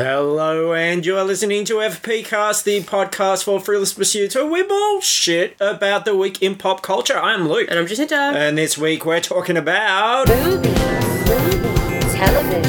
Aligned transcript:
Hello, 0.00 0.74
and 0.74 1.04
you 1.04 1.16
are 1.18 1.24
listening 1.24 1.64
to 1.64 1.78
FP 1.78 2.24
Cast, 2.24 2.64
the 2.64 2.80
podcast 2.84 3.42
for 3.42 3.58
Fearless 3.58 3.94
Pursuit, 3.94 4.32
where 4.36 4.46
we 4.46 4.62
bullshit 4.62 5.56
about 5.58 6.04
the 6.04 6.14
week 6.14 6.40
in 6.40 6.54
pop 6.54 6.82
culture. 6.82 7.18
I'm 7.18 7.48
Luke. 7.48 7.66
And 7.68 7.80
I'm 7.80 7.86
Jacinta. 7.88 8.14
And 8.14 8.56
this 8.56 8.78
week 8.78 9.04
we're 9.04 9.20
talking 9.20 9.56
about. 9.56 10.28
Movies, 10.28 10.78
movies, 11.26 12.14
television, 12.14 12.62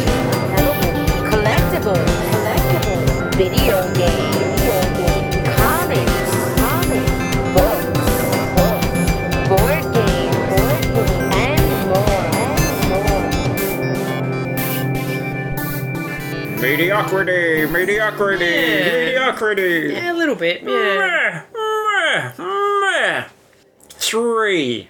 television, 0.56 1.06
collectibles, 1.30 2.08
collectibles, 2.32 3.36
video 3.36 3.99
Mediocrity, 16.84 17.66
mediocrity, 17.66 18.46
Yeah. 18.46 18.86
mediocrity. 18.94 19.90
Yeah, 19.94 20.14
a 20.14 20.16
little 20.16 20.36
bit. 20.36 20.62
Yeah. 20.64 21.44
Meh, 21.54 22.32
meh, 22.38 22.82
meh. 22.82 23.24
Three 23.90 24.88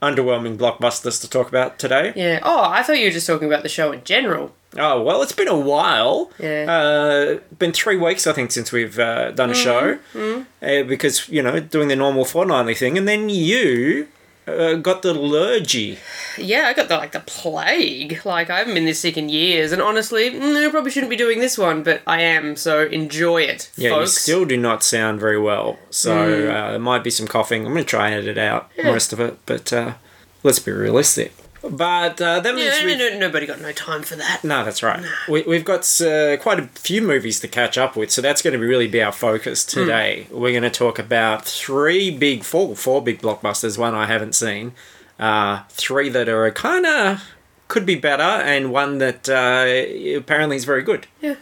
underwhelming 0.00 0.56
blockbusters 0.56 1.20
to 1.22 1.28
talk 1.28 1.48
about 1.48 1.80
today. 1.80 2.12
Yeah. 2.14 2.38
Oh, 2.44 2.62
I 2.62 2.84
thought 2.84 2.98
you 3.00 3.06
were 3.06 3.10
just 3.10 3.26
talking 3.26 3.48
about 3.48 3.64
the 3.64 3.68
show 3.68 3.90
in 3.90 4.04
general. 4.04 4.54
Oh, 4.78 5.02
well, 5.02 5.22
it's 5.22 5.32
been 5.32 5.48
a 5.48 5.58
while. 5.58 6.30
Yeah. 6.38 6.70
Uh, 6.70 7.38
been 7.58 7.72
three 7.72 7.96
weeks, 7.96 8.28
I 8.28 8.32
think, 8.32 8.52
since 8.52 8.70
we've 8.70 8.96
uh, 8.96 9.32
done 9.32 9.50
a 9.50 9.54
show. 9.54 9.98
Mm-hmm. 10.14 10.42
Uh, 10.64 10.82
because, 10.84 11.28
you 11.28 11.42
know, 11.42 11.58
doing 11.58 11.88
the 11.88 11.96
normal 11.96 12.24
fortnightly 12.24 12.76
thing. 12.76 12.96
And 12.96 13.08
then 13.08 13.28
you 13.28 14.06
uh, 14.46 14.74
got 14.74 15.02
the 15.02 15.14
allergy. 15.14 15.98
Yeah, 16.38 16.64
I 16.66 16.74
got 16.74 16.88
the 16.88 16.96
like 16.96 17.12
the 17.12 17.20
plague. 17.20 18.20
Like 18.24 18.50
I 18.50 18.58
haven't 18.58 18.74
been 18.74 18.84
this 18.84 19.00
sick 19.00 19.16
in 19.16 19.28
years, 19.28 19.72
and 19.72 19.80
honestly, 19.80 20.30
mm, 20.30 20.66
I 20.66 20.70
probably 20.70 20.90
shouldn't 20.90 21.10
be 21.10 21.16
doing 21.16 21.40
this 21.40 21.56
one, 21.56 21.82
but 21.82 22.02
I 22.06 22.22
am. 22.22 22.56
So 22.56 22.84
enjoy 22.86 23.42
it, 23.42 23.70
Yeah, 23.76 23.98
you 24.00 24.06
still 24.06 24.44
do 24.44 24.56
not 24.56 24.82
sound 24.82 25.20
very 25.20 25.38
well. 25.40 25.78
So 25.90 26.14
Mm. 26.14 26.50
uh, 26.50 26.70
there 26.72 26.78
might 26.78 27.04
be 27.04 27.10
some 27.10 27.26
coughing. 27.26 27.66
I'm 27.66 27.72
going 27.72 27.84
to 27.84 27.88
try 27.88 28.08
and 28.10 28.14
edit 28.22 28.38
out 28.38 28.70
most 28.82 29.12
of 29.12 29.20
it. 29.20 29.38
But 29.46 29.72
uh, 29.72 29.94
let's 30.42 30.58
be 30.58 30.72
realistic. 30.72 31.32
But 31.70 32.20
uh, 32.20 32.40
that 32.40 32.54
means 32.54 32.74
we've- 32.84 32.96
no, 32.98 33.08
no, 33.10 33.18
nobody 33.18 33.46
got 33.46 33.60
no 33.60 33.72
time 33.72 34.02
for 34.02 34.16
that. 34.16 34.42
No, 34.44 34.64
that's 34.64 34.82
right. 34.82 35.02
We, 35.28 35.42
we've 35.42 35.64
got 35.64 35.80
uh, 36.00 36.36
quite 36.38 36.60
a 36.60 36.66
few 36.74 37.00
movies 37.02 37.40
to 37.40 37.48
catch 37.48 37.78
up 37.78 37.96
with, 37.96 38.10
so 38.10 38.20
that's 38.20 38.42
going 38.42 38.52
to 38.52 38.58
be 38.58 38.66
really 38.66 38.86
be 38.88 39.02
our 39.02 39.12
focus 39.12 39.64
today. 39.64 40.26
We're 40.30 40.50
going 40.52 40.62
to 40.62 40.70
talk 40.70 40.98
about 40.98 41.44
three 41.44 42.10
big, 42.16 42.44
four, 42.44 42.76
four 42.76 43.02
big 43.02 43.20
blockbusters. 43.22 43.78
One 43.78 43.94
I 43.94 44.06
haven't 44.06 44.34
seen, 44.34 44.72
uh, 45.18 45.62
three 45.70 46.08
that 46.10 46.28
are 46.28 46.50
kind 46.50 46.84
of 46.86 47.22
could 47.68 47.86
be 47.86 47.94
better, 47.94 48.22
and 48.22 48.70
one 48.70 48.98
that 48.98 49.28
uh, 49.28 50.18
apparently 50.18 50.56
is 50.56 50.64
very 50.64 50.82
good. 50.82 51.06
Yeah. 51.20 51.36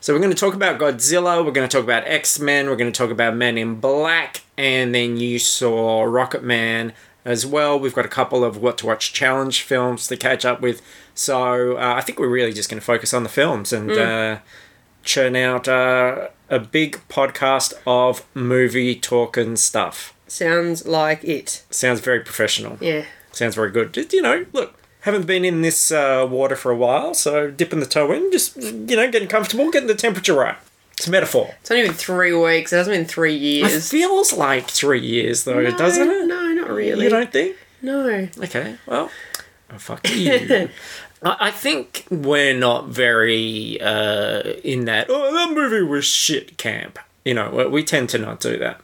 So 0.00 0.12
we're 0.14 0.20
going 0.20 0.30
to 0.32 0.36
talk 0.36 0.54
about 0.54 0.78
Godzilla. 0.78 1.44
We're 1.44 1.50
going 1.52 1.68
to 1.68 1.76
talk 1.76 1.84
about 1.84 2.04
X 2.06 2.38
Men. 2.38 2.66
We're 2.68 2.76
going 2.76 2.92
to 2.92 2.96
talk 2.96 3.10
about 3.10 3.34
Men 3.36 3.58
in 3.58 3.74
Black, 3.80 4.42
and 4.56 4.94
then 4.94 5.16
you 5.16 5.38
saw 5.38 6.02
Rocket 6.04 6.42
Man 6.44 6.92
as 7.26 7.44
well. 7.44 7.78
We've 7.78 7.92
got 7.94 8.06
a 8.06 8.08
couple 8.08 8.44
of 8.44 8.56
what 8.56 8.78
to 8.78 8.86
watch 8.86 9.12
challenge 9.12 9.60
films 9.62 10.06
to 10.06 10.16
catch 10.16 10.44
up 10.46 10.60
with. 10.62 10.80
So 11.14 11.76
uh, 11.76 11.94
I 11.96 12.00
think 12.00 12.18
we're 12.18 12.28
really 12.28 12.52
just 12.52 12.70
going 12.70 12.80
to 12.80 12.84
focus 12.84 13.12
on 13.12 13.22
the 13.22 13.28
films 13.28 13.72
and 13.72 13.90
uh, 13.90 14.38
churn 15.02 15.36
out 15.36 15.66
uh, 15.68 16.28
a 16.48 16.58
big 16.60 17.00
podcast 17.08 17.74
of 17.86 18.24
movie 18.34 18.94
talking 18.94 19.56
stuff. 19.56 20.14
Sounds 20.28 20.86
like 20.86 21.24
it. 21.24 21.64
Sounds 21.70 22.00
very 22.00 22.20
professional. 22.20 22.78
Yeah. 22.80 23.04
Sounds 23.32 23.54
very 23.54 23.70
good. 23.70 23.92
Just, 23.92 24.12
you 24.12 24.22
know, 24.22 24.46
look, 24.52 24.78
haven't 25.00 25.26
been 25.26 25.44
in 25.44 25.62
this 25.62 25.92
uh, 25.92 26.26
water 26.28 26.56
for 26.56 26.70
a 26.72 26.76
while, 26.76 27.12
so 27.14 27.50
dipping 27.50 27.80
the 27.80 27.86
toe 27.86 28.10
in, 28.12 28.32
just, 28.32 28.56
you 28.56 28.96
know, 28.96 29.10
getting 29.10 29.28
comfortable, 29.28 29.70
getting 29.70 29.88
the 29.88 29.94
temperature 29.94 30.34
right. 30.34 30.56
It's 30.92 31.06
a 31.06 31.10
metaphor. 31.10 31.54
It's 31.60 31.70
only 31.70 31.84
been 31.84 31.92
three 31.92 32.32
weeks. 32.32 32.72
It 32.72 32.76
hasn't 32.78 32.96
been 32.96 33.04
three 33.04 33.36
It 33.36 33.40
years. 33.42 33.90
feels 33.90 34.32
like 34.32 34.68
three 34.68 35.00
years, 35.06 35.44
though, 35.44 35.60
No, 35.60 35.76
doesn't 35.76 36.08
it? 36.10 36.25
Not 36.66 36.74
really. 36.76 37.04
You 37.04 37.10
don't 37.10 37.32
think? 37.32 37.56
No. 37.82 38.28
Okay, 38.38 38.76
well, 38.86 39.10
oh, 39.72 39.78
fuck 39.78 40.08
you. 40.10 40.68
I 41.22 41.50
think 41.50 42.06
we're 42.10 42.56
not 42.56 42.88
very 42.88 43.80
uh, 43.80 44.40
in 44.62 44.84
that, 44.84 45.06
oh, 45.08 45.32
that 45.32 45.54
movie 45.54 45.82
was 45.82 46.04
shit 46.04 46.58
camp. 46.58 46.98
You 47.24 47.34
know, 47.34 47.68
we- 47.70 47.82
tend 47.82 48.08
to 48.10 48.18
not 48.18 48.40
do 48.40 48.58
that. 48.58 48.80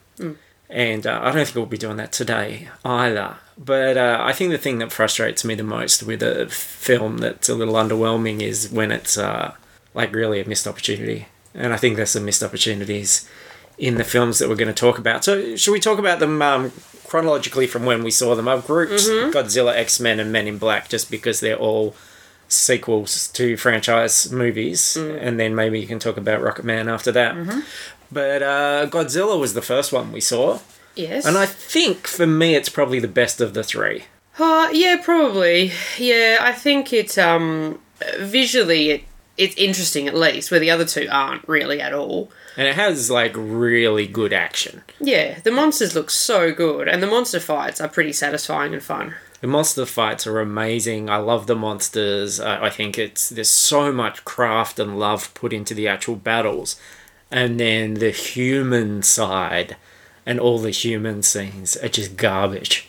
And 0.70 1.06
uh, 1.06 1.20
I 1.22 1.32
don't 1.32 1.44
think 1.44 1.54
we'll 1.54 1.66
be 1.66 1.76
doing 1.76 1.98
that 1.98 2.12
today 2.12 2.68
either. 2.84 3.36
But 3.58 3.98
uh, 3.98 4.18
I 4.22 4.32
think 4.32 4.50
the 4.52 4.58
thing 4.58 4.78
that 4.78 4.90
frustrates 4.90 5.44
me 5.44 5.54
the 5.54 5.62
most 5.62 6.02
with 6.02 6.22
a 6.22 6.48
film 6.48 7.18
that's 7.18 7.50
a 7.50 7.54
little 7.54 7.74
underwhelming 7.74 8.40
is 8.40 8.70
when 8.70 8.90
it's 8.90 9.18
uh, 9.18 9.54
like 9.92 10.14
really 10.14 10.40
a 10.40 10.48
missed 10.48 10.66
opportunity. 10.66 11.26
And 11.54 11.74
I 11.74 11.76
think 11.76 11.96
there's 11.96 12.10
some 12.10 12.24
missed 12.24 12.42
opportunities 12.42 13.28
in 13.78 13.96
the 13.96 14.04
films 14.04 14.38
that 14.38 14.48
we're 14.48 14.54
going 14.56 14.68
to 14.72 14.74
talk 14.74 14.98
about. 14.98 15.24
So, 15.24 15.56
should 15.56 15.72
we 15.72 15.80
talk 15.80 15.98
about 15.98 16.18
them 16.20 16.40
um, 16.42 16.72
chronologically 17.06 17.66
from 17.66 17.84
when 17.84 18.02
we 18.04 18.10
saw 18.10 18.34
them? 18.34 18.48
I've 18.48 18.66
grouped 18.66 18.92
Godzilla, 19.34 19.74
X 19.74 19.98
Men, 20.00 20.20
and 20.20 20.30
Men 20.32 20.46
in 20.46 20.58
Black 20.58 20.88
just 20.88 21.10
because 21.10 21.40
they're 21.40 21.56
all 21.56 21.94
sequels 22.48 23.28
to 23.28 23.56
franchise 23.56 24.30
movies, 24.30 24.96
and 24.96 25.40
then 25.40 25.54
maybe 25.54 25.80
you 25.80 25.86
can 25.86 25.98
talk 25.98 26.16
about 26.16 26.42
Rocket 26.42 26.64
Man 26.64 26.88
after 26.88 27.10
that. 27.12 27.34
But 28.10 28.42
uh, 28.42 28.86
Godzilla 28.90 29.40
was 29.40 29.54
the 29.54 29.62
first 29.62 29.90
one 29.92 30.12
we 30.12 30.20
saw, 30.20 30.58
Yes. 30.94 31.24
and 31.24 31.38
I 31.38 31.46
think 31.46 32.06
for 32.06 32.26
me 32.26 32.54
it's 32.54 32.68
probably 32.68 32.98
the 33.00 33.08
best 33.08 33.40
of 33.40 33.54
the 33.54 33.64
three. 33.64 34.04
Uh, 34.38 34.68
yeah, 34.72 35.00
probably. 35.02 35.72
Yeah, 35.98 36.38
I 36.40 36.52
think 36.52 36.92
it 36.92 37.16
um 37.18 37.80
visually 38.18 38.90
it 38.90 39.04
it's 39.38 39.56
interesting 39.56 40.06
at 40.06 40.14
least, 40.14 40.50
where 40.50 40.60
the 40.60 40.70
other 40.70 40.84
two 40.84 41.08
aren't 41.10 41.48
really 41.48 41.80
at 41.80 41.94
all. 41.94 42.30
And 42.56 42.66
it 42.66 42.74
has 42.74 43.10
like 43.10 43.32
really 43.36 44.06
good 44.06 44.32
action. 44.32 44.82
Yeah, 45.00 45.40
the 45.40 45.50
monsters 45.50 45.94
look 45.94 46.10
so 46.10 46.52
good, 46.52 46.88
and 46.88 47.02
the 47.02 47.06
monster 47.06 47.40
fights 47.40 47.80
are 47.80 47.88
pretty 47.88 48.12
satisfying 48.12 48.74
and 48.74 48.82
fun. 48.82 49.14
The 49.40 49.48
monster 49.48 49.86
fights 49.86 50.26
are 50.26 50.38
amazing. 50.38 51.10
I 51.10 51.16
love 51.16 51.46
the 51.46 51.56
monsters. 51.56 52.38
I, 52.38 52.66
I 52.66 52.70
think 52.70 52.98
it's 52.98 53.28
there's 53.28 53.50
so 53.50 53.92
much 53.92 54.24
craft 54.24 54.78
and 54.78 54.98
love 54.98 55.34
put 55.34 55.52
into 55.52 55.74
the 55.74 55.88
actual 55.88 56.16
battles, 56.16 56.80
and 57.30 57.58
then 57.58 57.94
the 57.94 58.10
human 58.10 59.02
side 59.02 59.76
and 60.24 60.38
all 60.38 60.58
the 60.58 60.70
human 60.70 61.22
scenes 61.22 61.76
are 61.76 61.88
just 61.88 62.16
garbage. 62.16 62.88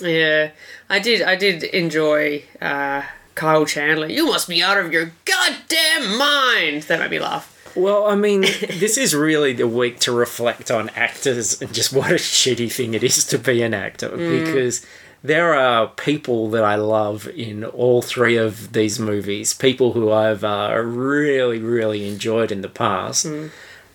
Yeah, 0.00 0.50
I 0.88 0.98
did. 0.98 1.22
I 1.22 1.36
did 1.36 1.64
enjoy 1.64 2.44
uh, 2.60 3.02
Kyle 3.34 3.64
Chandler. 3.64 4.08
You 4.08 4.26
must 4.26 4.48
be 4.48 4.62
out 4.62 4.78
of 4.78 4.92
your 4.92 5.12
goddamn 5.24 6.18
mind. 6.18 6.82
That 6.82 7.00
made 7.00 7.10
me 7.10 7.18
laugh. 7.18 7.54
Well, 7.74 8.06
I 8.06 8.14
mean, 8.14 8.42
this 8.42 8.96
is 8.98 9.14
really 9.14 9.52
the 9.52 9.68
week 9.68 9.98
to 10.00 10.12
reflect 10.12 10.70
on 10.70 10.88
actors 10.90 11.60
and 11.60 11.72
just 11.72 11.92
what 11.92 12.10
a 12.10 12.14
shitty 12.16 12.70
thing 12.72 12.94
it 12.94 13.02
is 13.04 13.24
to 13.26 13.38
be 13.38 13.62
an 13.62 13.74
actor 13.74 14.08
because 14.16 14.84
there 15.22 15.54
are 15.54 15.88
people 15.88 16.48
that 16.50 16.62
I 16.62 16.76
love 16.76 17.26
in 17.28 17.64
all 17.64 18.02
three 18.02 18.36
of 18.36 18.72
these 18.72 18.98
movies, 19.00 19.52
people 19.52 19.92
who 19.92 20.12
I've 20.12 20.44
uh, 20.44 20.72
really, 20.82 21.58
really 21.58 22.08
enjoyed 22.08 22.52
in 22.52 22.60
the 22.60 22.68
past. 22.68 23.26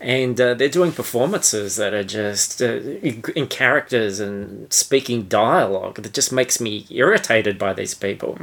And 0.01 0.39
uh, 0.41 0.53
they're 0.55 0.67
doing 0.67 0.91
performances 0.91 1.77
that 1.77 1.93
are 1.93 2.03
just 2.03 2.61
uh, 2.61 2.65
in 2.65 3.23
in 3.37 3.47
characters 3.47 4.19
and 4.19 4.71
speaking 4.73 5.23
dialogue 5.29 5.95
that 6.01 6.13
just 6.13 6.33
makes 6.33 6.59
me 6.59 6.85
irritated 6.89 7.57
by 7.57 7.71
these 7.73 7.93
people. 7.93 8.37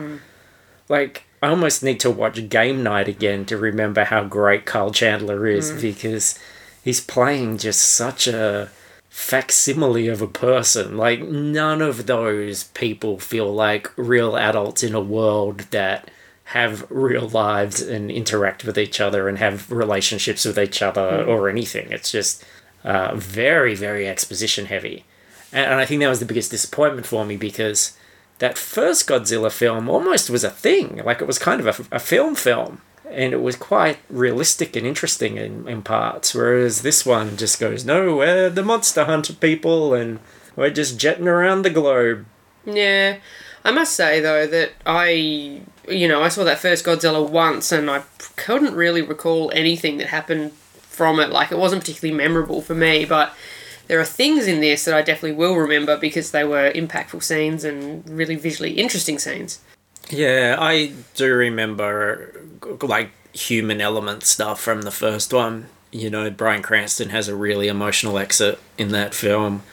Like, 0.89 1.25
I 1.43 1.49
almost 1.49 1.83
need 1.83 2.01
to 2.01 2.11
watch 2.11 2.49
Game 2.49 2.83
Night 2.83 3.09
again 3.09 3.47
to 3.47 3.57
remember 3.57 4.05
how 4.05 4.25
great 4.25 4.67
Kyle 4.67 4.91
Chandler 4.91 5.47
is 5.47 5.73
because 5.73 6.39
he's 6.85 7.01
playing 7.01 7.59
just 7.59 7.81
such 7.81 8.27
a 8.27 8.71
facsimile 9.09 10.09
of 10.09 10.21
a 10.21 10.27
person. 10.27 10.97
Like, 10.97 11.23
none 11.23 11.81
of 11.81 12.07
those 12.07 12.65
people 12.65 13.19
feel 13.19 13.53
like 13.53 13.91
real 13.97 14.37
adults 14.37 14.83
in 14.83 14.95
a 14.95 15.01
world 15.01 15.61
that 15.71 16.11
have 16.45 16.85
real 16.91 17.29
lives 17.29 17.81
and 17.81 18.11
interact 18.11 18.65
with 18.65 18.77
each 18.77 19.01
other 19.01 19.29
and 19.29 19.39
have 19.39 19.71
relationships 19.71 20.45
with 20.45 20.59
each 20.59 20.83
other 20.83 21.25
or 21.25 21.49
anything. 21.49 21.91
It's 21.93 22.11
just 22.11 22.45
uh, 22.85 23.15
very, 23.15 23.75
very 23.75 24.09
exposition 24.09 24.67
heavy. 24.67 25.05
And, 25.53 25.73
and 25.73 25.81
I 25.81 25.87
think 25.87 26.01
that 26.01 26.09
was 26.09 26.21
the 26.21 26.27
biggest 26.27 26.51
disappointment 26.51 27.07
for 27.07 27.25
me 27.25 27.37
because 27.37 27.97
that 28.41 28.59
first 28.59 29.09
Godzilla 29.09 29.53
film 29.53 29.89
almost 29.89 30.29
was 30.29 30.45
a 30.45 30.51
thing. 30.51 31.01
Like 31.05 31.21
it 31.21 31.27
was 31.27 31.39
kind 31.39 31.61
of 31.61 31.67
a, 31.67 31.97
a 31.97 32.01
film 32.01 32.35
film. 32.35 32.83
And 33.09 33.33
it 33.33 33.43
was 33.43 33.57
quite 33.57 33.99
realistic 34.09 34.77
and 34.77 34.87
interesting 34.87 35.37
in, 35.37 35.69
in 35.69 35.83
parts. 35.83 36.35
Whereas 36.35 36.83
this 36.83 37.05
one 37.05 37.37
just 37.37 37.59
goes, 37.59 37.85
no, 37.85 38.17
we're 38.17 38.51
the 38.51 38.63
monster 38.63 39.05
hunter 39.05 39.33
people 39.33 39.95
and 39.95 40.21
we're 40.57 40.71
just 40.71 40.99
jetting 40.99 41.29
around 41.29 41.63
the 41.63 41.71
globe. 41.71 42.25
Yeah, 42.65 43.19
I 43.65 43.73
must 43.73 43.95
say 43.95 44.21
though 44.21 44.47
that 44.47 44.73
I, 44.87 45.63
you 45.89 46.09
know, 46.09 46.23
I 46.23 46.29
saw 46.29 46.45
that 46.45 46.61
first 46.61 46.85
Godzilla 46.85 47.29
once, 47.29 47.73
and 47.73 47.91
I 47.91 48.03
couldn't 48.37 48.75
really 48.75 49.03
recall 49.03 49.51
anything 49.55 49.99
that 49.99 50.09
happened 50.09 50.53
from 50.53 51.19
it. 51.21 51.31
Like 51.31 51.51
it 51.53 51.59
wasn't 51.59 51.83
particularly 51.83 52.17
memorable 52.17 52.63
for 52.63 52.75
me, 52.75 53.05
but 53.05 53.35
there 53.91 53.99
are 53.99 54.05
things 54.05 54.47
in 54.47 54.61
this 54.61 54.85
that 54.85 54.95
I 54.95 55.03
definitely 55.03 55.33
will 55.33 55.57
remember 55.57 55.97
because 55.97 56.31
they 56.31 56.45
were 56.45 56.71
impactful 56.71 57.25
scenes 57.25 57.65
and 57.65 58.09
really 58.09 58.37
visually 58.37 58.75
interesting 58.75 59.19
scenes. 59.19 59.59
Yeah, 60.09 60.55
I 60.61 60.93
do 61.17 61.35
remember 61.35 62.41
like 62.81 63.11
human 63.33 63.81
element 63.81 64.23
stuff 64.23 64.61
from 64.61 64.83
the 64.83 64.93
first 64.93 65.33
one. 65.33 65.67
You 65.91 66.09
know, 66.09 66.31
Bryan 66.31 66.63
Cranston 66.63 67.09
has 67.09 67.27
a 67.27 67.35
really 67.35 67.67
emotional 67.67 68.17
exit 68.17 68.61
in 68.79 68.91
that 68.91 69.13
film. 69.13 69.65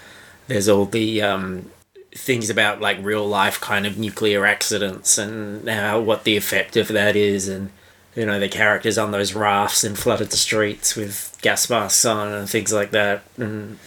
There's 0.47 0.67
all 0.67 0.85
the 0.85 1.21
um, 1.21 1.69
things 2.11 2.49
about 2.49 2.81
like 2.81 2.97
real 3.03 3.27
life 3.27 3.61
kind 3.61 3.85
of 3.85 3.99
nuclear 3.99 4.47
accidents 4.47 5.19
and 5.19 5.69
how 5.69 5.99
what 5.99 6.23
the 6.23 6.37
effect 6.37 6.75
of 6.75 6.87
that 6.87 7.15
is, 7.15 7.47
and 7.47 7.69
you 8.15 8.25
know 8.25 8.39
the 8.39 8.49
characters 8.49 8.97
on 8.97 9.11
those 9.11 9.35
rafts 9.35 9.83
and 9.83 9.95
flooded 9.95 10.31
the 10.31 10.37
streets 10.37 10.95
with 10.95 11.37
gas 11.43 11.69
masks 11.69 12.03
on 12.03 12.33
and 12.33 12.49
things 12.49 12.73
like 12.73 12.89
that, 12.89 13.21
and 13.37 13.77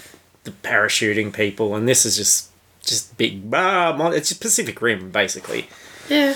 the 0.45 0.51
parachuting 0.51 1.33
people. 1.33 1.75
And 1.75 1.89
this 1.89 2.05
is 2.07 2.17
just 2.17 2.49
just 2.83 3.17
big. 3.19 3.43
Ah, 3.53 3.95
mon- 3.97 4.15
it's 4.15 4.29
just 4.31 4.41
Pacific 4.41 4.81
Rim 4.81 5.11
basically 5.11 5.69
Yeah. 6.09 6.35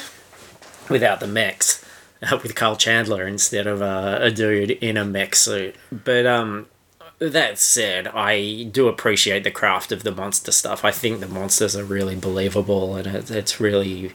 without 0.91 1.21
the 1.21 1.27
mechs, 1.27 1.83
uh, 2.23 2.39
with 2.43 2.55
Kyle 2.55 2.77
Chandler 2.77 3.27
instead 3.27 3.67
of 3.67 3.81
uh, 3.83 4.19
a 4.21 4.31
dude 4.31 4.73
in 4.73 4.97
a 4.97 5.05
mech 5.05 5.35
suit. 5.35 5.75
But 5.91 6.27
um, 6.27 6.67
that 7.19 7.59
said, 7.59 8.09
I 8.09 8.65
do 8.71 8.89
appreciate 8.89 9.45
the 9.45 9.51
craft 9.51 9.91
of 9.93 10.03
the 10.03 10.13
monster 10.13 10.53
stuff. 10.53 10.85
I 10.85 10.91
think 10.91 11.21
the 11.21 11.29
monsters 11.29 11.75
are 11.77 11.85
really 11.85 12.17
believable, 12.17 12.97
and 12.97 13.07
it, 13.07 13.31
it's 13.31 13.59
really 13.61 14.13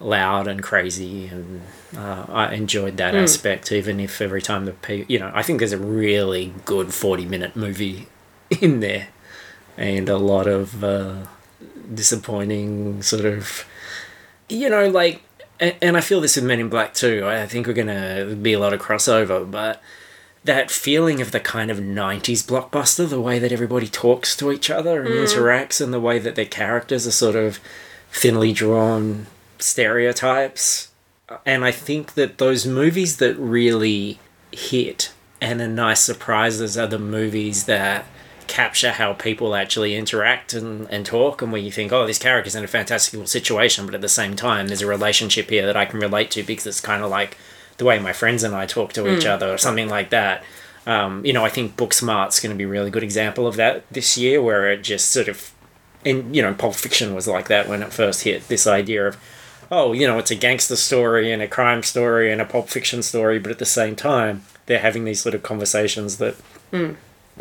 loud 0.00 0.46
and 0.46 0.62
crazy, 0.62 1.26
and 1.26 1.60
uh, 1.96 2.24
I 2.28 2.54
enjoyed 2.54 2.96
that 2.98 3.14
aspect. 3.14 3.70
Even 3.72 4.00
if 4.00 4.20
every 4.22 4.40
time 4.40 4.64
the 4.64 4.72
pe- 4.72 5.04
you 5.08 5.18
know, 5.18 5.30
I 5.34 5.42
think 5.42 5.58
there's 5.58 5.72
a 5.72 5.78
really 5.78 6.54
good 6.64 6.94
forty 6.94 7.26
minute 7.26 7.56
movie 7.56 8.06
in 8.62 8.80
there, 8.80 9.08
and 9.78 10.08
a 10.10 10.18
lot 10.18 10.46
of 10.46 10.84
uh, 10.84 11.24
disappointing 11.94 13.00
sort 13.00 13.24
of 13.24 13.64
you 14.48 14.68
know, 14.68 14.88
like, 14.88 15.22
and, 15.60 15.96
I 15.96 16.00
feel 16.00 16.20
this 16.20 16.36
with 16.36 16.44
Men 16.44 16.60
in 16.60 16.68
Black 16.68 16.94
too. 16.94 17.26
I 17.26 17.46
think 17.46 17.66
we're 17.66 17.72
gonna 17.72 18.36
be 18.40 18.52
a 18.52 18.58
lot 18.58 18.72
of 18.72 18.80
crossover, 18.80 19.48
but 19.48 19.82
that 20.44 20.70
feeling 20.70 21.20
of 21.20 21.32
the 21.32 21.40
kind 21.40 21.70
of 21.70 21.78
'90s 21.78 22.44
blockbuster, 22.44 23.08
the 23.08 23.20
way 23.20 23.38
that 23.38 23.52
everybody 23.52 23.88
talks 23.88 24.36
to 24.36 24.52
each 24.52 24.70
other 24.70 25.02
and 25.02 25.14
interacts, 25.14 25.80
and 25.80 25.92
the 25.92 26.00
way 26.00 26.18
that 26.18 26.34
their 26.34 26.44
characters 26.44 27.06
are 27.06 27.12
sort 27.12 27.36
of 27.36 27.58
thinly 28.10 28.52
drawn 28.52 29.26
stereotypes. 29.58 30.88
And 31.44 31.64
I 31.64 31.72
think 31.72 32.14
that 32.14 32.38
those 32.38 32.66
movies 32.66 33.18
that 33.18 33.36
really 33.36 34.18
hit 34.50 35.12
and 35.40 35.60
are 35.60 35.68
nice 35.68 36.00
surprises 36.00 36.78
are 36.78 36.86
the 36.86 36.98
movies 36.98 37.64
that 37.64 38.06
capture 38.48 38.92
how 38.92 39.12
people 39.12 39.54
actually 39.54 39.94
interact 39.94 40.52
and, 40.54 40.88
and 40.90 41.06
talk 41.06 41.42
and 41.42 41.52
where 41.52 41.60
you 41.60 41.70
think, 41.70 41.92
oh, 41.92 42.06
this 42.06 42.18
character's 42.18 42.54
in 42.54 42.64
a 42.64 42.68
fantastical 42.68 43.26
situation, 43.26 43.86
but 43.86 43.94
at 43.94 44.00
the 44.00 44.08
same 44.08 44.34
time, 44.34 44.66
there's 44.66 44.82
a 44.82 44.86
relationship 44.86 45.50
here 45.50 45.66
that 45.66 45.76
I 45.76 45.84
can 45.84 46.00
relate 46.00 46.30
to 46.32 46.42
because 46.42 46.66
it's 46.66 46.80
kind 46.80 47.02
of 47.02 47.10
like 47.10 47.36
the 47.76 47.84
way 47.84 47.98
my 47.98 48.12
friends 48.12 48.42
and 48.42 48.54
I 48.54 48.66
talk 48.66 48.92
to 48.94 49.06
each 49.14 49.24
other 49.24 49.52
or 49.52 49.58
something 49.58 49.88
like 49.88 50.10
that. 50.10 50.42
Um, 50.86 51.24
you 51.24 51.32
know, 51.32 51.44
I 51.44 51.50
think 51.50 51.76
Booksmart's 51.76 52.40
going 52.40 52.50
to 52.50 52.58
be 52.58 52.64
a 52.64 52.68
really 52.68 52.90
good 52.90 53.02
example 53.02 53.46
of 53.46 53.56
that 53.56 53.84
this 53.90 54.18
year, 54.18 54.42
where 54.42 54.72
it 54.72 54.82
just 54.82 55.10
sort 55.10 55.28
of, 55.28 55.52
and 56.04 56.34
you 56.34 56.42
know, 56.42 56.54
Pulp 56.54 56.74
Fiction 56.74 57.14
was 57.14 57.28
like 57.28 57.48
that 57.48 57.68
when 57.68 57.82
it 57.82 57.92
first 57.92 58.22
hit. 58.22 58.48
This 58.48 58.66
idea 58.66 59.06
of, 59.06 59.16
oh, 59.70 59.92
you 59.92 60.06
know, 60.06 60.18
it's 60.18 60.30
a 60.30 60.34
gangster 60.34 60.76
story 60.76 61.30
and 61.30 61.42
a 61.42 61.48
crime 61.48 61.82
story 61.82 62.32
and 62.32 62.40
a 62.40 62.46
Pulp 62.46 62.68
Fiction 62.68 63.02
story, 63.02 63.38
but 63.38 63.52
at 63.52 63.58
the 63.58 63.66
same 63.66 63.94
time, 63.94 64.42
they're 64.66 64.78
having 64.78 65.04
these 65.04 65.20
sort 65.20 65.34
of 65.34 65.42
conversations 65.42 66.16
that 66.16 66.36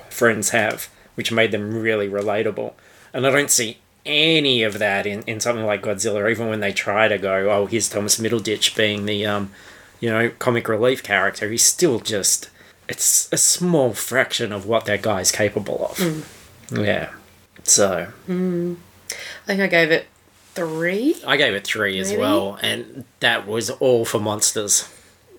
friends 0.09 0.49
have, 0.49 0.89
which 1.17 1.31
made 1.31 1.51
them 1.51 1.81
really 1.81 2.07
relatable. 2.07 2.73
And 3.11 3.25
I 3.25 3.31
don't 3.31 3.49
see 3.49 3.79
any 4.05 4.63
of 4.63 4.79
that 4.79 5.05
in, 5.05 5.23
in 5.23 5.39
something 5.39 5.65
like 5.65 5.81
Godzilla, 5.81 6.29
even 6.31 6.47
when 6.47 6.59
they 6.59 6.71
try 6.71 7.07
to 7.07 7.17
go, 7.17 7.49
oh, 7.51 7.65
here's 7.65 7.89
Thomas 7.89 8.19
Middleditch 8.19 8.75
being 8.77 9.05
the, 9.05 9.25
um, 9.25 9.51
you 9.99 10.09
know, 10.09 10.29
comic 10.37 10.69
relief 10.69 11.01
character. 11.01 11.49
He's 11.49 11.63
still 11.63 11.99
just, 11.99 12.49
it's 12.87 13.27
a 13.33 13.37
small 13.37 13.93
fraction 13.93 14.53
of 14.53 14.65
what 14.65 14.85
that 14.85 15.01
guy's 15.01 15.31
capable 15.31 15.87
of. 15.91 16.25
Yeah. 16.71 17.09
So 17.63 18.13
I 18.29 18.75
think 19.45 19.61
I 19.61 19.67
gave 19.67 19.91
it 19.91 20.05
three. 20.53 21.17
I 21.25 21.35
gave 21.35 21.53
it 21.53 21.65
three 21.65 21.99
as 21.99 22.13
well, 22.13 22.57
and 22.61 23.03
that 23.19 23.45
was 23.45 23.69
all 23.69 24.05
for 24.05 24.19
monsters. 24.19 24.89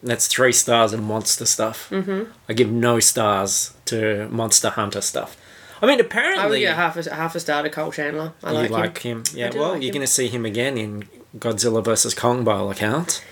That's 0.03 0.27
three 0.27 0.53
stars 0.53 0.93
in 0.93 1.03
monster 1.05 1.47
stuff. 1.47 1.89
Mm-hmm. 1.89 2.31
I 2.49 2.53
give 2.53 2.71
no 2.71 3.01
stars 3.01 3.73
to 3.87 4.29
Monster 4.29 4.69
Hunter 4.69 5.01
stuff. 5.01 5.38
I 5.81 5.87
mean, 5.87 6.01
apparently 6.01 6.43
I 6.43 6.47
would 6.49 6.59
get 6.59 6.77
half 6.77 6.97
a 6.97 7.15
half 7.15 7.35
a 7.35 7.41
star 7.41 7.63
to 7.63 7.71
Kyle 7.71 7.93
Chandler. 7.93 8.33
I 8.43 8.53
like, 8.53 8.71
like 8.71 8.99
him. 8.99 9.19
him. 9.19 9.25
Yeah, 9.35 9.51
well, 9.55 9.73
like 9.73 9.83
you're 9.83 9.93
going 9.93 10.01
to 10.07 10.07
see 10.13 10.29
him 10.29 10.45
again 10.45 10.77
in 10.77 11.09
Godzilla 11.39 11.83
vs 11.85 12.15
Kong 12.15 12.45
by 12.45 12.55
all 12.55 12.71
accounts. 12.71 13.23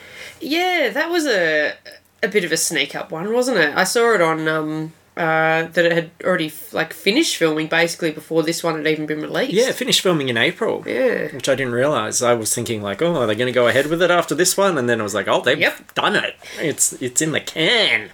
Yeah, 0.41 0.91
that 0.93 1.11
was 1.11 1.27
a 1.27 1.75
a 2.23 2.29
bit 2.29 2.45
of 2.45 2.53
a 2.53 2.57
sneak 2.57 2.95
up 2.95 3.11
one, 3.11 3.33
wasn't 3.33 3.59
it? 3.59 3.77
I 3.77 3.85
saw 3.85 4.15
it 4.15 4.21
on 4.21 4.47
um 4.49 4.93
uh 5.17 5.63
that 5.69 5.79
it 5.79 5.93
had 5.93 6.11
already 6.25 6.53
like 6.73 6.93
finished 6.93 7.37
filming 7.37 7.69
basically 7.69 8.11
before 8.11 8.43
this 8.43 8.63
one 8.63 8.77
had 8.77 8.87
even 8.87 9.07
been 9.07 9.23
released. 9.23 9.53
Yeah, 9.55 9.73
finished 9.73 10.03
filming 10.03 10.29
in 10.29 10.37
April. 10.37 10.85
Yeah. 10.87 11.29
Which 11.35 11.49
I 11.49 11.55
didn't 11.55 11.73
realize. 11.73 12.23
I 12.23 12.35
was 12.35 12.55
thinking 12.55 12.83
like, 12.83 13.01
oh, 13.01 13.15
are 13.17 13.27
they 13.27 13.35
going 13.35 13.47
to 13.47 13.53
go 13.53 13.67
ahead 13.67 13.87
with 13.87 14.03
it 14.03 14.11
after 14.11 14.35
this 14.35 14.57
one? 14.59 14.77
And 14.77 14.89
then 14.89 15.01
I 15.01 15.03
was 15.03 15.15
like, 15.15 15.27
oh, 15.27 15.41
they've 15.41 15.59
Yep. 15.59 15.95
done 15.95 16.17
it. 16.17 16.37
It's 16.61 16.93
it's 17.01 17.23
in 17.23 17.33
the 17.33 17.41
can. 17.41 18.11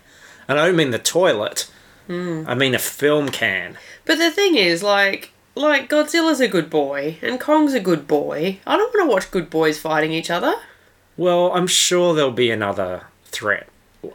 And 0.48 0.60
I 0.60 0.66
don't 0.66 0.76
mean 0.76 0.90
the 0.90 0.98
toilet. 1.00 1.68
Hmm. 2.12 2.44
I 2.46 2.54
mean 2.54 2.74
a 2.74 2.78
film 2.78 3.30
can. 3.30 3.78
But 4.04 4.18
the 4.18 4.30
thing 4.30 4.54
is, 4.56 4.82
like, 4.82 5.32
like 5.54 5.88
Godzilla's 5.88 6.40
a 6.40 6.48
good 6.48 6.68
boy 6.68 7.16
and 7.22 7.40
Kong's 7.40 7.74
a 7.74 7.80
good 7.80 8.06
boy. 8.06 8.58
I 8.66 8.76
don't 8.76 8.94
want 8.94 9.08
to 9.08 9.14
watch 9.14 9.30
good 9.30 9.48
boys 9.48 9.78
fighting 9.78 10.12
each 10.12 10.30
other. 10.30 10.54
Well, 11.16 11.52
I'm 11.52 11.66
sure 11.66 12.14
there'll 12.14 12.30
be 12.32 12.50
another 12.50 13.06
threat. 13.24 13.68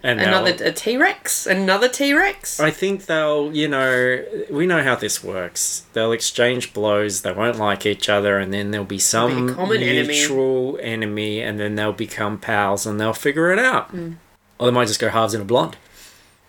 And 0.04 0.20
Another 0.20 0.52
a 0.66 0.74
T 0.74 0.98
Rex, 0.98 1.48
another 1.48 1.88
T 1.88 2.14
Rex. 2.14 2.60
I 2.60 2.72
think 2.72 3.06
they'll, 3.06 3.56
you 3.56 3.70
know, 3.70 4.22
we 4.50 4.66
know 4.66 4.84
how 4.84 4.96
this 4.96 5.24
works. 5.24 5.86
They'll 5.94 6.12
exchange 6.12 6.74
blows, 6.74 7.22
they 7.22 7.32
won't 7.32 7.58
like 7.58 7.86
each 7.86 8.10
other, 8.10 8.38
and 8.38 8.54
then 8.54 8.72
there'll 8.72 8.86
be 8.86 9.00
some 9.00 9.48
be 9.48 9.54
common 9.54 9.82
enemy. 9.82 10.08
mutual 10.10 10.78
enemy. 10.82 11.42
and 11.42 11.58
then 11.58 11.76
they'll 11.76 11.94
become 11.94 12.38
pals 12.38 12.86
and 12.86 13.00
they'll 13.00 13.14
figure 13.14 13.52
it 13.54 13.60
out. 13.60 13.90
Hmm. 13.92 14.14
Or 14.60 14.68
they 14.68 14.74
might 14.74 14.88
just 14.90 15.00
go 15.00 15.08
halves 15.08 15.34
in 15.34 15.40
a 15.40 15.46
blonde. 15.46 15.78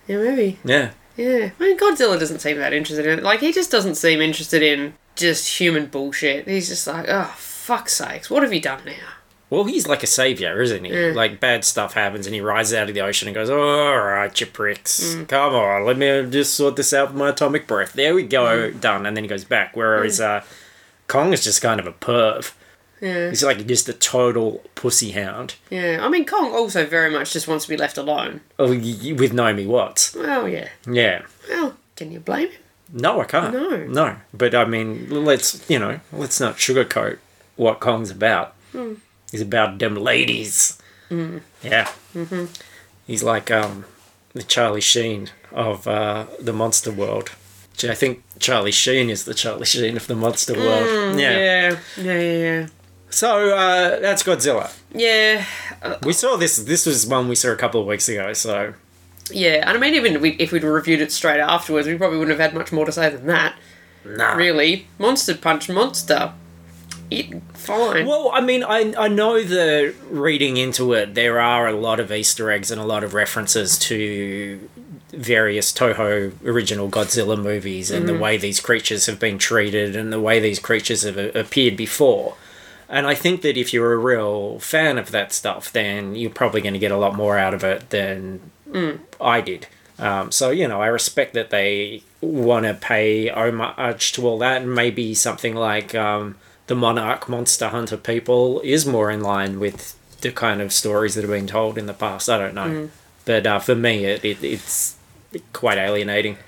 Yeah, 0.09 0.17
maybe. 0.17 0.59
Yeah. 0.65 0.91
Yeah. 1.19 1.51
I 1.59 1.63
mean, 1.63 1.77
Godzilla 1.79 2.19
doesn't 2.19 2.39
seem 2.41 2.57
that 2.59 2.73
interested 2.73 3.05
in 3.07 3.19
it. 3.19 3.23
Like, 3.25 3.41
he 3.41 3.53
just 3.53 3.71
doesn't 3.71 3.97
seem 3.97 4.21
interested 4.23 4.63
in 4.63 4.95
just 5.17 5.59
human 5.61 5.87
bullshit. 5.87 6.47
He's 6.49 6.69
just 6.69 6.87
like, 6.87 7.07
oh, 7.09 7.35
fuck's 7.37 7.93
sakes, 7.93 8.31
what 8.31 8.43
have 8.43 8.53
you 8.55 8.61
done 8.61 8.81
now? 8.87 8.93
Well, 9.51 9.65
he's 9.65 9.87
like 9.89 10.03
a 10.03 10.07
savior, 10.07 10.61
isn't 10.61 10.85
he? 10.85 10.93
Yeah. 10.93 11.13
Like 11.15 11.41
bad 11.41 11.65
stuff 11.65 11.95
happens, 11.95 12.27
and 12.27 12.35
he 12.35 12.41
rises 12.43 12.75
out 12.75 12.89
of 12.91 12.95
the 12.95 13.01
ocean 13.01 13.29
and 13.29 13.35
goes, 13.35 13.49
"All 13.49 13.97
right, 13.99 14.39
you 14.39 14.47
pricks, 14.47 15.15
Hmm. 15.15 15.25
come 15.25 15.55
on, 15.55 15.87
let 15.87 15.97
me 15.97 16.27
just 16.31 16.53
sort 16.53 16.77
this 16.77 16.93
out 16.93 17.09
with 17.09 17.17
my 17.17 17.31
atomic 17.31 17.67
breath." 17.67 17.95
There 17.95 18.15
we 18.15 18.25
go, 18.25 18.69
Hmm. 18.71 18.79
done. 18.79 19.07
And 19.07 19.17
then 19.17 19.25
he 19.25 19.29
goes 19.29 19.45
back. 19.45 19.75
Whereas 19.75 20.21
uh, 20.21 20.43
Kong 21.07 21.33
is 21.33 21.43
just 21.43 21.63
kind 21.63 21.81
of 21.81 21.87
a 21.87 21.93
perv. 21.93 22.53
Yeah. 23.01 23.29
He's 23.31 23.45
like 23.45 23.67
just 23.67 23.89
a 23.89 23.93
total 23.93 24.63
pussy 24.75 25.11
hound. 25.13 25.55
Yeah. 25.71 25.99
I 26.03 26.09
mean, 26.09 26.25
Kong 26.27 26.53
also 26.53 26.85
very 26.87 27.11
much 27.11 27.33
just 27.33 27.49
wants 27.49 27.65
to 27.65 27.69
be 27.71 27.77
left 27.77 27.97
alone. 27.99 28.41
Oh, 28.59 28.69
with 28.71 29.33
Naomi 29.33 29.67
Watts. 29.67 30.15
Well, 30.15 30.49
yeah. 30.49 30.69
Yeah. 30.87 31.23
Well, 31.49 31.77
can 31.97 32.13
you 32.13 32.21
blame 32.21 32.49
him? 32.49 32.61
No, 32.93 33.21
I 33.21 33.25
can't. 33.25 33.53
No. 33.53 33.77
No. 33.87 34.17
But 34.33 34.55
I 34.55 34.65
mean, 34.65 35.09
let's 35.11 35.69
you 35.69 35.79
know, 35.79 36.01
let's 36.13 36.41
not 36.41 36.57
sugarcoat 36.57 37.19
what 37.57 37.81
Kong's 37.81 38.11
about. 38.11 38.55
Hmm. 38.73 38.95
He's 39.31 39.43
about 39.43 39.79
them 39.79 39.95
ladies. 39.95 40.79
Yeah. 41.11 41.91
Mm-hmm. 42.15 42.47
He's 43.07 43.23
like 43.23 43.51
um, 43.51 43.85
the 44.33 44.43
Charlie 44.43 44.81
Sheen 44.81 45.31
of 45.53 45.87
uh, 45.87 46.27
the 46.41 46.53
monster 46.53 46.91
world. 46.91 47.31
I 47.83 47.95
think 47.95 48.25
Charlie 48.39 48.73
Sheen 48.73 49.09
is 49.09 49.25
the 49.25 49.35
Charlie 49.35 49.65
Sheen 49.67 49.97
of 49.97 50.07
the 50.07 50.17
monster 50.17 50.55
world. 50.55 51.19
Yeah. 51.19 51.39
Yeah. 51.39 51.79
Yeah, 51.97 52.03
yeah, 52.21 52.21
yeah. 52.21 52.67
So 53.11 53.51
uh, 53.57 54.01
that's 54.01 54.23
Godzilla. 54.23 54.71
Yeah. 54.93 55.45
We 56.03 56.13
saw 56.13 56.37
this. 56.37 56.57
This 56.57 56.87
was 56.87 57.07
one 57.07 57.29
we 57.29 57.35
saw 57.35 57.51
a 57.51 57.57
couple 57.57 57.81
of 57.81 57.87
weeks 57.87 58.09
ago. 58.09 58.33
So 58.35 58.75
Yeah, 59.31 59.69
and 59.69 59.77
I 59.77 59.81
mean, 59.81 59.95
even 59.95 60.21
we, 60.21 60.31
if 60.33 60.53
we'd 60.53 60.65
reviewed 60.65 61.01
it 61.01 61.13
straight 61.13 61.41
afterwards, 61.41 61.87
we 61.87 61.97
probably 61.97 62.19
wouldn't 62.19 62.39
have 62.39 62.51
had 62.51 62.59
much 62.59 62.73
more 62.73 62.85
to 62.85 62.93
say 62.93 63.11
than 63.11 63.27
that. 63.27 63.57
nah. 64.05 64.35
Really, 64.35 64.87
Monster 64.99 65.35
Punch 65.35 65.69
Monster. 65.69 66.33
It 67.11 67.43
fine. 67.55 68.07
Well, 68.07 68.31
I 68.35 68.43
mean, 68.43 68.63
I 68.63 68.93
I 68.99 69.09
know 69.09 69.43
that 69.43 69.95
reading 70.11 70.59
into 70.59 70.93
it, 70.93 71.15
there 71.15 71.41
are 71.41 71.67
a 71.67 71.73
lot 71.73 72.01
of 72.01 72.13
Easter 72.13 72.51
eggs 72.51 72.71
and 72.71 72.79
a 72.79 72.85
lot 72.85 73.03
of 73.03 73.15
references 73.15 73.79
to 73.79 74.69
various 75.13 75.73
Toho 75.73 76.33
original 76.45 76.91
Godzilla 76.91 77.43
movies 77.43 77.91
and 77.91 78.07
the 78.07 78.19
way 78.19 78.37
these 78.37 78.61
creatures 78.61 79.07
have 79.07 79.19
been 79.19 79.39
treated 79.39 79.97
and 79.97 80.13
the 80.13 80.21
way 80.21 80.39
these 80.39 80.59
creatures 80.59 81.03
have 81.03 81.17
a- 81.17 81.31
appeared 81.39 81.79
before. 81.79 82.37
And 82.89 83.07
I 83.07 83.15
think 83.15 83.43
that 83.43 83.57
if 83.59 83.73
you're 83.73 83.93
a 83.93 83.99
real 83.99 84.59
fan 84.61 84.97
of 84.99 85.11
that 85.11 85.33
stuff, 85.33 85.71
then 85.73 86.15
you're 86.15 86.31
probably 86.31 86.61
going 86.63 86.73
to 86.73 86.79
get 86.79 86.91
a 86.91 86.97
lot 86.97 87.15
more 87.15 87.37
out 87.39 87.53
of 87.55 87.63
it 87.65 87.91
than 87.91 88.51
I 89.21 89.41
did. 89.41 89.67
Um, 89.99 90.31
so 90.31 90.51
you 90.51 90.69
know, 90.69 90.81
I 90.81 90.87
respect 90.87 91.35
that 91.35 91.51
they 91.51 92.03
want 92.21 92.67
to 92.67 92.75
pay 92.75 93.29
homage 93.31 94.13
to 94.13 94.27
all 94.27 94.39
that, 94.39 94.63
and 94.63 94.75
maybe 94.75 95.13
something 95.15 95.55
like 95.55 95.95
um, 95.95 96.37
the 96.67 96.75
Monarch 96.77 97.29
Monster 97.29 97.69
Hunter 97.69 97.97
people 97.97 98.61
is 98.61 98.87
more 98.87 99.11
in 99.11 99.23
line 99.23 99.59
with 99.59 99.97
the 100.21 100.31
kind 100.31 100.61
of 100.61 100.73
stories 100.73 101.15
that 101.15 101.23
have 101.23 101.31
been 101.31 101.47
told 101.47 101.79
in 101.79 101.87
the 101.87 101.95
past. 101.95 102.29
I 102.29 102.39
don't 102.39 102.55
know, 102.55 102.91
but 103.25 103.47
uh, 103.47 103.59
for 103.59 103.75
me, 103.75 104.05
it, 104.05 104.25
it 104.25 104.43
it's 104.45 104.97
quite 105.53 105.79
alienating. 105.79 106.39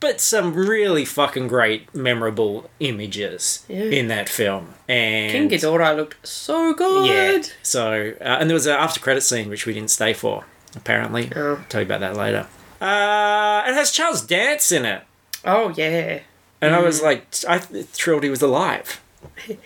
But 0.00 0.20
some 0.20 0.54
really 0.54 1.04
fucking 1.04 1.48
great, 1.48 1.92
memorable 1.94 2.70
images 2.80 3.64
Yeah. 3.68 3.84
in 3.84 4.08
that 4.08 4.28
film, 4.28 4.74
and 4.88 5.32
King 5.32 5.48
Ghidorah 5.50 5.96
looked 5.96 6.26
so 6.26 6.72
good. 6.74 7.06
yeah. 7.08 7.42
So, 7.62 8.14
uh, 8.20 8.24
and 8.40 8.48
there 8.48 8.54
was 8.54 8.66
an 8.66 8.74
after 8.76 9.00
credit 9.00 9.22
scene 9.22 9.48
which 9.48 9.66
we 9.66 9.72
didn't 9.74 9.90
stay 9.90 10.12
for. 10.12 10.44
Apparently, 10.76 11.30
Oh. 11.34 11.56
I'll 11.56 11.64
tell 11.68 11.80
you 11.80 11.86
about 11.86 12.00
that 12.00 12.16
later. 12.16 12.46
Uh, 12.80 13.64
it 13.66 13.74
has 13.74 13.90
Charles 13.90 14.20
Dance 14.22 14.70
in 14.70 14.84
it, 14.84 15.02
Oh 15.44 15.72
yeah. 15.76 16.20
and 16.60 16.74
I 16.74 16.80
Mm. 16.80 16.84
was 16.84 17.02
like, 17.02 17.26
I 17.48 17.58
thrilled 17.58 18.22
he 18.22 18.30
was 18.30 18.42
alive. 18.42 19.00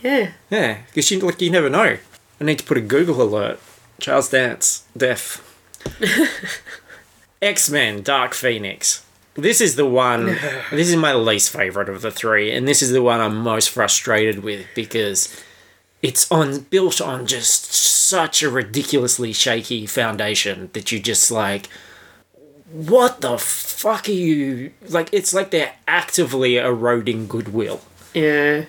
Yeah. 0.00 0.30
Yeah, 0.48 0.78
because 0.86 1.10
you 1.10 1.18
like 1.18 1.40
you 1.40 1.50
never 1.50 1.68
know. 1.68 1.98
I 2.40 2.44
need 2.44 2.60
to 2.60 2.64
put 2.64 2.76
a 2.78 2.80
Google 2.80 3.20
alert. 3.20 3.58
Charles 3.98 4.28
Dance 4.30 4.84
death. 4.96 5.42
X 7.40 7.70
Men 7.70 8.02
Dark 8.02 8.34
Phoenix. 8.34 9.04
This 9.34 9.60
is 9.60 9.76
the 9.76 9.86
one. 9.86 10.26
this 10.70 10.88
is 10.88 10.96
my 10.96 11.14
least 11.14 11.50
favorite 11.50 11.88
of 11.88 12.02
the 12.02 12.10
three, 12.10 12.50
and 12.50 12.66
this 12.66 12.82
is 12.82 12.90
the 12.90 13.02
one 13.02 13.20
I'm 13.20 13.36
most 13.36 13.70
frustrated 13.70 14.42
with 14.42 14.66
because 14.74 15.42
it's 16.02 16.30
on 16.30 16.60
built 16.60 17.00
on 17.00 17.26
just 17.26 17.72
such 17.72 18.42
a 18.42 18.50
ridiculously 18.50 19.32
shaky 19.32 19.86
foundation 19.86 20.70
that 20.72 20.92
you 20.92 21.00
just 21.00 21.30
like. 21.30 21.68
What 22.70 23.22
the 23.22 23.38
fuck 23.38 24.08
are 24.08 24.12
you 24.12 24.72
like? 24.88 25.08
It's 25.10 25.32
like 25.32 25.50
they're 25.50 25.74
actively 25.86 26.58
eroding 26.58 27.26
goodwill. 27.26 27.80
Yeah. 28.12 28.66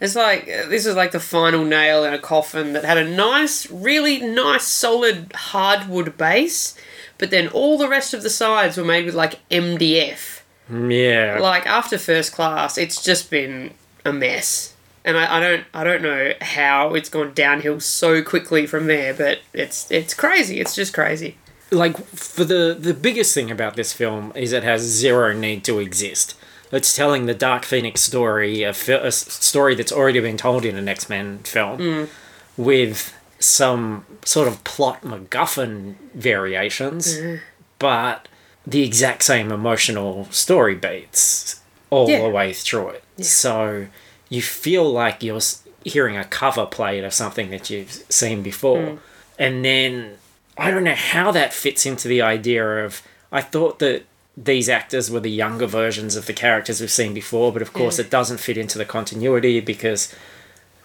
It's 0.00 0.16
like 0.16 0.46
this 0.46 0.86
is 0.86 0.96
like 0.96 1.12
the 1.12 1.20
final 1.20 1.62
nail 1.62 2.04
in 2.04 2.14
a 2.14 2.18
coffin 2.18 2.72
that 2.72 2.84
had 2.84 2.96
a 2.96 3.08
nice, 3.08 3.70
really 3.70 4.18
nice, 4.20 4.64
solid 4.64 5.32
hardwood 5.34 6.16
base, 6.16 6.74
but 7.20 7.30
then 7.30 7.48
all 7.48 7.76
the 7.78 7.88
rest 7.88 8.14
of 8.14 8.22
the 8.22 8.30
sides 8.30 8.76
were 8.76 8.84
made 8.84 9.04
with 9.04 9.14
like 9.14 9.46
MDF. 9.50 10.40
Mm, 10.70 10.90
yeah. 10.90 11.38
Like 11.38 11.66
after 11.66 11.98
first 11.98 12.32
class, 12.32 12.78
it's 12.78 13.04
just 13.04 13.30
been 13.30 13.74
a 14.04 14.12
mess, 14.12 14.74
and 15.04 15.18
I, 15.18 15.36
I 15.36 15.40
don't 15.40 15.64
I 15.74 15.84
don't 15.84 16.02
know 16.02 16.32
how 16.40 16.94
it's 16.94 17.10
gone 17.10 17.32
downhill 17.34 17.78
so 17.78 18.22
quickly 18.22 18.66
from 18.66 18.86
there, 18.86 19.12
but 19.12 19.40
it's 19.52 19.88
it's 19.90 20.14
crazy. 20.14 20.58
It's 20.58 20.74
just 20.74 20.94
crazy. 20.94 21.36
like 21.70 21.96
for 22.06 22.44
the 22.44 22.76
the 22.78 22.94
biggest 22.94 23.34
thing 23.34 23.50
about 23.50 23.76
this 23.76 23.92
film 23.92 24.32
is 24.34 24.52
it 24.52 24.64
has 24.64 24.80
zero 24.80 25.34
need 25.34 25.62
to 25.64 25.78
exist. 25.78 26.34
It's 26.72 26.94
telling 26.94 27.26
the 27.26 27.34
Dark 27.34 27.64
Phoenix 27.64 28.00
story, 28.00 28.62
a, 28.62 28.72
fi- 28.72 28.92
a 28.92 29.10
story 29.10 29.74
that's 29.74 29.90
already 29.90 30.20
been 30.20 30.36
told 30.36 30.64
in 30.64 30.76
an 30.76 30.88
X 30.88 31.08
Men 31.08 31.40
film, 31.40 31.78
mm. 31.78 32.08
with 32.56 33.12
some 33.40 34.04
sort 34.24 34.46
of 34.46 34.62
plot 34.64 35.02
MacGuffin 35.02 35.94
variations, 36.14 37.16
mm-hmm. 37.16 37.36
but 37.78 38.28
the 38.66 38.82
exact 38.82 39.22
same 39.24 39.50
emotional 39.50 40.26
story 40.30 40.74
beats 40.74 41.60
all 41.88 42.08
Yeah. 42.08 42.22
the 42.22 42.28
way 42.28 42.52
through 42.52 42.90
it. 42.90 43.04
So 43.24 43.86
you 44.28 44.42
feel 44.42 44.90
like 44.90 45.22
you're 45.22 45.40
hearing 45.84 46.16
a 46.16 46.24
cover 46.24 46.66
played 46.66 47.02
of 47.02 47.12
something 47.14 47.50
that 47.50 47.70
you've 47.70 48.04
seen 48.08 48.42
before. 48.42 48.78
Mm. 48.78 48.98
And 49.38 49.64
then 49.64 50.18
I 50.58 50.70
don't 50.70 50.84
know 50.84 50.94
how 50.94 51.30
that 51.32 51.54
fits 51.54 51.86
into 51.86 52.06
the 52.06 52.22
idea 52.22 52.84
of. 52.84 53.02
I 53.32 53.40
thought 53.40 53.78
that 53.78 54.04
these 54.36 54.68
actors 54.68 55.10
were 55.10 55.20
the 55.20 55.30
younger 55.30 55.66
versions 55.66 56.16
of 56.16 56.26
the 56.26 56.32
characters 56.32 56.80
we've 56.80 56.90
seen 56.90 57.14
before, 57.14 57.52
but 57.52 57.62
of 57.62 57.72
course 57.72 57.98
it 57.98 58.10
doesn't 58.10 58.38
fit 58.38 58.58
into 58.58 58.76
the 58.78 58.84
continuity 58.84 59.60
because. 59.60 60.14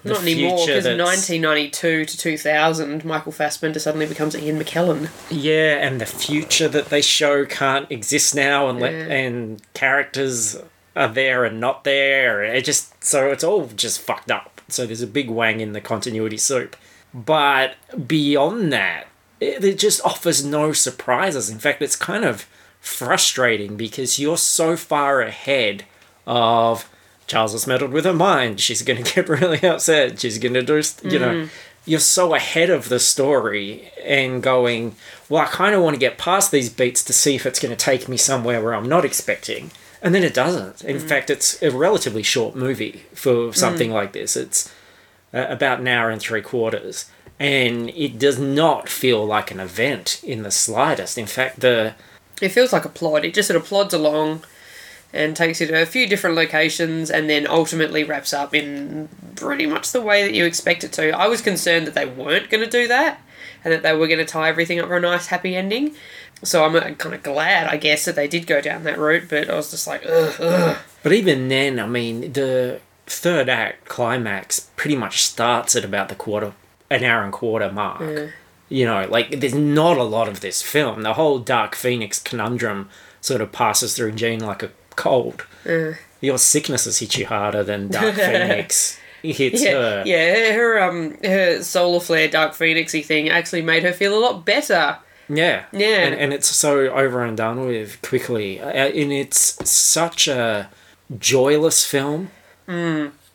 Not 0.05 0.21
anymore, 0.21 0.65
because 0.65 0.83
that's- 0.85 0.99
1992 0.99 2.05
to 2.05 2.17
2000, 2.17 3.03
Michael 3.03 3.31
Fassbender 3.31 3.79
suddenly 3.79 4.05
becomes 4.05 4.35
Ian 4.35 4.59
McKellen. 4.59 5.09
Yeah, 5.29 5.77
and 5.85 5.99
the 5.99 6.05
future 6.05 6.67
that 6.67 6.89
they 6.89 7.01
show 7.01 7.45
can't 7.45 7.89
exist 7.91 8.35
now, 8.35 8.69
and 8.69 8.79
Yeah. 8.79 8.87
and 8.89 9.61
characters 9.73 10.57
are 10.95 11.07
there 11.09 11.43
and 11.43 11.59
not 11.59 11.83
there. 11.83 12.43
It 12.43 12.63
just 12.65 13.03
so 13.03 13.29
it's 13.31 13.43
all 13.43 13.67
just 13.75 13.99
fucked 13.99 14.31
up. 14.31 14.61
So 14.69 14.85
there's 14.85 15.01
a 15.01 15.07
big 15.07 15.29
wang 15.29 15.59
in 15.59 15.73
the 15.73 15.81
continuity 15.81 16.37
soup. 16.37 16.75
But 17.13 17.75
beyond 18.07 18.71
that, 18.73 19.07
it, 19.39 19.63
it 19.63 19.79
just 19.79 20.01
offers 20.03 20.43
no 20.45 20.71
surprises. 20.73 21.49
In 21.49 21.59
fact, 21.59 21.81
it's 21.81 21.95
kind 21.95 22.23
of 22.25 22.45
frustrating 22.79 23.75
because 23.77 24.19
you're 24.19 24.37
so 24.37 24.75
far 24.77 25.21
ahead 25.21 25.85
of 26.27 26.89
Charles 27.27 27.53
has 27.53 27.67
meddled 27.67 27.91
with 27.91 28.05
her 28.05 28.13
mind. 28.13 28.59
She's 28.59 28.81
going 28.81 29.03
to 29.03 29.13
get 29.13 29.29
really 29.29 29.61
upset. 29.63 30.19
She's 30.19 30.37
going 30.37 30.53
to 30.53 30.61
do, 30.61 30.81
st- 30.81 31.11
you 31.11 31.19
know, 31.19 31.33
mm. 31.33 31.49
you're 31.85 31.99
so 31.99 32.35
ahead 32.35 32.69
of 32.69 32.89
the 32.89 32.99
story 32.99 33.91
and 34.03 34.43
going, 34.43 34.95
well, 35.29 35.43
I 35.43 35.47
kind 35.47 35.75
of 35.75 35.81
want 35.81 35.95
to 35.95 35.99
get 35.99 36.17
past 36.17 36.51
these 36.51 36.69
beats 36.69 37.03
to 37.05 37.13
see 37.13 37.35
if 37.35 37.45
it's 37.45 37.59
going 37.59 37.75
to 37.75 37.75
take 37.75 38.07
me 38.07 38.17
somewhere 38.17 38.61
where 38.61 38.75
I'm 38.75 38.89
not 38.89 39.05
expecting. 39.05 39.71
And 40.01 40.13
then 40.13 40.23
it 40.23 40.33
doesn't. 40.33 40.83
In 40.83 40.97
mm. 40.97 41.01
fact, 41.01 41.29
it's 41.29 41.61
a 41.63 41.71
relatively 41.71 42.23
short 42.23 42.55
movie 42.55 43.05
for 43.13 43.49
mm. 43.49 43.55
something 43.55 43.91
like 43.91 44.13
this. 44.13 44.35
It's 44.35 44.73
uh, 45.33 45.47
about 45.49 45.79
an 45.79 45.87
hour 45.87 46.09
and 46.09 46.21
three 46.21 46.41
quarters. 46.41 47.09
And 47.39 47.89
it 47.89 48.17
does 48.17 48.39
not 48.39 48.87
feel 48.87 49.25
like 49.25 49.51
an 49.51 49.59
event 49.59 50.21
in 50.23 50.43
the 50.43 50.51
slightest. 50.51 51.17
In 51.17 51.25
fact, 51.25 51.59
the 51.59 51.95
It 52.41 52.49
feels 52.49 52.71
like 52.71 52.85
a 52.85 52.89
plot. 52.89 53.25
It 53.25 53.33
just 53.33 53.49
sort 53.49 53.59
of 53.59 53.67
plods 53.67 53.93
along 53.93 54.43
and 55.15 55.35
takes 55.35 55.61
you 55.61 55.67
to 55.67 55.81
a 55.81 55.85
few 55.85 56.07
different 56.07 56.35
locations 56.35 57.09
and 57.09 57.29
then 57.29 57.47
ultimately 57.47 58.03
wraps 58.03 58.33
up 58.33 58.53
in 58.53 59.09
pretty 59.35 59.65
much 59.65 59.91
the 59.91 60.01
way 60.01 60.23
that 60.23 60.33
you 60.33 60.45
expect 60.45 60.83
it 60.83 60.91
to. 60.93 61.11
I 61.11 61.27
was 61.27 61.41
concerned 61.41 61.87
that 61.87 61.93
they 61.93 62.05
weren't 62.05 62.49
going 62.49 62.63
to 62.63 62.69
do 62.69 62.87
that 62.87 63.21
and 63.63 63.73
that 63.73 63.83
they 63.83 63.93
were 63.95 64.07
going 64.07 64.19
to 64.19 64.25
tie 64.25 64.49
everything 64.49 64.79
up 64.79 64.87
for 64.87 64.97
a 64.97 65.01
nice 65.01 65.27
happy 65.27 65.55
ending. 65.55 65.95
So 66.43 66.63
I'm 66.65 66.75
uh, 66.75 66.91
kind 66.91 67.15
of 67.15 67.23
glad, 67.23 67.67
I 67.67 67.77
guess, 67.77 68.05
that 68.05 68.15
they 68.15 68.27
did 68.27 68.45
go 68.45 68.61
down 68.61 68.83
that 68.83 68.99
route, 68.99 69.29
but 69.29 69.49
I 69.49 69.55
was 69.55 69.71
just 69.71 69.87
like, 69.87 70.05
ugh, 70.05 70.35
ugh. 70.39 70.77
But 71.01 71.13
even 71.13 71.47
then, 71.47 71.79
I 71.79 71.87
mean, 71.87 72.33
the 72.33 72.81
third 73.07 73.49
act 73.49 73.85
climax 73.85 74.71
pretty 74.75 74.95
much 74.95 75.21
starts 75.21 75.75
at 75.75 75.85
about 75.85 76.09
the 76.09 76.15
quarter, 76.15 76.53
an 76.89 77.03
hour 77.03 77.23
and 77.23 77.33
quarter 77.33 77.71
mark. 77.71 78.31
You 78.67 78.85
know, 78.85 79.07
like 79.07 79.39
there's 79.39 79.55
not 79.55 79.97
a 79.97 80.03
lot 80.03 80.27
of 80.27 80.41
this 80.41 80.61
film. 80.61 81.03
The 81.03 81.13
whole 81.13 81.39
Dark 81.39 81.75
Phoenix 81.75 82.19
conundrum 82.19 82.89
sort 83.21 83.41
of 83.41 83.51
passes 83.51 83.95
through 83.95 84.13
Jean 84.13 84.39
like 84.39 84.63
a 84.63 84.71
cold. 84.95 85.45
Your 86.21 86.37
sicknesses 86.37 86.99
hit 86.99 87.17
you 87.17 87.25
harder 87.25 87.63
than 87.63 87.87
Dark 87.89 88.15
Phoenix 88.15 88.97
hits 89.23 89.63
Yeah, 89.63 89.71
her. 89.71 90.03
yeah, 90.05 90.53
her 90.53 90.79
um 90.79 91.17
her 91.23 91.63
solar 91.63 91.99
flare 91.99 92.27
dark 92.27 92.53
phoenixy 92.53 93.03
thing 93.03 93.27
actually 93.29 93.63
made 93.63 93.81
her 93.83 93.91
feel 93.93 94.15
a 94.17 94.21
lot 94.21 94.45
better. 94.45 94.97
Yeah. 95.27 95.65
Yeah. 95.71 96.03
And, 96.05 96.13
and 96.15 96.33
it's 96.33 96.47
so 96.47 96.87
over 96.89 97.23
and 97.23 97.35
done 97.35 97.65
with 97.65 97.99
quickly. 98.03 98.59
Uh, 98.61 98.69
And 98.69 99.11
it's 99.11 99.57
such 99.67 100.27
a 100.27 100.69
joyless 101.17 101.83
film. 101.85 102.29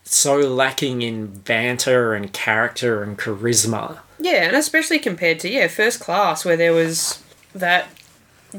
So 0.05 0.37
lacking 0.37 1.03
in 1.03 1.27
banter 1.41 2.15
and 2.15 2.33
character 2.33 3.03
and 3.03 3.19
charisma. 3.19 3.99
Yeah, 4.19 4.45
and 4.47 4.57
especially 4.57 4.99
compared 4.99 5.39
to 5.41 5.49
yeah, 5.51 5.67
first 5.69 5.99
class 6.01 6.45
where 6.45 6.57
there 6.57 6.73
was 6.73 7.23
that 7.55 7.89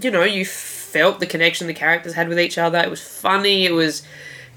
you 0.02 0.10
know, 0.12 0.24
you 0.24 0.46
felt 0.92 1.20
the 1.20 1.26
connection 1.28 1.68
the 1.68 1.74
characters 1.74 2.14
had 2.14 2.28
with 2.30 2.40
each 2.40 2.58
other. 2.58 2.80
It 2.80 2.90
was 2.90 3.02
funny, 3.02 3.66
it 3.66 3.74
was 3.74 4.04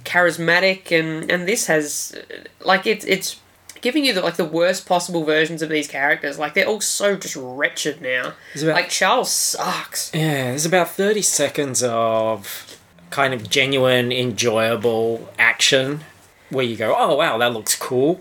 charismatic 0.05 0.93
and 0.93 1.31
and 1.31 1.49
this 1.49 1.67
has 1.67 2.15
uh, 2.31 2.35
like 2.65 2.87
it's 2.87 3.05
it's 3.07 3.41
giving 3.81 4.05
you 4.05 4.13
the 4.15 4.21
like 4.21 4.37
the 4.37 4.45
worst 4.45 4.87
possible 4.87 5.25
versions 5.25 5.63
of 5.63 5.69
these 5.69 5.89
characters. 5.89 6.39
Like 6.39 6.55
they're 6.55 6.67
all 6.67 6.81
so 6.81 7.17
just 7.17 7.37
wretched 7.37 8.01
now. 8.01 8.35
It's 8.55 8.63
about- 8.63 8.77
like 8.77 8.89
Charles 8.89 9.31
sucks. 9.33 10.11
Yeah, 10.15 10.45
there's 10.51 10.67
about 10.67 10.91
30 10.91 11.23
seconds 11.23 11.83
of 11.83 12.79
kind 13.11 13.33
of 13.35 13.49
genuine, 13.49 14.11
enjoyable 14.13 15.29
action 15.39 16.01
where 16.51 16.65
you 16.65 16.77
go, 16.77 16.95
oh 16.97 17.17
wow, 17.17 17.39
that 17.39 17.53
looks 17.53 17.75
cool. 17.77 18.21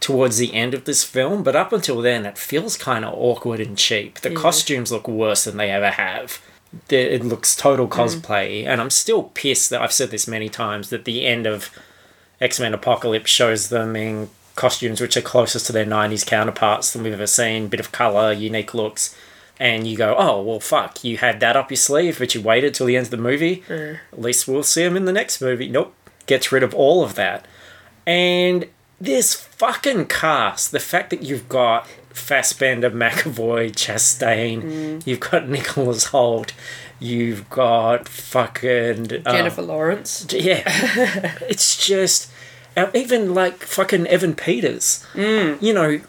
Towards 0.00 0.38
the 0.38 0.54
end 0.54 0.74
of 0.74 0.84
this 0.84 1.02
film, 1.02 1.42
but 1.42 1.56
up 1.56 1.72
until 1.72 2.00
then, 2.00 2.24
it 2.24 2.38
feels 2.38 2.76
kind 2.76 3.04
of 3.04 3.12
awkward 3.14 3.58
and 3.60 3.76
cheap. 3.76 4.20
The 4.20 4.30
costumes 4.30 4.92
look 4.92 5.08
worse 5.08 5.42
than 5.44 5.56
they 5.56 5.70
ever 5.70 5.90
have. 5.90 6.40
It 6.88 7.24
looks 7.24 7.56
total 7.56 7.88
mm. 7.88 7.92
cosplay, 7.92 8.66
and 8.66 8.80
I'm 8.80 8.90
still 8.90 9.24
pissed 9.24 9.70
that 9.70 9.80
I've 9.80 9.92
said 9.92 10.10
this 10.10 10.28
many 10.28 10.48
times 10.48 10.90
that 10.90 11.04
the 11.04 11.26
end 11.26 11.46
of 11.46 11.70
X 12.40 12.60
Men 12.60 12.74
Apocalypse 12.74 13.30
shows 13.30 13.68
them 13.68 13.96
in 13.96 14.30
costumes 14.54 15.00
which 15.00 15.16
are 15.16 15.22
closest 15.22 15.66
to 15.66 15.72
their 15.72 15.86
90s 15.86 16.26
counterparts 16.26 16.92
than 16.92 17.04
we've 17.04 17.12
ever 17.12 17.26
seen. 17.26 17.68
Bit 17.68 17.80
of 17.80 17.92
colour, 17.92 18.32
unique 18.32 18.74
looks. 18.74 19.16
And 19.60 19.86
you 19.86 19.96
go, 19.96 20.14
oh, 20.16 20.42
well, 20.42 20.60
fuck, 20.60 21.02
you 21.02 21.16
had 21.16 21.40
that 21.40 21.56
up 21.56 21.70
your 21.70 21.76
sleeve, 21.76 22.18
but 22.18 22.34
you 22.34 22.40
waited 22.40 22.74
till 22.74 22.86
the 22.86 22.96
end 22.96 23.06
of 23.06 23.10
the 23.10 23.16
movie. 23.16 23.64
Mm. 23.68 23.98
At 24.12 24.20
least 24.20 24.46
we'll 24.46 24.62
see 24.62 24.84
him 24.84 24.96
in 24.96 25.04
the 25.04 25.12
next 25.12 25.40
movie. 25.40 25.68
Nope. 25.68 25.94
Gets 26.26 26.52
rid 26.52 26.62
of 26.62 26.74
all 26.74 27.02
of 27.02 27.14
that. 27.14 27.46
And 28.06 28.66
this 29.00 29.34
fucking 29.34 30.06
cast, 30.06 30.72
the 30.72 30.80
fact 30.80 31.10
that 31.10 31.22
you've 31.22 31.48
got 31.48 31.86
Fassbender, 32.10 32.90
McAvoy, 32.90 33.70
Chastain, 33.72 35.04
you've 35.06 35.20
got 35.20 35.48
Nicholas 35.48 36.06
Hoult, 36.08 36.52
you've 36.98 37.48
got 37.50 38.08
fucking. 38.08 39.12
uh, 39.26 39.32
Jennifer 39.32 39.62
Lawrence. 39.62 40.26
yeah. 40.30 40.62
it's 41.48 41.76
just. 41.86 42.30
uh, 42.76 42.90
Even 42.94 43.34
like 43.34 43.62
fucking 43.62 44.06
Evan 44.06 44.34
Peters. 44.34 45.04
You 45.14 45.72
know, 45.72 46.00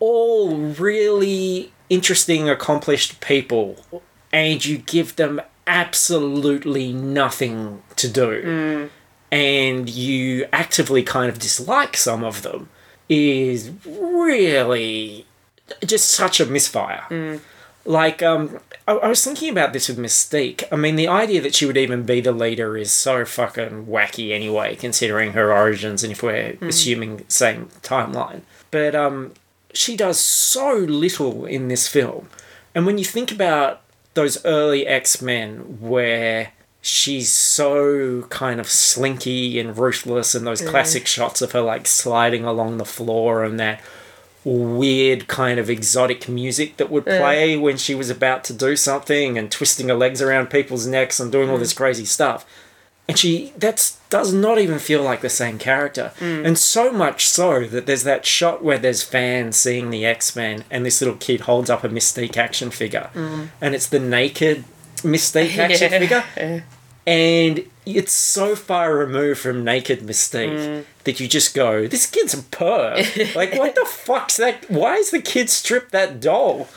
all 0.00 0.56
really 0.56 1.72
interesting, 1.90 2.48
accomplished 2.48 3.20
people, 3.20 3.76
and 4.32 4.64
you 4.64 4.78
give 4.78 5.16
them 5.16 5.40
absolutely 5.66 6.92
nothing 6.92 7.82
to 7.96 8.08
do, 8.08 8.88
and 9.32 9.88
you 9.90 10.46
actively 10.52 11.02
kind 11.02 11.28
of 11.30 11.38
dislike 11.38 11.96
some 11.96 12.24
of 12.24 12.42
them, 12.42 12.68
is 13.08 13.70
really 13.86 15.26
just 15.84 16.10
such 16.10 16.40
a 16.40 16.46
misfire. 16.46 17.40
Like, 17.84 18.22
um, 18.22 18.58
I, 18.86 18.92
I 18.92 19.08
was 19.08 19.24
thinking 19.24 19.50
about 19.50 19.72
this 19.72 19.88
with 19.88 19.98
Mystique. 19.98 20.64
I 20.70 20.76
mean, 20.76 20.96
the 20.96 21.08
idea 21.08 21.40
that 21.40 21.54
she 21.54 21.64
would 21.64 21.78
even 21.78 22.02
be 22.02 22.20
the 22.20 22.32
leader 22.32 22.76
is 22.76 22.92
so 22.92 23.24
fucking 23.24 23.86
wacky 23.86 24.32
anyway, 24.32 24.76
considering 24.76 25.32
her 25.32 25.52
origins 25.52 26.02
and 26.04 26.12
if 26.12 26.22
we're 26.22 26.58
assuming 26.60 27.24
same 27.28 27.70
timeline. 27.82 28.42
But 28.70 28.94
um, 28.94 29.32
she 29.72 29.96
does 29.96 30.20
so 30.20 30.74
little 30.74 31.46
in 31.46 31.68
this 31.68 31.88
film. 31.88 32.28
And 32.74 32.84
when 32.84 32.98
you 32.98 33.04
think 33.04 33.32
about 33.32 33.80
those 34.14 34.44
early 34.44 34.86
X 34.86 35.22
Men 35.22 35.78
where 35.80 36.52
she's 36.82 37.32
so 37.32 38.22
kind 38.24 38.60
of 38.60 38.68
slinky 38.68 39.58
and 39.58 39.76
ruthless, 39.78 40.34
and 40.34 40.46
those 40.46 40.60
classic 40.60 41.06
shots 41.06 41.40
of 41.40 41.52
her 41.52 41.60
like 41.60 41.86
sliding 41.86 42.44
along 42.44 42.76
the 42.76 42.84
floor 42.84 43.44
and 43.44 43.58
that 43.58 43.80
weird 44.48 45.28
kind 45.28 45.58
of 45.58 45.68
exotic 45.68 46.28
music 46.28 46.76
that 46.78 46.90
would 46.90 47.04
play 47.04 47.56
when 47.56 47.76
she 47.76 47.94
was 47.94 48.08
about 48.10 48.44
to 48.44 48.52
do 48.52 48.76
something 48.76 49.36
and 49.36 49.50
twisting 49.50 49.88
her 49.88 49.94
legs 49.94 50.22
around 50.22 50.48
people's 50.48 50.86
necks 50.86 51.20
and 51.20 51.30
doing 51.30 51.50
all 51.50 51.58
this 51.58 51.74
mm. 51.74 51.78
crazy 51.78 52.04
stuff. 52.04 52.46
And 53.08 53.18
she 53.18 53.52
that's 53.56 53.98
does 54.10 54.34
not 54.34 54.58
even 54.58 54.78
feel 54.78 55.02
like 55.02 55.22
the 55.22 55.30
same 55.30 55.58
character. 55.58 56.12
Mm. 56.18 56.46
And 56.46 56.58
so 56.58 56.92
much 56.92 57.26
so 57.26 57.64
that 57.66 57.86
there's 57.86 58.04
that 58.04 58.26
shot 58.26 58.62
where 58.62 58.78
there's 58.78 59.02
fans 59.02 59.56
seeing 59.56 59.90
the 59.90 60.04
X-Men 60.04 60.64
and 60.70 60.84
this 60.84 61.00
little 61.00 61.16
kid 61.16 61.42
holds 61.42 61.70
up 61.70 61.84
a 61.84 61.88
Mystique 61.88 62.36
action 62.36 62.70
figure. 62.70 63.10
Mm. 63.14 63.48
And 63.60 63.74
it's 63.74 63.86
the 63.86 63.98
naked 63.98 64.64
Mystique 64.98 65.56
action 65.58 65.92
Yeah. 65.92 65.98
figure. 65.98 66.64
Yeah. 67.08 67.14
And 67.14 67.64
it's 67.86 68.12
so 68.12 68.54
far 68.54 68.94
removed 68.96 69.40
from 69.40 69.64
naked 69.64 70.00
Mystique 70.00 70.84
that 71.04 71.20
you 71.20 71.26
just 71.28 71.54
go, 71.54 71.86
this 71.86 72.06
kid's 72.06 72.34
a 72.34 72.38
perv. 72.38 73.34
like, 73.34 73.54
what 73.54 73.74
the 73.74 73.84
fuck's 73.86 74.36
that? 74.36 74.70
Why 74.70 74.94
is 74.96 75.10
the 75.10 75.20
kid 75.22 75.48
stripped 75.48 75.92
that 75.92 76.20
doll? 76.20 76.68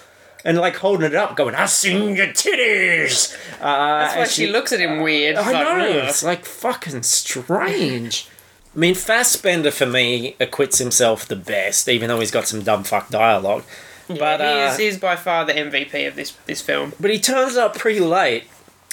And 0.43 0.57
like 0.57 0.77
holding 0.77 1.05
it 1.05 1.13
up, 1.15 1.35
going, 1.35 1.53
I've 1.53 1.69
seen 1.69 2.15
your 2.15 2.27
titties. 2.27 3.35
Uh, 3.59 3.99
That's 3.99 4.15
why 4.15 4.23
she, 4.25 4.47
looks 4.47 4.71
at 4.71 4.79
him 4.79 5.01
weird. 5.01 5.35
I 5.35 5.51
like, 5.51 5.53
know. 5.53 5.99
"Ugh." 5.99 6.09
It's 6.09 6.23
like 6.23 6.45
fucking 6.45 7.03
strange. 7.03 8.27
I 8.75 8.79
mean, 8.79 8.95
Fassbender 8.95 9.69
for 9.69 9.85
me 9.85 10.35
acquits 10.39 10.79
himself 10.79 11.27
the 11.27 11.35
best, 11.35 11.87
even 11.89 12.07
though 12.07 12.19
he's 12.21 12.31
got 12.31 12.47
some 12.47 12.63
dumb 12.63 12.83
fuck 12.85 13.09
dialogue. 13.09 13.65
but 14.07 14.39
he, 14.39 14.45
uh, 14.47 14.71
is, 14.71 14.77
he 14.77 14.85
is 14.87 14.97
by 14.97 15.15
far 15.15 15.45
the 15.45 15.53
MVP 15.53 16.07
of 16.07 16.15
this 16.15 16.31
this 16.45 16.61
film. 16.61 16.93
but 16.99 17.11
he 17.11 17.19
turns 17.19 17.55
up 17.55 17.77
pretty 17.77 17.99
late. 17.99 18.45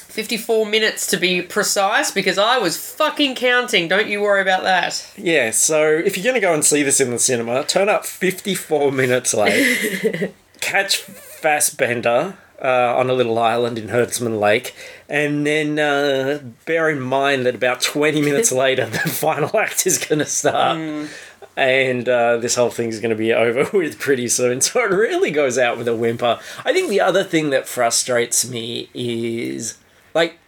54 0.09 0.67
minutes 0.67 1.07
to 1.09 1.17
be 1.17 1.43
precise 1.43 2.11
because 2.11 2.39
I 2.39 2.59
was 2.59 2.77
fucking 2.77 3.35
counting. 3.35 3.89
Don't 3.89 4.09
you 4.09 4.23
worry 4.23 4.41
about 4.41 4.63
that. 4.63 5.13
Yeah, 5.17 5.51
so 5.51 5.87
if 5.87 6.17
you're 6.17 6.25
going 6.25 6.35
to 6.35 6.41
go 6.41 6.55
and 6.55 6.65
see 6.65 6.83
this 6.83 7.01
in 7.01 7.11
the 7.11 7.19
cinema, 7.19 7.63
turn 7.65 7.89
up 7.89 8.07
54 8.07 8.91
minutes 8.93 9.35
late, 9.35 10.33
catch 10.61 10.97
Fassbender 10.97 12.37
uh, 12.61 12.97
on 12.97 13.09
a 13.11 13.13
little 13.13 13.39
island 13.39 13.79
in 13.79 13.89
Herdsman 13.89 14.41
Lake, 14.41 14.75
and 15.09 15.47
then 15.47 15.79
uh, 15.79 16.41
bear 16.65 16.89
in 16.89 17.01
mind 17.01 17.47
that 17.47 17.55
about 17.55 17.81
20 17.81 18.21
minutes 18.23 18.51
later, 18.67 18.87
the 18.87 18.99
final 18.99 19.57
act 19.59 19.87
is 19.87 19.99
going 19.99 20.19
to 20.19 20.27
start. 20.27 21.09
And 21.57 22.09
uh, 22.09 22.37
this 22.37 22.55
whole 22.55 22.71
thing 22.71 22.89
is 22.89 23.01
going 23.01 23.11
to 23.11 23.17
be 23.17 23.33
over 23.33 23.69
with 23.77 23.99
pretty 23.99 24.29
soon. 24.29 24.61
So 24.61 24.81
it 24.81 24.91
really 24.91 25.31
goes 25.31 25.59
out 25.59 25.77
with 25.77 25.89
a 25.89 25.95
whimper. 25.95 26.39
I 26.65 26.73
think 26.73 26.89
the 26.89 27.01
other 27.01 27.25
thing 27.25 27.51
that 27.51 27.69
frustrates 27.69 28.49
me 28.49 28.89
is 28.95 29.78
like 30.15 30.39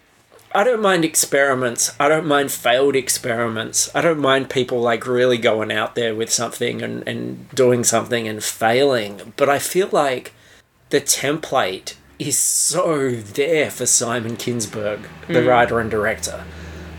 I 0.52 0.64
don't 0.64 0.82
mind 0.82 1.04
experiments. 1.04 1.94
I 2.00 2.08
don't 2.08 2.26
mind 2.26 2.50
failed 2.50 2.96
experiments. 2.96 3.88
I 3.94 4.00
don't 4.00 4.18
mind 4.18 4.50
people 4.50 4.80
like 4.80 5.06
really 5.06 5.38
going 5.38 5.70
out 5.70 5.94
there 5.94 6.14
with 6.14 6.30
something 6.30 6.82
and, 6.82 7.06
and 7.06 7.48
doing 7.50 7.84
something 7.84 8.26
and 8.26 8.42
failing. 8.42 9.32
But 9.36 9.48
I 9.48 9.60
feel 9.60 9.88
like 9.92 10.32
the 10.88 11.00
template 11.00 11.94
is 12.18 12.36
so 12.36 13.12
there 13.12 13.70
for 13.70 13.86
Simon 13.86 14.36
Kinberg, 14.36 15.06
the 15.28 15.42
hmm. 15.42 15.48
writer 15.48 15.78
and 15.78 15.90
director. 15.90 16.44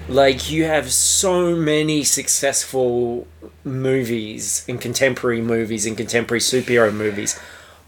Like 0.08 0.50
you 0.50 0.63
have 0.63 0.91
so 0.91 1.56
many 1.56 2.04
successful 2.04 3.28
movies 3.65 4.65
and 4.67 4.80
contemporary 4.80 5.41
movies 5.41 5.86
and 5.86 5.97
contemporary 5.97 6.39
superhero 6.39 6.93
movies, 6.93 7.38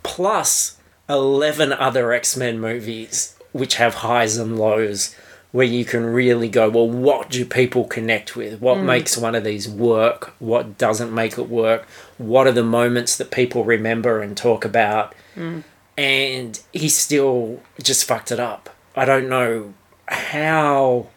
plus 0.04 0.78
11 1.10 1.72
other 1.72 2.12
X 2.12 2.36
Men 2.36 2.60
movies 2.60 3.36
which 3.54 3.76
have 3.76 3.96
highs 3.96 4.38
and 4.38 4.60
lows 4.60 5.16
where 5.54 5.66
you 5.66 5.86
can 5.86 6.04
really 6.04 6.50
go, 6.50 6.68
well, 6.68 6.90
what 6.90 7.30
do 7.30 7.46
people 7.46 7.86
connect 7.86 8.36
with? 8.36 8.60
What 8.60 8.80
mm. 8.80 8.86
makes 8.86 9.16
one 9.16 9.36
of 9.36 9.44
these 9.44 9.70
work? 9.70 10.34
What 10.40 10.80
doesn't 10.80 11.14
make 11.14 11.38
it 11.38 11.48
work? 11.48 11.88
What 12.18 12.48
are 12.48 12.52
the 12.52 12.64
moments 12.64 13.16
that 13.18 13.30
people 13.30 13.64
remember 13.64 14.20
and 14.20 14.36
talk 14.36 14.66
about? 14.66 15.14
Mm. 15.36 15.64
And 15.96 16.60
he 16.74 16.90
still 16.90 17.62
just 17.82 18.06
fucked 18.06 18.32
it 18.32 18.40
up. 18.40 18.72
I 18.96 19.06
don't 19.06 19.30
know 19.30 19.76
how 20.08 21.10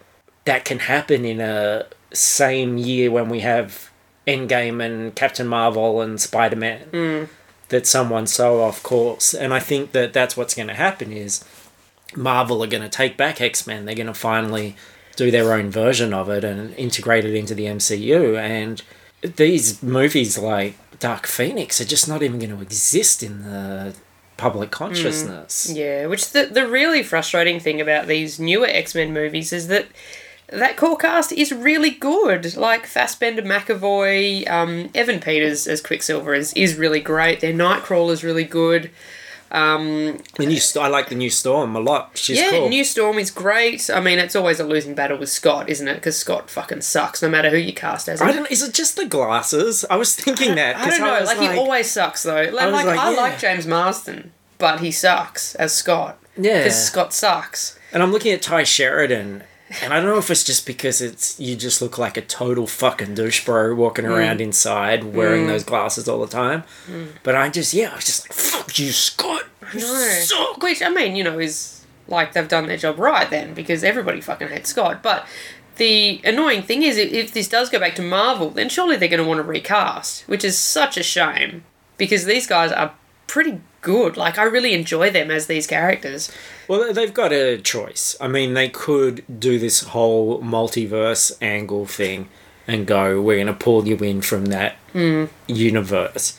that 0.45 0.65
can 0.65 0.79
happen 0.79 1.25
in 1.25 1.41
a 1.41 1.87
same 2.13 2.77
year 2.77 3.09
when 3.09 3.29
we 3.29 3.39
have 3.39 3.89
Endgame 4.27 4.85
and 4.85 5.15
Captain 5.15 5.47
Marvel 5.47 5.99
and 6.01 6.21
Spider 6.21 6.55
Man. 6.55 6.89
Mm. 6.91 7.29
That 7.69 7.85
someone's 7.85 8.31
so 8.31 8.61
off 8.61 8.81
course, 8.81 9.33
and 9.33 9.53
I 9.53 9.59
think 9.59 9.91
that 9.91 10.13
that's 10.13 10.37
what's 10.37 10.55
going 10.55 10.69
to 10.69 10.73
happen 10.73 11.11
is 11.11 11.43
Marvel 12.15 12.63
are 12.63 12.67
going 12.67 12.83
to 12.83 12.89
take 12.89 13.17
back 13.17 13.41
X 13.41 13.67
Men. 13.67 13.85
They're 13.85 13.95
going 13.95 14.07
to 14.07 14.13
finally 14.13 14.75
do 15.15 15.31
their 15.31 15.53
own 15.53 15.69
version 15.69 16.13
of 16.13 16.29
it 16.29 16.43
and 16.43 16.73
integrate 16.75 17.25
it 17.25 17.35
into 17.35 17.55
the 17.55 17.65
MCU. 17.65 18.39
And 18.39 18.81
these 19.21 19.81
movies 19.81 20.37
like 20.37 20.75
Dark 20.99 21.27
Phoenix 21.27 21.81
are 21.81 21.85
just 21.85 22.07
not 22.07 22.23
even 22.23 22.39
going 22.39 22.55
to 22.55 22.61
exist 22.61 23.23
in 23.23 23.43
the 23.43 23.95
public 24.37 24.71
consciousness. 24.71 25.69
Yeah, 25.71 26.05
which 26.05 26.31
the 26.31 26.45
the 26.45 26.67
really 26.67 27.03
frustrating 27.03 27.59
thing 27.59 27.81
about 27.81 28.07
these 28.07 28.39
newer 28.39 28.67
X 28.67 28.95
Men 28.95 29.13
movies 29.13 29.51
is 29.51 29.67
that 29.67 29.87
that 30.47 30.77
core 30.77 30.95
cast 30.95 31.31
is 31.31 31.51
really 31.51 31.89
good. 31.89 32.55
Like 32.55 32.85
Fassbender, 32.85 33.41
McAvoy, 33.41 34.49
um, 34.49 34.89
Evan 34.95 35.19
Peters 35.19 35.67
as 35.67 35.81
Quicksilver 35.81 36.33
is 36.33 36.53
is 36.53 36.75
really 36.75 37.01
great. 37.01 37.41
Their 37.41 37.53
Nightcrawler 37.53 38.13
is 38.13 38.23
really 38.23 38.45
good. 38.45 38.91
Um, 39.51 40.19
The 40.37 40.45
new, 40.45 40.59
St- 40.59 40.83
I 40.83 40.87
like 40.87 41.09
the 41.09 41.15
new 41.15 41.29
Storm 41.29 41.75
a 41.75 41.79
lot. 41.79 42.11
She's 42.15 42.37
yeah, 42.39 42.51
cool. 42.51 42.69
New 42.69 42.83
Storm 42.83 43.17
is 43.17 43.31
great. 43.31 43.89
I 43.89 43.99
mean, 43.99 44.19
it's 44.19 44.35
always 44.35 44.59
a 44.59 44.63
losing 44.63 44.93
battle 44.95 45.17
with 45.17 45.29
Scott, 45.29 45.69
isn't 45.69 45.87
it? 45.87 45.95
Because 45.95 46.17
Scott 46.17 46.49
fucking 46.49 46.81
sucks, 46.81 47.21
no 47.21 47.29
matter 47.29 47.49
who 47.49 47.57
you 47.57 47.73
cast 47.73 48.09
as. 48.09 48.21
him. 48.21 48.27
I 48.27 48.31
don't. 48.33 48.51
Is 48.51 48.61
it 48.61 48.73
just 48.73 48.95
the 48.95 49.05
glasses? 49.05 49.85
I 49.89 49.95
was 49.95 50.15
thinking 50.15 50.55
that. 50.55 50.75
I 50.75 50.89
don't 50.89 50.99
know. 50.99 51.19
was 51.19 51.27
Like, 51.27 51.39
he 51.39 51.47
always 51.57 51.89
sucks 51.89 52.23
though. 52.23 52.35
Like, 52.35 52.51
was 52.51 52.73
like, 52.73 52.85
like, 52.85 52.99
I 52.99 53.11
yeah. 53.13 53.17
like 53.21 53.39
James 53.39 53.65
Marsden, 53.67 54.31
but 54.57 54.79
he 54.81 54.91
sucks 54.91 55.55
as 55.55 55.73
Scott. 55.73 56.19
Yeah. 56.37 56.59
because 56.59 56.85
Scott 56.85 57.13
sucks. 57.13 57.79
And 57.91 58.03
I'm 58.03 58.11
looking 58.11 58.31
at 58.31 58.41
Tye 58.41 58.63
Sheridan, 58.63 59.43
and 59.81 59.93
I 59.93 59.97
don't 59.97 60.05
know 60.09 60.17
if 60.17 60.29
it's 60.29 60.43
just 60.43 60.65
because 60.65 61.01
it's 61.01 61.39
you 61.39 61.55
just 61.55 61.81
look 61.81 61.97
like 61.97 62.15
a 62.17 62.21
total 62.21 62.67
fucking 62.67 63.15
douche 63.15 63.43
bro 63.45 63.75
walking 63.75 64.05
Mm. 64.05 64.17
around 64.17 64.41
inside 64.41 65.03
wearing 65.03 65.47
those 65.47 65.63
glasses 65.63 66.07
all 66.07 66.19
the 66.21 66.27
time. 66.27 66.63
But 67.23 67.35
I 67.35 67.49
just 67.49 67.73
yeah, 67.73 67.91
I 67.91 67.95
was 67.95 68.05
just 68.05 68.23
like 68.29 68.33
fuck 68.33 68.79
you, 68.79 68.91
Scott. 68.91 69.43
You 69.73 69.79
No. 69.81 70.09
suck. 70.21 70.63
Which 70.63 70.81
I 70.81 70.89
mean, 70.89 71.15
you 71.15 71.23
know, 71.23 71.39
is 71.39 71.85
like 72.07 72.33
they've 72.33 72.47
done 72.47 72.67
their 72.67 72.77
job 72.77 72.97
right 72.99 73.29
then 73.29 73.53
because 73.53 73.83
everybody 73.83 74.21
fucking 74.21 74.47
hates 74.47 74.69
Scott. 74.69 75.03
But 75.03 75.25
the 75.75 76.21
annoying 76.23 76.63
thing 76.63 76.81
is, 76.83 76.97
if 76.97 77.33
this 77.33 77.47
does 77.47 77.69
go 77.69 77.79
back 77.79 77.93
to 77.95 78.01
Marvel, 78.01 78.49
then 78.49 78.69
surely 78.69 78.95
they're 78.95 79.09
going 79.09 79.21
to 79.21 79.27
want 79.27 79.39
to 79.39 79.43
recast, 79.43 80.23
which 80.27 80.43
is 80.43 80.57
such 80.57 80.97
a 80.97 81.03
shame 81.03 81.63
because 81.97 82.25
these 82.25 82.47
guys 82.47 82.71
are 82.71 82.93
pretty 83.27 83.59
good. 83.81 84.17
Like 84.17 84.37
I 84.37 84.43
really 84.43 84.73
enjoy 84.73 85.09
them 85.09 85.31
as 85.31 85.47
these 85.47 85.67
characters. 85.67 86.31
Well, 86.67 86.93
they've 86.93 87.13
got 87.13 87.31
a 87.31 87.57
choice. 87.57 88.15
I 88.19 88.27
mean, 88.27 88.53
they 88.53 88.69
could 88.69 89.23
do 89.39 89.59
this 89.59 89.81
whole 89.81 90.41
multiverse 90.41 91.37
angle 91.41 91.85
thing 91.85 92.29
and 92.67 92.85
go, 92.85 93.21
we're 93.21 93.37
going 93.37 93.47
to 93.47 93.53
pull 93.53 93.87
you 93.87 93.95
in 93.97 94.21
from 94.21 94.45
that 94.47 94.75
hmm. 94.91 95.25
universe. 95.47 96.37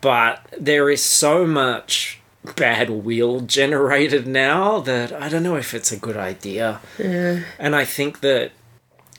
But 0.00 0.46
there 0.58 0.90
is 0.90 1.02
so 1.02 1.46
much 1.46 2.20
bad 2.56 2.90
will 2.90 3.40
generated 3.40 4.26
now 4.26 4.80
that 4.80 5.12
I 5.12 5.28
don't 5.28 5.44
know 5.44 5.56
if 5.56 5.74
it's 5.74 5.92
a 5.92 5.96
good 5.96 6.16
idea. 6.16 6.80
And 6.98 7.76
I 7.76 7.84
think 7.84 8.20
that 8.20 8.52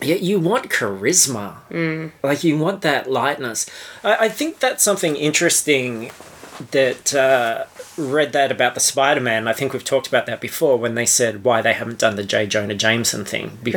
yeah, 0.02 0.16
you 0.16 0.40
want 0.40 0.70
charisma. 0.70 1.56
Hmm. 1.72 2.08
Like 2.22 2.44
you 2.44 2.58
want 2.58 2.82
that 2.82 3.10
lightness. 3.10 3.70
I, 4.04 4.26
I 4.26 4.30
think 4.30 4.60
that's 4.60 4.84
something 4.84 5.16
interesting 5.16 6.12
that 6.72 7.14
uh, 7.14 7.66
read 7.98 8.34
that 8.34 8.52
about 8.52 8.74
the 8.74 8.80
Spider-Man. 8.80 9.48
I 9.48 9.54
think 9.54 9.74
we've 9.74 9.84
talked 9.84 10.08
about 10.08 10.26
that 10.26 10.42
before 10.42 10.78
when 10.78 10.96
they 10.96 11.06
said 11.06 11.44
why 11.44 11.62
they 11.62 11.74
haven't 11.74 12.00
done 12.00 12.16
the 12.16 12.24
J. 12.24 12.48
Jonah 12.48 12.76
Jameson 12.76 13.26
thing. 13.26 13.58
Be- 13.64 13.72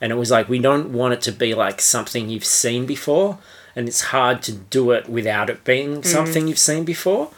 And 0.00 0.12
it 0.12 0.16
was 0.16 0.30
like 0.30 0.48
we 0.48 0.58
don't 0.58 0.92
want 0.92 1.14
it 1.14 1.22
to 1.22 1.32
be 1.32 1.54
like 1.54 1.80
something 1.80 2.28
you've 2.28 2.44
seen 2.44 2.84
before, 2.86 3.38
and 3.74 3.88
it's 3.88 4.02
hard 4.02 4.42
to 4.42 4.52
do 4.52 4.90
it 4.90 5.08
without 5.08 5.48
it 5.48 5.64
being 5.64 6.02
something 6.02 6.46
you've 6.48 6.58
seen 6.58 6.84
before. 6.84 7.30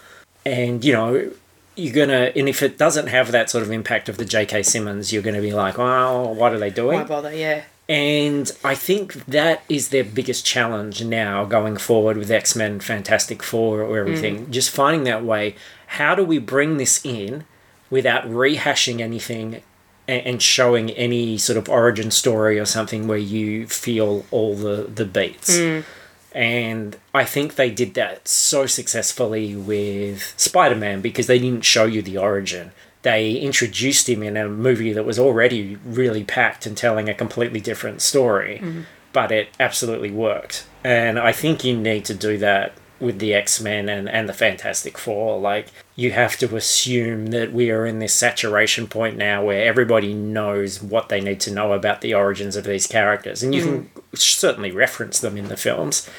And 0.45 0.85
you 0.85 0.93
know, 0.93 1.31
you're 1.77 1.95
gonna, 1.95 2.33
and 2.35 2.49
if 2.49 2.62
it 2.62 2.77
doesn't 2.77 3.07
have 3.07 3.31
that 3.31 3.49
sort 3.51 3.62
of 3.62 3.71
impact 3.71 4.09
of 4.09 4.17
the 4.17 4.25
J.K. 4.25 4.64
Simmons, 4.64 5.12
you're 5.12 5.23
gonna 5.23 5.41
be 5.41 5.53
like, 5.53 5.79
well, 5.79 6.35
what 6.35 6.53
are 6.53 6.59
they 6.59 6.71
doing? 6.71 6.99
Why 6.99 7.05
bother? 7.05 7.33
Yeah. 7.33 7.62
And 7.88 8.53
I 8.62 8.74
think 8.74 9.14
that 9.24 9.62
is 9.68 9.88
their 9.88 10.05
biggest 10.05 10.44
challenge 10.44 11.03
now 11.03 11.46
going 11.46 11.79
forward 11.79 12.18
with 12.18 12.31
X 12.31 12.55
Men, 12.55 12.81
Fantastic 12.81 13.42
Four, 13.42 13.81
or 13.81 13.98
everything. 13.98 14.46
Mm. 14.46 14.51
Just 14.51 14.70
finding 14.70 15.05
that 15.05 15.24
way. 15.24 15.57
How 15.87 16.14
do 16.14 16.22
we 16.22 16.38
bring 16.38 16.77
this 16.77 17.03
in 17.03 17.44
without 17.88 18.24
rehashing 18.24 19.01
anything 19.01 19.62
and, 20.07 20.42
showing 20.42 20.90
any 20.90 21.38
sort 21.38 21.57
of 21.57 21.68
origin 21.68 22.11
story 22.11 22.59
or 22.59 22.66
something 22.66 23.09
where 23.09 23.18
you 23.18 23.66
feel 23.66 24.27
all 24.31 24.55
the, 24.55 24.83
the 24.83 25.07
beats? 25.07 25.57
Mm. 25.57 25.85
And 26.33 26.96
I 27.14 27.24
think 27.24 27.55
they 27.55 27.70
did 27.70 27.94
that 27.94 28.29
so 28.29 28.66
successfully 28.66 29.57
with 29.57 30.35
Spider 30.37 30.77
Man 30.77 31.01
because 31.01 31.27
they 31.27 31.38
didn't 31.38 31.64
show 31.64 31.87
you 31.87 32.03
the 32.03 32.18
origin. 32.18 32.72
They 33.02 33.32
introduced 33.32 34.08
him 34.08 34.22
in 34.22 34.37
a 34.37 34.48
movie 34.48 34.92
that 34.92 35.04
was 35.04 35.18
already 35.18 35.78
really 35.84 36.24
packed 36.24 36.66
and 36.66 36.76
telling 36.76 37.08
a 37.08 37.14
completely 37.14 37.61
different 37.61 38.02
story, 38.02 38.58
mm-hmm. 38.62 38.82
but 39.12 39.30
it 39.30 39.48
absolutely 39.61 40.11
worked. 40.11 40.66
And 40.82 41.18
I 41.18 41.32
think 41.32 41.64
you 41.64 41.76
need 41.76 42.04
to 42.06 42.14
do 42.14 42.38
that 42.38 42.72
with 43.00 43.20
the 43.20 43.32
X 43.32 43.61
Men 43.61 43.88
and, 43.88 44.08
and 44.08 44.28
the 44.28 44.32
Fantastic 44.32 44.98
Four. 44.98 45.38
Like, 45.38 45.68
you 45.94 46.11
have 46.12 46.37
to 46.38 46.56
assume 46.56 47.26
that 47.26 47.52
we 47.52 47.70
are 47.70 47.87
in 47.87 48.00
this 48.00 48.14
saturation 48.14 48.88
point 48.88 49.16
now 49.16 49.44
where 49.44 49.64
everybody 49.64 50.12
knows 50.12 50.82
what 50.82 51.08
they 51.08 51.20
need 51.20 51.40
to 51.40 51.52
know 51.52 51.72
about 51.72 52.00
the 52.00 52.14
origins 52.14 52.56
of 52.56 52.64
these 52.64 52.87
characters. 52.87 53.42
And 53.42 53.54
you 53.54 53.62
can 53.62 53.84
mm-hmm. 53.84 54.16
certainly 54.16 54.72
reference 54.72 55.20
them 55.20 55.37
in 55.37 55.48
the 55.48 55.56
films, 55.56 56.11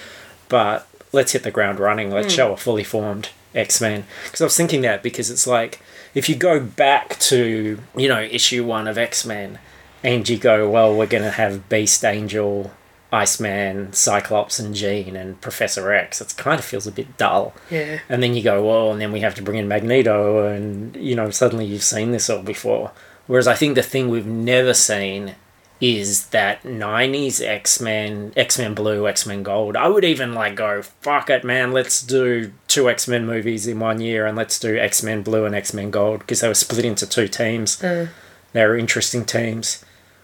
but 0.47 0.87
let's 1.11 1.33
hit 1.33 1.43
the 1.43 1.51
ground 1.51 1.79
running. 1.79 2.11
Let's 2.11 2.33
mm. 2.33 2.37
show 2.37 2.53
a 2.53 2.57
fully 2.57 2.83
formed 2.83 3.29
X 3.53 3.81
Men. 3.81 4.05
Because 4.23 4.41
I 4.41 4.45
was 4.45 4.57
thinking 4.57 4.81
that 4.81 5.03
because 5.03 5.29
it's 5.29 5.47
like 5.47 5.81
if 6.19 6.27
you 6.27 6.35
go 6.35 6.59
back 6.59 7.17
to 7.17 7.79
you 7.95 8.07
know 8.09 8.21
issue 8.21 8.65
one 8.65 8.89
of 8.89 8.97
X 8.97 9.25
Men, 9.25 9.57
and 10.03 10.27
you 10.27 10.37
go, 10.37 10.69
well, 10.69 10.93
we're 10.93 11.07
going 11.07 11.23
to 11.23 11.31
have 11.31 11.69
Beast, 11.69 12.03
Angel, 12.03 12.71
Iceman, 13.09 13.93
Cyclops, 13.93 14.59
and 14.59 14.75
Jean, 14.75 15.15
and 15.15 15.39
Professor 15.39 15.93
X. 15.93 16.19
It 16.19 16.35
kind 16.35 16.59
of 16.59 16.65
feels 16.65 16.85
a 16.85 16.91
bit 16.91 17.15
dull. 17.15 17.53
Yeah. 17.71 17.99
And 18.09 18.21
then 18.21 18.33
you 18.33 18.43
go, 18.43 18.67
well, 18.67 18.91
and 18.91 18.99
then 18.99 19.13
we 19.13 19.21
have 19.21 19.33
to 19.35 19.41
bring 19.41 19.57
in 19.57 19.69
Magneto, 19.69 20.45
and 20.45 20.93
you 20.97 21.15
know 21.15 21.29
suddenly 21.29 21.65
you've 21.65 21.83
seen 21.83 22.11
this 22.11 22.29
all 22.29 22.43
before. 22.43 22.91
Whereas 23.27 23.47
I 23.47 23.55
think 23.55 23.75
the 23.75 23.81
thing 23.81 24.09
we've 24.09 24.25
never 24.25 24.73
seen 24.73 25.35
is 25.81 26.27
that 26.27 26.63
90s 26.63 27.45
X-Men, 27.45 28.33
X-Men 28.35 28.73
Blue, 28.73 29.07
X-Men 29.07 29.43
Gold. 29.43 29.75
I 29.77 29.87
would 29.87 30.03
even 30.03 30.33
like 30.33 30.55
go, 30.55 30.81
fuck 30.81 31.29
it, 31.29 31.43
man, 31.43 31.71
let's 31.71 32.01
do 32.01 32.51
two 32.67 32.89
X-Men 32.89 33.25
movies 33.25 33.65
in 33.65 33.79
one 33.79 34.01
year 34.01 34.25
and 34.25 34.37
let's 34.37 34.59
do 34.59 34.77
X-Men 34.77 35.21
Blue 35.21 35.45
and 35.45 35.55
X-Men 35.55 35.89
Gold 35.89 36.19
because 36.19 36.41
they 36.41 36.47
were 36.47 36.53
split 36.53 36.83
into 36.83 37.07
two 37.07 37.27
teams. 37.27 37.79
Hmm. 37.79 38.05
They 38.51 38.65
were 38.65 38.77
interesting 38.77 39.25
teams. 39.25 39.83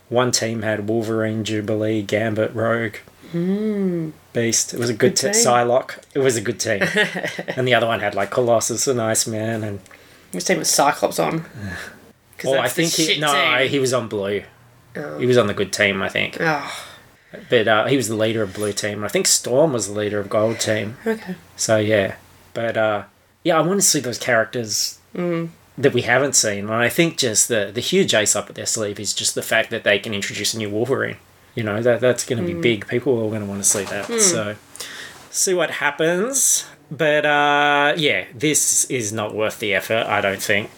One 0.10 0.32
team 0.32 0.62
had 0.62 0.90
Wolverine, 0.90 1.44
Jubilee, 1.44 2.02
Gambit, 2.02 2.54
Rogue, 2.54 2.98
hmm. 3.32 4.10
Beast. 4.34 4.74
It 4.74 4.80
was 4.80 4.90
a 4.90 4.94
good, 4.94 5.18
Good 5.18 5.18
team. 5.18 5.32
Psylocke. 5.32 6.00
It 6.14 6.20
was 6.20 6.36
a 6.36 6.42
good 6.42 6.60
team. 6.60 6.82
and 7.56 7.66
the 7.66 7.74
other 7.74 7.88
one 7.88 8.02
had 8.02 8.14
like 8.14 8.30
Colossus 8.30 8.88
and 8.88 9.02
Iceman 9.02 9.64
and 9.64 9.80
Which 10.32 10.44
team 10.44 10.60
was 10.60 10.70
Cyclops 10.70 11.20
on? 11.20 11.46
Oh, 12.44 12.60
I 12.60 12.68
think 12.68 12.92
he 12.92 13.18
no, 13.18 13.32
team. 13.32 13.70
he 13.70 13.80
was 13.80 13.94
on 13.94 14.10
blue. 14.10 14.44
Oh. 14.98 15.18
He 15.20 15.26
was 15.26 15.38
on 15.38 15.48
the 15.48 15.54
good 15.54 15.72
team, 15.74 16.02
I 16.02 16.10
think. 16.10 16.38
Oh, 16.40 16.86
But 17.50 17.68
uh, 17.68 17.86
he 17.86 17.98
was 17.98 18.08
the 18.08 18.16
leader 18.16 18.42
of 18.44 18.54
blue 18.54 18.74
team. 18.74 19.04
I 19.04 19.08
think 19.08 19.28
Storm 19.28 19.74
was 19.74 19.88
the 19.88 19.94
leader 20.00 20.20
of 20.20 20.30
gold 20.30 20.60
team. 20.60 20.98
okay. 21.06 21.36
So 21.58 21.78
yeah, 21.78 22.16
but 22.54 22.78
uh, 22.78 23.04
yeah, 23.44 23.58
I 23.58 23.62
want 23.62 23.80
to 23.82 23.86
see 23.86 24.00
those 24.00 24.18
characters 24.20 25.00
that 25.78 25.94
we 25.94 26.02
haven't 26.04 26.34
seen, 26.36 26.66
and 26.66 26.74
I 26.74 26.90
think 26.90 27.18
just 27.18 27.48
the 27.48 27.72
the 27.74 27.82
huge 27.82 28.14
ace 28.14 28.36
up 28.36 28.50
at 28.50 28.56
their 28.56 28.66
sleeve 28.66 29.00
is 29.00 29.14
just 29.14 29.36
the 29.36 29.42
fact 29.42 29.70
that 29.72 29.84
they 29.84 30.00
can 30.00 30.14
introduce 30.14 30.54
a 30.54 30.58
new 30.58 30.70
Wolverine. 30.70 31.18
You 31.56 31.64
know 31.64 31.82
that 31.82 32.02
that's 32.02 32.26
going 32.26 32.42
to 32.42 32.48
be 32.54 32.60
big. 32.60 32.88
People 32.88 33.14
are 33.26 33.30
going 33.30 33.42
to 33.42 33.48
want 33.48 33.64
to 33.64 33.70
see 33.70 33.84
that. 33.86 34.20
So 34.22 34.56
see 35.32 35.54
what 35.54 35.72
happens. 35.72 36.66
But 36.92 37.26
uh, 37.26 37.94
yeah, 37.98 38.26
this 38.34 38.86
is 38.92 39.12
not 39.14 39.34
worth 39.34 39.60
the 39.60 39.74
effort. 39.74 40.06
I 40.08 40.22
don't 40.22 40.42
think. 40.42 40.70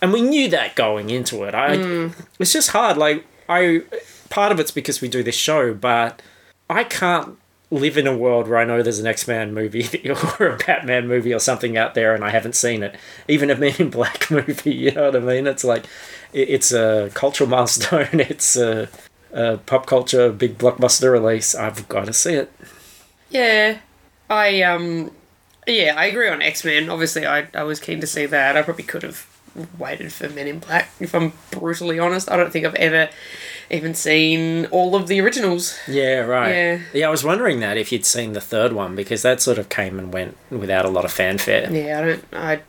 And 0.00 0.12
we 0.12 0.20
knew 0.20 0.48
that 0.50 0.74
going 0.74 1.10
into 1.10 1.44
it. 1.44 1.54
I 1.54 2.10
it's 2.38 2.52
just 2.52 2.70
hard. 2.70 2.96
Like 2.96 3.24
I, 3.52 3.82
part 4.30 4.52
of 4.52 4.60
it's 4.60 4.70
because 4.70 5.00
we 5.00 5.08
do 5.08 5.22
this 5.22 5.36
show, 5.36 5.74
but 5.74 6.22
I 6.68 6.84
can't 6.84 7.38
live 7.72 7.96
in 7.96 8.06
a 8.06 8.16
world 8.16 8.48
where 8.48 8.58
I 8.58 8.64
know 8.64 8.82
there's 8.82 8.98
an 8.98 9.06
X 9.06 9.26
Men 9.26 9.54
movie 9.54 10.10
or 10.40 10.46
a 10.46 10.56
Batman 10.58 11.08
movie 11.08 11.34
or 11.34 11.40
something 11.40 11.76
out 11.76 11.94
there, 11.94 12.14
and 12.14 12.24
I 12.24 12.30
haven't 12.30 12.54
seen 12.54 12.82
it. 12.82 12.94
Even 13.28 13.50
a 13.50 13.56
Men 13.56 13.74
in 13.78 13.90
Black 13.90 14.30
movie. 14.30 14.74
You 14.74 14.92
know 14.92 15.06
what 15.06 15.16
I 15.16 15.20
mean? 15.20 15.46
It's 15.46 15.64
like 15.64 15.86
it's 16.32 16.72
a 16.72 17.10
cultural 17.14 17.48
milestone. 17.56 18.20
It's 18.20 18.56
a, 18.56 18.88
a 19.32 19.58
pop 19.58 19.86
culture 19.86 20.30
big 20.30 20.58
blockbuster 20.58 21.10
release. 21.10 21.54
I've 21.54 21.88
got 21.88 22.06
to 22.06 22.12
see 22.12 22.34
it. 22.34 22.52
Yeah, 23.30 23.78
I 24.28 24.62
um, 24.62 25.10
yeah, 25.66 25.94
I 25.96 26.06
agree 26.06 26.28
on 26.28 26.42
X 26.42 26.64
Men. 26.64 26.90
Obviously, 26.90 27.26
I 27.26 27.48
I 27.54 27.62
was 27.62 27.80
keen 27.80 28.00
to 28.00 28.06
see 28.06 28.26
that. 28.26 28.56
I 28.56 28.62
probably 28.62 28.84
could 28.84 29.02
have 29.02 29.26
waited 29.78 30.12
for 30.12 30.28
Men 30.28 30.46
in 30.48 30.58
Black. 30.58 30.90
If 31.00 31.14
I'm 31.14 31.32
brutally 31.50 31.98
honest, 31.98 32.30
I 32.30 32.36
don't 32.36 32.52
think 32.52 32.66
I've 32.66 32.74
ever 32.76 33.10
even 33.70 33.94
seen 33.94 34.66
all 34.66 34.94
of 34.94 35.08
the 35.08 35.20
originals. 35.20 35.78
Yeah, 35.88 36.20
right. 36.20 36.50
Yeah. 36.50 36.80
yeah, 36.92 37.06
I 37.08 37.10
was 37.10 37.24
wondering 37.24 37.60
that 37.60 37.76
if 37.76 37.90
you'd 37.92 38.04
seen 38.04 38.32
the 38.32 38.40
third 38.40 38.72
one 38.72 38.94
because 38.94 39.22
that 39.22 39.40
sort 39.40 39.58
of 39.58 39.68
came 39.68 39.98
and 39.98 40.12
went 40.12 40.36
without 40.50 40.84
a 40.84 40.90
lot 40.90 41.04
of 41.04 41.12
fanfare. 41.12 41.72
Yeah, 41.72 41.98
I 41.98 42.04
don't. 42.04 42.24
I 42.32 42.62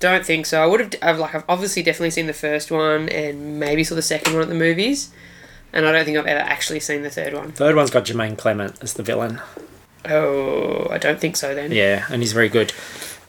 don't 0.00 0.24
think 0.24 0.46
so. 0.46 0.62
I 0.62 0.66
would 0.66 0.80
have. 0.80 0.94
I've 1.02 1.18
like. 1.18 1.34
I've 1.34 1.44
obviously 1.48 1.82
definitely 1.82 2.10
seen 2.10 2.26
the 2.26 2.32
first 2.32 2.70
one 2.70 3.08
and 3.08 3.60
maybe 3.60 3.84
saw 3.84 3.94
the 3.94 4.02
second 4.02 4.34
one 4.34 4.42
at 4.42 4.48
the 4.48 4.54
movies, 4.54 5.10
and 5.72 5.86
I 5.86 5.92
don't 5.92 6.04
think 6.04 6.18
I've 6.18 6.26
ever 6.26 6.40
actually 6.40 6.80
seen 6.80 7.02
the 7.02 7.10
third 7.10 7.34
one. 7.34 7.52
Third 7.52 7.76
one's 7.76 7.90
got 7.90 8.04
Jemaine 8.04 8.36
Clement 8.36 8.76
as 8.82 8.94
the 8.94 9.02
villain. 9.02 9.40
Oh, 10.04 10.88
I 10.90 10.98
don't 10.98 11.20
think 11.20 11.36
so 11.36 11.54
then. 11.54 11.72
Yeah, 11.72 12.06
and 12.10 12.22
he's 12.22 12.32
very 12.32 12.48
good. 12.48 12.72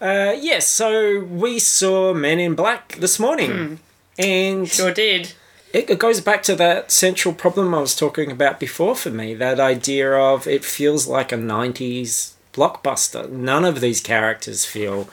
Uh, 0.02 0.34
yes, 0.40 0.68
so 0.68 1.20
we 1.20 1.60
saw 1.60 2.14
Men 2.14 2.40
in 2.40 2.56
Black 2.56 2.96
this 3.00 3.20
morning. 3.20 3.80
And 4.18 4.68
Sure 4.68 4.94
did. 4.94 5.34
it, 5.74 5.90
it 5.90 6.00
goes 6.00 6.22
back 6.22 6.44
to 6.44 6.56
that 6.56 6.92
central 6.92 7.34
problem 7.34 7.74
I 7.74 7.80
was 7.80 7.96
talking 7.96 8.32
about 8.32 8.60
before 8.60 8.96
for 8.96 9.10
me 9.12 9.34
that 9.36 9.60
idea 9.60 10.12
of 10.14 10.48
it 10.48 10.64
feels 10.66 11.08
like 11.08 11.32
a 11.32 11.38
90s 11.38 12.34
blockbuster. 12.54 13.30
None 13.30 13.66
of 13.66 13.80
these 13.82 14.02
characters 14.02 14.66
feel 14.66 15.10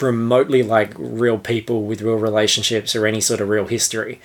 remotely 0.00 0.62
like 0.62 0.92
real 0.96 1.38
people 1.38 1.82
with 1.84 2.02
real 2.02 2.16
relationships 2.16 2.94
or 2.96 3.06
any 3.06 3.20
sort 3.20 3.40
of 3.40 3.48
real 3.48 3.66
history. 3.66 4.20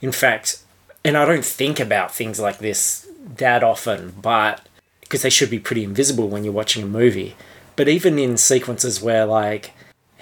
In 0.00 0.12
fact, 0.12 0.60
and 1.04 1.16
I 1.16 1.24
don't 1.24 1.44
think 1.44 1.78
about 1.80 2.14
things 2.14 2.38
like 2.40 2.58
this 2.58 3.08
that 3.36 3.62
often, 3.62 4.14
but 4.22 4.66
because 5.00 5.22
they 5.22 5.30
should 5.30 5.50
be 5.50 5.58
pretty 5.58 5.84
invisible 5.84 6.28
when 6.28 6.44
you're 6.44 6.52
watching 6.52 6.82
a 6.82 6.86
movie. 6.86 7.36
But 7.78 7.88
even 7.88 8.18
in 8.18 8.36
sequences 8.36 9.00
where 9.00 9.24
like 9.24 9.70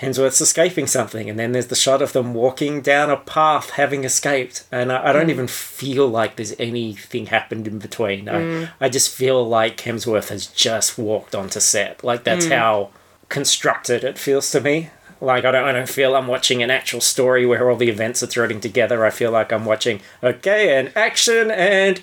Hemsworth's 0.01 0.43
escaping 0.43 0.87
something, 0.87 1.31
and 1.31 1.39
then 1.39 1.53
there's 1.53 1.69
the 1.69 1.75
shot 1.75 2.03
of 2.03 2.13
them 2.13 2.35
walking 2.35 2.83
down 2.83 3.09
a 3.09 3.17
path 3.17 3.71
having 3.71 4.05
escaped, 4.05 4.67
and 4.71 4.93
I, 4.93 5.09
I 5.09 5.13
don't 5.15 5.29
mm. 5.29 5.31
even 5.31 5.47
feel 5.47 6.07
like 6.07 6.37
there's 6.37 6.55
anything 6.59 7.27
happened 7.27 7.67
in 7.67 7.79
between. 7.79 8.29
I, 8.29 8.35
mm. 8.35 8.71
I 8.79 8.91
just 8.91 9.09
feel 9.09 9.43
like 9.49 9.79
Hemsworth 9.79 10.29
has 10.29 10.49
just 10.49 10.99
walked 10.99 11.35
onto 11.35 11.59
set. 11.59 12.05
Like 12.05 12.25
that's 12.25 12.45
mm. 12.45 12.59
how 12.59 12.91
constructed 13.31 14.05
it 14.05 14.19
feels 14.19 14.51
to 14.51 14.61
me. 14.61 14.91
Like 15.23 15.47
I 15.47 15.51
don't, 15.51 15.65
I 15.65 15.73
don't 15.73 15.89
feel 15.89 16.15
I'm 16.15 16.27
watching 16.27 16.63
an 16.63 16.71
actual 16.71 17.01
story 17.01 17.47
where 17.47 17.71
all 17.71 17.77
the 17.79 17.89
events 17.89 18.23
are 18.23 18.27
threading 18.27 18.61
together. 18.61 19.07
I 19.07 19.09
feel 19.09 19.31
like 19.31 19.51
I'm 19.51 19.65
watching 19.65 20.03
okay 20.23 20.79
and 20.79 20.95
action 20.95 21.51
and 21.51 22.03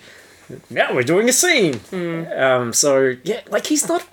now 0.69 0.93
we're 0.93 1.03
doing 1.03 1.29
a 1.29 1.33
scene. 1.33 1.79
Um, 2.35 2.73
so 2.73 3.15
yeah, 3.23 3.41
like 3.49 3.67
he's 3.67 3.87
not. 3.87 4.03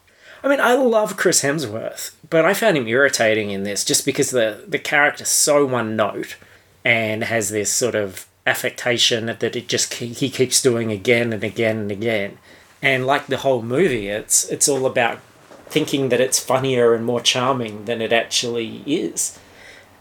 I 0.42 0.48
mean, 0.48 0.60
I 0.60 0.74
love 0.74 1.16
Chris 1.16 1.42
Hemsworth, 1.42 2.14
but 2.28 2.44
I 2.44 2.54
found 2.54 2.76
him 2.76 2.88
irritating 2.88 3.50
in 3.50 3.64
this 3.64 3.84
just 3.84 4.04
because 4.04 4.30
the 4.30 4.64
the 4.66 4.78
character's 4.78 5.28
so 5.28 5.66
one 5.66 5.96
note 5.96 6.36
and 6.84 7.24
has 7.24 7.50
this 7.50 7.70
sort 7.72 7.94
of 7.94 8.26
affectation 8.46 9.26
that 9.26 9.42
it 9.42 9.68
just 9.68 9.94
he 9.94 10.30
keeps 10.30 10.62
doing 10.62 10.90
again 10.90 11.32
and 11.32 11.44
again 11.44 11.78
and 11.78 11.90
again. 11.90 12.38
And 12.82 13.06
like 13.06 13.26
the 13.26 13.38
whole 13.38 13.62
movie, 13.62 14.08
it's 14.08 14.48
it's 14.48 14.68
all 14.68 14.86
about 14.86 15.18
thinking 15.66 16.08
that 16.08 16.20
it's 16.20 16.40
funnier 16.40 16.94
and 16.94 17.04
more 17.04 17.20
charming 17.20 17.84
than 17.84 18.00
it 18.00 18.12
actually 18.12 18.82
is. 18.86 19.38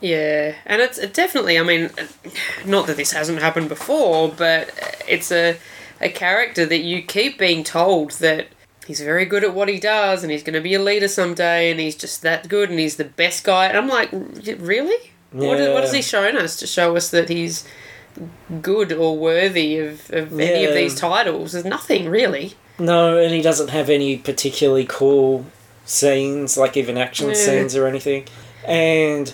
Yeah, 0.01 0.55
and 0.65 0.81
it's 0.81 0.97
it 0.97 1.13
definitely. 1.13 1.59
I 1.59 1.63
mean, 1.63 1.89
not 2.65 2.87
that 2.87 2.95
this 2.95 3.11
hasn't 3.11 3.39
happened 3.39 3.67
before, 3.67 4.29
but 4.29 4.71
it's 5.07 5.31
a 5.31 5.57
a 5.99 6.09
character 6.09 6.65
that 6.65 6.79
you 6.79 7.01
keep 7.01 7.37
being 7.37 7.63
told 7.63 8.11
that 8.11 8.47
he's 8.89 9.01
very 9.01 9.23
good 9.23 9.43
at 9.43 9.53
what 9.53 9.69
he 9.69 9.79
does, 9.79 10.23
and 10.23 10.31
he's 10.31 10.41
going 10.41 10.55
to 10.55 10.61
be 10.61 10.73
a 10.73 10.81
leader 10.81 11.07
someday, 11.07 11.69
and 11.69 11.79
he's 11.79 11.95
just 11.95 12.23
that 12.23 12.49
good, 12.49 12.71
and 12.71 12.79
he's 12.79 12.95
the 12.95 13.05
best 13.05 13.43
guy. 13.43 13.67
And 13.67 13.77
I'm 13.77 13.87
like, 13.87 14.11
"R- 14.11 14.55
really? 14.57 15.11
What, 15.31 15.59
is, 15.59 15.69
what 15.71 15.83
has 15.83 15.93
he 15.93 16.01
shown 16.01 16.35
us 16.35 16.57
to 16.57 16.65
show 16.65 16.95
us 16.97 17.11
that 17.11 17.29
he's 17.29 17.63
good 18.63 18.91
or 18.91 19.15
worthy 19.15 19.77
of, 19.77 20.09
of 20.09 20.39
any 20.39 20.65
of 20.65 20.73
these 20.73 20.95
titles? 20.95 21.51
There's 21.51 21.65
nothing 21.65 22.09
really. 22.09 22.53
No, 22.79 23.15
and 23.19 23.31
he 23.31 23.43
doesn't 23.43 23.69
have 23.69 23.91
any 23.91 24.17
particularly 24.17 24.87
cool 24.89 25.45
scenes, 25.85 26.57
like 26.57 26.75
even 26.75 26.97
action 26.97 27.27
Yeah. 27.27 27.35
scenes 27.35 27.75
or 27.75 27.85
anything. 27.85 28.25
And 28.65 29.31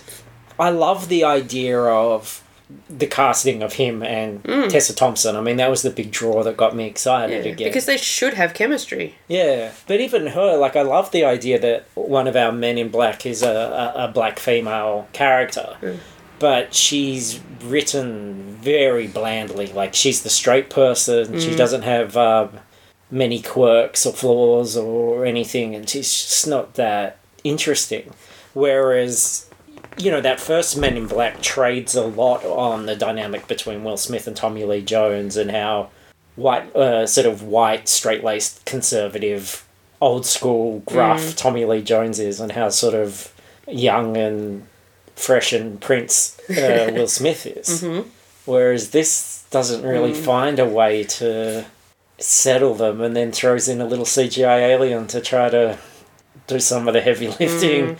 I 0.58 0.68
love 0.68 1.08
the 1.08 1.24
idea 1.24 1.80
of 1.80 2.42
the 2.88 3.06
casting 3.06 3.62
of 3.62 3.74
him 3.74 4.02
and 4.02 4.42
mm. 4.42 4.68
Tessa 4.68 4.94
Thompson. 4.94 5.36
I 5.36 5.40
mean, 5.40 5.56
that 5.56 5.70
was 5.70 5.82
the 5.82 5.90
big 5.90 6.10
draw 6.10 6.42
that 6.42 6.56
got 6.56 6.74
me 6.74 6.86
excited 6.86 7.44
Yeah, 7.44 7.52
again. 7.52 7.68
because 7.68 7.86
they 7.86 7.96
should 7.96 8.34
have 8.34 8.54
chemistry. 8.54 9.14
Yeah, 9.28 9.72
but 9.86 10.00
even 10.00 10.28
her, 10.28 10.56
like, 10.56 10.74
I 10.74 10.82
love 10.82 11.12
the 11.12 11.24
idea 11.24 11.60
that 11.60 11.86
one 11.94 12.26
of 12.26 12.34
our 12.34 12.50
men 12.50 12.76
in 12.76 12.88
black 12.88 13.24
is 13.24 13.42
a, 13.42 13.94
a, 13.96 14.04
a 14.04 14.08
black 14.08 14.38
female 14.38 15.08
character. 15.12 15.76
Mm. 15.80 15.98
But 16.38 16.74
she's 16.74 17.40
written 17.64 18.56
very 18.60 19.06
blandly. 19.06 19.68
Like, 19.68 19.94
she's 19.94 20.22
the 20.22 20.28
straight 20.28 20.68
person. 20.68 21.40
She 21.40 21.50
mm. 21.50 21.56
doesn't 21.56 21.82
have 21.82 22.16
um, 22.16 22.60
many 23.10 23.40
quirks 23.40 24.04
or 24.04 24.12
flaws 24.12 24.76
or 24.76 25.24
anything, 25.24 25.74
and 25.74 25.88
she's 25.88 26.10
just 26.10 26.46
not 26.46 26.74
that 26.74 27.18
interesting. 27.44 28.12
Whereas, 28.52 29.48
you 29.98 30.10
know, 30.10 30.20
that 30.20 30.40
first 30.40 30.76
Men 30.76 30.96
in 30.96 31.06
Black 31.06 31.40
trades 31.42 31.94
a 31.94 32.04
lot 32.04 32.44
on 32.44 32.86
the 32.86 32.96
dynamic 32.96 33.46
between 33.48 33.84
Will 33.84 33.96
Smith 33.96 34.26
and 34.26 34.36
Tommy 34.36 34.64
Lee 34.64 34.82
Jones 34.82 35.36
and 35.36 35.50
how 35.50 35.90
white, 36.36 36.74
uh, 36.76 37.06
sort 37.06 37.26
of 37.26 37.42
white, 37.42 37.88
straight 37.88 38.22
laced, 38.22 38.64
conservative, 38.64 39.64
old 40.00 40.26
school, 40.26 40.80
gruff 40.86 41.34
Tommy 41.36 41.64
Lee 41.64 41.82
Jones 41.82 42.18
is, 42.18 42.40
and 42.40 42.52
how 42.52 42.68
sort 42.68 42.94
of 42.94 43.32
young 43.66 44.16
and 44.16 44.66
fresh 45.14 45.52
and 45.52 45.80
Prince 45.80 46.38
uh, 46.50 46.90
Will 46.94 47.08
Smith 47.08 47.46
is. 47.46 47.82
Whereas 48.44 48.90
this 48.90 49.44
doesn't 49.50 49.82
really 49.82 50.12
find 50.14 50.58
a 50.58 50.66
way 50.66 51.04
to 51.04 51.64
settle 52.18 52.74
them 52.74 53.00
and 53.00 53.16
then 53.16 53.32
throws 53.32 53.68
in 53.68 53.80
a 53.80 53.86
little 53.86 54.04
CGI 54.04 54.60
alien 54.60 55.06
to 55.08 55.20
try 55.20 55.48
to 55.48 55.78
do 56.46 56.60
some 56.60 56.86
of 56.86 56.94
the 56.94 57.00
heavy 57.00 57.28
lifting. 57.40 57.96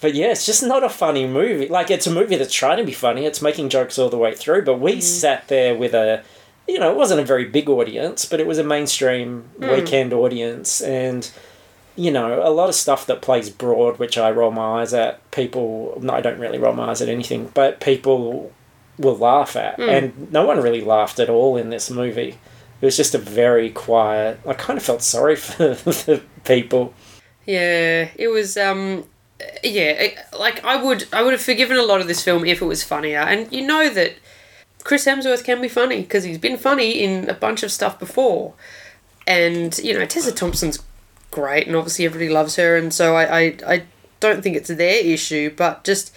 But 0.00 0.14
yeah, 0.14 0.26
it's 0.26 0.44
just 0.44 0.62
not 0.62 0.84
a 0.84 0.88
funny 0.88 1.26
movie. 1.26 1.68
Like, 1.68 1.90
it's 1.90 2.06
a 2.06 2.10
movie 2.10 2.36
that's 2.36 2.52
trying 2.52 2.78
to 2.78 2.84
be 2.84 2.92
funny, 2.92 3.24
it's 3.24 3.40
making 3.40 3.70
jokes 3.70 3.98
all 3.98 4.10
the 4.10 4.18
way 4.18 4.34
through, 4.34 4.64
but 4.64 4.78
we 4.78 4.96
mm. 4.96 5.02
sat 5.02 5.48
there 5.48 5.74
with 5.74 5.94
a. 5.94 6.22
You 6.68 6.80
know, 6.80 6.90
it 6.90 6.96
wasn't 6.96 7.20
a 7.20 7.24
very 7.24 7.44
big 7.44 7.68
audience, 7.68 8.24
but 8.24 8.40
it 8.40 8.46
was 8.46 8.58
a 8.58 8.64
mainstream 8.64 9.44
mm. 9.58 9.70
weekend 9.70 10.12
audience, 10.12 10.80
and 10.80 11.30
you 11.94 12.10
know, 12.10 12.46
a 12.46 12.50
lot 12.50 12.68
of 12.68 12.74
stuff 12.74 13.06
that 13.06 13.22
plays 13.22 13.48
broad, 13.48 13.98
which 13.98 14.18
I 14.18 14.30
roll 14.30 14.50
my 14.50 14.80
eyes 14.80 14.92
at. 14.92 15.30
People, 15.30 15.96
no, 16.02 16.12
I 16.12 16.20
don't 16.20 16.38
really 16.38 16.58
roll 16.58 16.74
my 16.74 16.90
eyes 16.90 17.00
at 17.00 17.08
anything, 17.08 17.50
but 17.54 17.80
people 17.80 18.52
will 18.98 19.16
laugh 19.16 19.56
at, 19.56 19.78
mm. 19.78 19.88
and 19.88 20.32
no 20.32 20.44
one 20.44 20.60
really 20.60 20.80
laughed 20.80 21.20
at 21.20 21.30
all 21.30 21.56
in 21.56 21.70
this 21.70 21.90
movie. 21.90 22.36
It 22.80 22.84
was 22.84 22.96
just 22.96 23.14
a 23.14 23.18
very 23.18 23.70
quiet. 23.70 24.40
I 24.46 24.52
kind 24.52 24.76
of 24.76 24.84
felt 24.84 25.02
sorry 25.02 25.36
for 25.36 25.74
the 25.74 26.22
people. 26.44 26.92
Yeah, 27.46 28.08
it 28.16 28.28
was. 28.28 28.56
um 28.56 29.04
Yeah, 29.62 30.22
like 30.38 30.64
I 30.64 30.82
would, 30.82 31.06
I 31.12 31.22
would 31.22 31.32
have 31.32 31.42
forgiven 31.42 31.76
a 31.76 31.82
lot 31.82 32.00
of 32.00 32.08
this 32.08 32.22
film 32.22 32.44
if 32.44 32.62
it 32.62 32.66
was 32.66 32.82
funnier. 32.82 33.18
And 33.18 33.52
you 33.52 33.66
know 33.66 33.88
that 33.90 34.14
Chris 34.82 35.04
Hemsworth 35.04 35.44
can 35.44 35.60
be 35.60 35.68
funny 35.68 36.02
because 36.02 36.24
he's 36.24 36.38
been 36.38 36.56
funny 36.56 37.02
in 37.02 37.28
a 37.28 37.34
bunch 37.34 37.62
of 37.62 37.72
stuff 37.72 37.98
before. 37.98 38.54
And 39.26 39.76
you 39.78 39.92
know, 39.92 40.06
Tessa 40.06 40.32
Thompson's 40.32 40.82
great, 41.30 41.66
and 41.66 41.76
obviously 41.76 42.04
everybody 42.04 42.30
loves 42.30 42.56
her, 42.56 42.76
and 42.76 42.94
so 42.94 43.16
I, 43.16 43.38
I, 43.38 43.56
I 43.66 43.82
don't 44.20 44.42
think 44.42 44.56
it's 44.56 44.68
their 44.68 45.04
issue, 45.04 45.52
but 45.54 45.84
just 45.84 46.14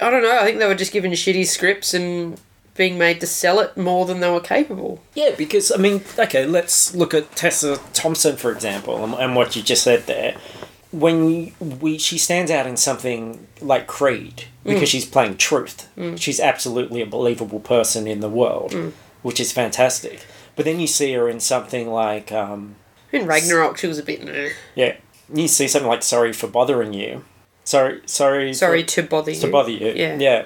I 0.00 0.10
don't 0.10 0.22
know. 0.22 0.38
I 0.38 0.44
think 0.44 0.58
they 0.58 0.66
were 0.66 0.74
just 0.74 0.92
given 0.92 1.12
shitty 1.12 1.46
scripts 1.46 1.94
and 1.94 2.40
being 2.76 2.98
made 2.98 3.20
to 3.20 3.26
sell 3.26 3.60
it 3.60 3.76
more 3.76 4.04
than 4.04 4.20
they 4.20 4.30
were 4.30 4.40
capable. 4.40 5.02
Yeah, 5.14 5.34
because 5.36 5.72
I 5.72 5.76
mean, 5.76 6.02
okay, 6.18 6.46
let's 6.46 6.94
look 6.94 7.14
at 7.14 7.34
Tessa 7.34 7.78
Thompson 7.92 8.36
for 8.36 8.52
example, 8.52 9.02
and, 9.02 9.14
and 9.14 9.34
what 9.34 9.56
you 9.56 9.62
just 9.62 9.82
said 9.82 10.06
there. 10.06 10.36
When 10.94 11.52
we 11.80 11.98
she 11.98 12.18
stands 12.18 12.50
out 12.50 12.66
in 12.66 12.76
something 12.76 13.46
like 13.60 13.86
Creed 13.86 14.44
because 14.64 14.88
mm. 14.88 14.92
she's 14.92 15.04
playing 15.04 15.36
truth. 15.36 15.88
Mm. 15.96 16.20
She's 16.20 16.40
absolutely 16.40 17.02
a 17.02 17.06
believable 17.06 17.60
person 17.60 18.06
in 18.06 18.20
the 18.20 18.28
world, 18.28 18.72
mm. 18.72 18.92
which 19.22 19.40
is 19.40 19.52
fantastic. 19.52 20.24
But 20.56 20.64
then 20.64 20.80
you 20.80 20.86
see 20.86 21.12
her 21.14 21.28
in 21.28 21.40
something 21.40 21.90
like 21.90 22.30
um, 22.32 22.76
In 23.12 23.26
Ragnarok, 23.26 23.76
she 23.76 23.86
was 23.86 23.98
a 23.98 24.02
bit. 24.02 24.24
Nah. 24.24 24.50
yeah, 24.74 24.96
you 25.32 25.48
see 25.48 25.68
something 25.68 25.88
like 25.88 26.02
Sorry 26.02 26.32
for 26.32 26.46
Bothering 26.46 26.92
You. 26.92 27.24
Sorry, 27.64 28.02
sorry, 28.06 28.52
Sorry 28.52 28.84
to 28.84 29.02
bother 29.02 29.30
you. 29.30 29.40
to 29.40 29.48
bother 29.48 29.70
you. 29.70 29.92
Yeah. 29.94 30.16
Yeah. 30.18 30.44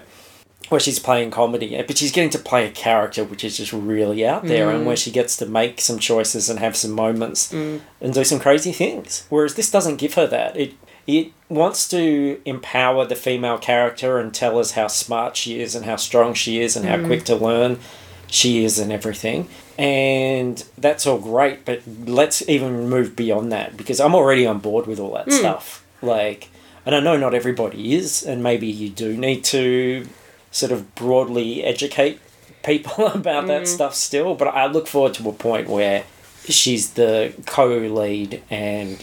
Where 0.68 0.80
she's 0.80 0.98
playing 0.98 1.30
comedy, 1.30 1.82
but 1.86 1.96
she's 1.96 2.12
getting 2.12 2.30
to 2.30 2.38
play 2.38 2.66
a 2.66 2.70
character 2.70 3.24
which 3.24 3.42
is 3.42 3.56
just 3.56 3.72
really 3.72 4.26
out 4.26 4.46
there 4.46 4.66
Mm. 4.66 4.74
and 4.76 4.86
where 4.86 4.96
she 4.96 5.10
gets 5.10 5.36
to 5.38 5.46
make 5.46 5.80
some 5.80 5.98
choices 5.98 6.50
and 6.50 6.58
have 6.58 6.76
some 6.76 6.90
moments 6.92 7.50
and 7.52 7.80
do 8.12 8.22
some 8.24 8.38
crazy 8.38 8.72
things. 8.72 9.24
Whereas 9.30 9.54
this 9.54 9.70
doesn't 9.70 9.96
give 9.96 10.14
her 10.14 10.26
that. 10.26 10.56
It 10.56 10.74
it 11.06 11.32
wants 11.48 11.88
to 11.88 12.38
empower 12.44 13.06
the 13.06 13.16
female 13.16 13.56
character 13.56 14.18
and 14.18 14.34
tell 14.34 14.58
us 14.58 14.72
how 14.72 14.88
smart 14.88 15.38
she 15.38 15.58
is 15.62 15.74
and 15.74 15.86
how 15.86 15.96
strong 15.96 16.34
she 16.34 16.60
is 16.60 16.76
and 16.76 16.84
Mm. 16.84 16.88
how 16.90 17.06
quick 17.06 17.24
to 17.24 17.34
learn 17.34 17.78
she 18.26 18.62
is 18.62 18.78
and 18.78 18.92
everything. 18.92 19.48
And 19.78 20.62
that's 20.76 21.06
all 21.06 21.16
great, 21.16 21.64
but 21.64 21.80
let's 22.04 22.46
even 22.46 22.90
move 22.90 23.16
beyond 23.16 23.50
that 23.52 23.74
because 23.74 24.00
I'm 24.00 24.14
already 24.14 24.44
on 24.46 24.58
board 24.58 24.86
with 24.86 25.00
all 25.00 25.14
that 25.14 25.24
Hmm. 25.30 25.38
stuff. 25.38 25.82
Like, 26.02 26.48
and 26.84 26.94
I 26.94 27.00
know 27.00 27.16
not 27.16 27.32
everybody 27.32 27.94
is, 27.94 28.22
and 28.22 28.42
maybe 28.42 28.66
you 28.66 28.90
do 28.90 29.16
need 29.16 29.44
to 29.44 30.06
sort 30.50 30.72
of 30.72 30.94
broadly 30.94 31.62
educate 31.64 32.20
people 32.64 33.06
about 33.14 33.42
Hmm. 33.44 33.48
that 33.48 33.68
stuff 33.68 33.94
still, 33.94 34.34
but 34.34 34.48
I 34.48 34.66
look 34.66 34.86
forward 34.88 35.14
to 35.14 35.28
a 35.28 35.32
point 35.32 35.68
where 35.68 36.04
she's 36.48 36.92
the 36.94 37.32
co 37.46 37.66
lead 37.66 38.42
and 38.50 39.02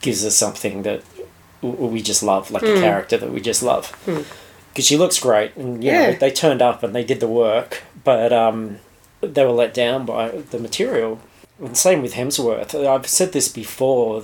gives 0.00 0.24
us 0.24 0.34
something 0.36 0.82
that 0.82 1.02
w- 1.62 1.86
we 1.86 2.02
just 2.02 2.22
love, 2.22 2.50
like 2.50 2.62
Hmm. 2.62 2.76
a 2.76 2.80
character 2.80 3.16
that 3.16 3.30
we 3.32 3.40
just 3.40 3.62
love. 3.62 3.92
Because 4.04 4.86
she 4.86 4.96
looks 4.96 5.18
great, 5.18 5.56
and 5.56 5.82
you 5.82 5.90
Yeah. 5.90 6.10
know, 6.10 6.16
they 6.18 6.30
turned 6.30 6.62
up 6.62 6.82
and 6.82 6.94
they 6.94 7.04
did 7.04 7.20
the 7.20 7.26
work, 7.28 7.82
but 8.04 8.32
um, 8.32 8.78
they 9.20 9.44
were 9.44 9.50
let 9.52 9.74
down 9.74 10.04
by 10.06 10.28
the 10.50 10.58
material. 10.58 11.18
And 11.60 11.76
same 11.76 12.02
with 12.02 12.14
Hemsworth. 12.14 12.74
I've 12.86 13.08
said 13.08 13.32
this 13.32 13.48
before. 13.48 14.22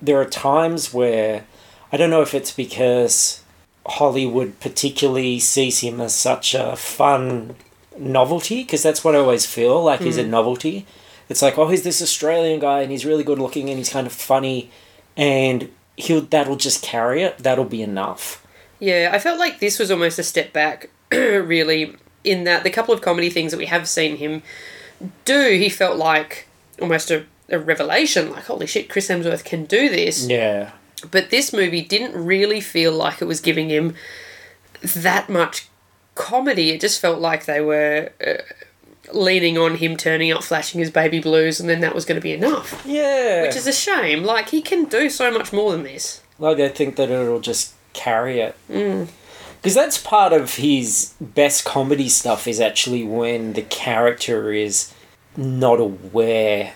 There 0.00 0.20
are 0.20 0.24
times 0.24 0.94
where 0.94 1.44
I 1.92 1.96
don't 1.96 2.10
know 2.10 2.22
if 2.22 2.34
it's 2.34 2.52
because 2.52 3.40
Hollywood 3.88 4.60
particularly 4.60 5.38
sees 5.38 5.80
him 5.80 6.00
as 6.00 6.14
such 6.14 6.54
a 6.54 6.76
fun 6.76 7.56
novelty, 7.98 8.62
because 8.62 8.82
that's 8.82 9.02
what 9.02 9.14
I 9.14 9.18
always 9.18 9.46
feel 9.46 9.82
like 9.82 10.00
he's 10.00 10.18
a 10.18 10.24
mm. 10.24 10.28
novelty. 10.28 10.86
It's 11.28 11.42
like, 11.42 11.58
oh, 11.58 11.68
he's 11.68 11.82
this 11.82 12.00
Australian 12.00 12.60
guy 12.60 12.80
and 12.82 12.90
he's 12.90 13.04
really 13.04 13.24
good 13.24 13.38
looking 13.38 13.68
and 13.68 13.78
he's 13.78 13.90
kind 13.90 14.06
of 14.06 14.12
funny, 14.12 14.70
and 15.16 15.70
he'll 15.96 16.20
that'll 16.22 16.56
just 16.56 16.82
carry 16.82 17.22
it. 17.22 17.38
That'll 17.38 17.64
be 17.64 17.82
enough. 17.82 18.44
Yeah, 18.78 19.10
I 19.12 19.18
felt 19.18 19.38
like 19.38 19.58
this 19.58 19.78
was 19.78 19.90
almost 19.90 20.18
a 20.18 20.22
step 20.22 20.52
back, 20.52 20.90
really, 21.12 21.96
in 22.24 22.44
that 22.44 22.62
the 22.62 22.70
couple 22.70 22.94
of 22.94 23.02
comedy 23.02 23.30
things 23.30 23.52
that 23.52 23.58
we 23.58 23.66
have 23.66 23.88
seen 23.88 24.16
him 24.16 24.42
do, 25.24 25.50
he 25.50 25.68
felt 25.68 25.96
like 25.96 26.46
almost 26.80 27.10
a, 27.10 27.24
a 27.48 27.58
revelation. 27.58 28.30
Like, 28.30 28.44
holy 28.44 28.66
shit, 28.66 28.88
Chris 28.88 29.08
Hemsworth 29.08 29.44
can 29.44 29.64
do 29.64 29.88
this. 29.88 30.28
Yeah. 30.28 30.72
But 31.00 31.30
this 31.30 31.52
movie 31.52 31.82
didn't 31.82 32.14
really 32.14 32.60
feel 32.60 32.92
like 32.92 33.20
it 33.20 33.26
was 33.26 33.40
giving 33.40 33.68
him 33.70 33.94
that 34.82 35.28
much 35.28 35.68
comedy. 36.14 36.70
It 36.70 36.80
just 36.80 37.00
felt 37.00 37.20
like 37.20 37.44
they 37.44 37.60
were 37.60 38.10
uh, 38.26 38.42
leaning 39.12 39.56
on 39.58 39.76
him 39.76 39.96
turning 39.96 40.32
up, 40.32 40.42
flashing 40.42 40.80
his 40.80 40.90
baby 40.90 41.20
blues, 41.20 41.60
and 41.60 41.68
then 41.68 41.80
that 41.80 41.94
was 41.94 42.04
going 42.04 42.16
to 42.16 42.22
be 42.22 42.32
enough. 42.32 42.82
Yeah. 42.86 43.42
Which 43.42 43.56
is 43.56 43.66
a 43.66 43.72
shame. 43.72 44.24
Like, 44.24 44.50
he 44.50 44.60
can 44.62 44.84
do 44.84 45.08
so 45.10 45.30
much 45.30 45.52
more 45.52 45.72
than 45.72 45.82
this. 45.84 46.22
Like 46.38 46.58
I 46.58 46.68
think 46.68 46.96
that 46.96 47.10
it'll 47.10 47.40
just 47.40 47.74
carry 47.92 48.40
it. 48.40 48.56
Because 48.68 49.74
that's 49.74 49.98
part 49.98 50.32
of 50.32 50.54
his 50.54 51.14
best 51.20 51.64
comedy 51.64 52.08
stuff 52.08 52.46
is 52.46 52.60
actually 52.60 53.02
when 53.02 53.54
the 53.54 53.62
character 53.62 54.52
is 54.52 54.92
not 55.36 55.80
aware 55.80 56.74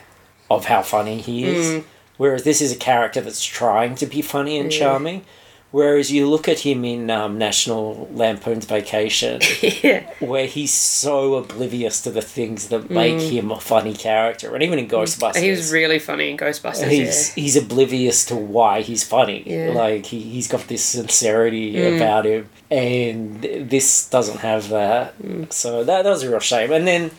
of 0.51 0.65
how 0.65 0.83
funny 0.83 1.21
he 1.21 1.45
is. 1.45 1.85
Whereas 2.23 2.45
this 2.45 2.61
is 2.61 2.71
a 2.71 2.77
character 2.77 3.21
that's 3.21 3.45
trying 3.45 3.97
to 3.97 4.07
be 4.07 4.23
funny 4.23 4.57
and 4.57 4.71
charming. 4.71 5.25
Whereas 5.73 6.13
you 6.13 6.29
look 6.29 6.47
at 6.49 6.61
him 6.61 6.85
in 6.85 7.11
um, 7.11 7.37
National 7.37 8.09
Lampoon's 8.13 8.65
Vacation, 8.65 9.41
yeah. 9.83 10.09
where 10.21 10.47
he's 10.47 10.73
so 10.73 11.35
oblivious 11.35 12.01
to 12.03 12.13
the 12.13 12.23
things 12.23 12.69
that 12.69 12.83
mm. 12.83 12.91
make 12.91 13.21
him 13.21 13.51
a 13.51 13.59
funny 13.59 13.95
character, 13.95 14.55
and 14.55 14.63
even 14.63 14.79
in 14.79 14.87
mm. 14.87 14.91
Ghostbusters, 14.91 15.43
He 15.43 15.51
was 15.51 15.73
really 15.73 15.99
funny 15.99 16.31
in 16.31 16.37
Ghostbusters. 16.37 16.89
he's 16.89 17.31
yeah. 17.31 17.43
he's 17.43 17.57
oblivious 17.57 18.25
to 18.27 18.37
why 18.37 18.83
he's 18.83 19.03
funny. 19.03 19.43
Yeah. 19.45 19.73
Like 19.75 20.07
he 20.07 20.21
he's 20.21 20.47
got 20.47 20.69
this 20.69 20.85
sincerity 20.85 21.75
mm. 21.75 21.97
about 21.97 22.25
him, 22.25 22.49
and 22.71 23.43
this 23.43 24.09
doesn't 24.09 24.39
have 24.39 24.69
that. 24.69 25.15
So 25.51 25.83
that 25.83 26.05
that 26.05 26.09
was 26.09 26.23
a 26.23 26.31
real 26.31 26.39
shame. 26.39 26.71
And 26.71 26.87
then. 26.87 27.11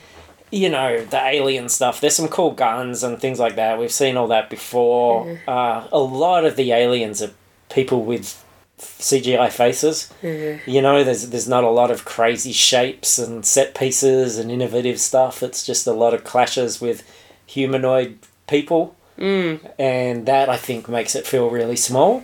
You 0.53 0.69
know 0.69 1.03
the 1.03 1.17
alien 1.17 1.67
stuff. 1.67 1.99
There's 1.99 2.15
some 2.15 2.27
cool 2.27 2.51
guns 2.51 3.01
and 3.01 3.19
things 3.19 3.39
like 3.39 3.55
that. 3.55 3.79
We've 3.79 3.91
seen 3.91 4.17
all 4.17 4.27
that 4.27 4.49
before. 4.51 5.39
Uh, 5.47 5.87
a 5.91 5.99
lot 5.99 6.45
of 6.45 6.55
the 6.55 6.71
aliens 6.71 7.23
are 7.23 7.31
people 7.69 8.03
with 8.03 8.43
CGI 8.77 9.51
faces. 9.51 10.13
You 10.21 10.81
know, 10.81 11.03
there's 11.03 11.29
there's 11.29 11.47
not 11.47 11.63
a 11.63 11.69
lot 11.69 11.89
of 11.91 12.05
crazy 12.05 12.51
shapes 12.51 13.17
and 13.17 13.45
set 13.45 13.73
pieces 13.73 14.37
and 14.37 14.51
innovative 14.51 14.99
stuff. 14.99 15.41
It's 15.41 15.65
just 15.65 15.87
a 15.87 15.93
lot 15.93 16.13
of 16.13 16.23
clashes 16.23 16.79
with 16.79 17.03
humanoid 17.45 18.19
people, 18.47 18.95
mm. 19.17 19.59
and 19.79 20.25
that 20.25 20.49
I 20.49 20.57
think 20.57 20.87
makes 20.87 21.15
it 21.15 21.25
feel 21.25 21.49
really 21.49 21.75
small, 21.75 22.23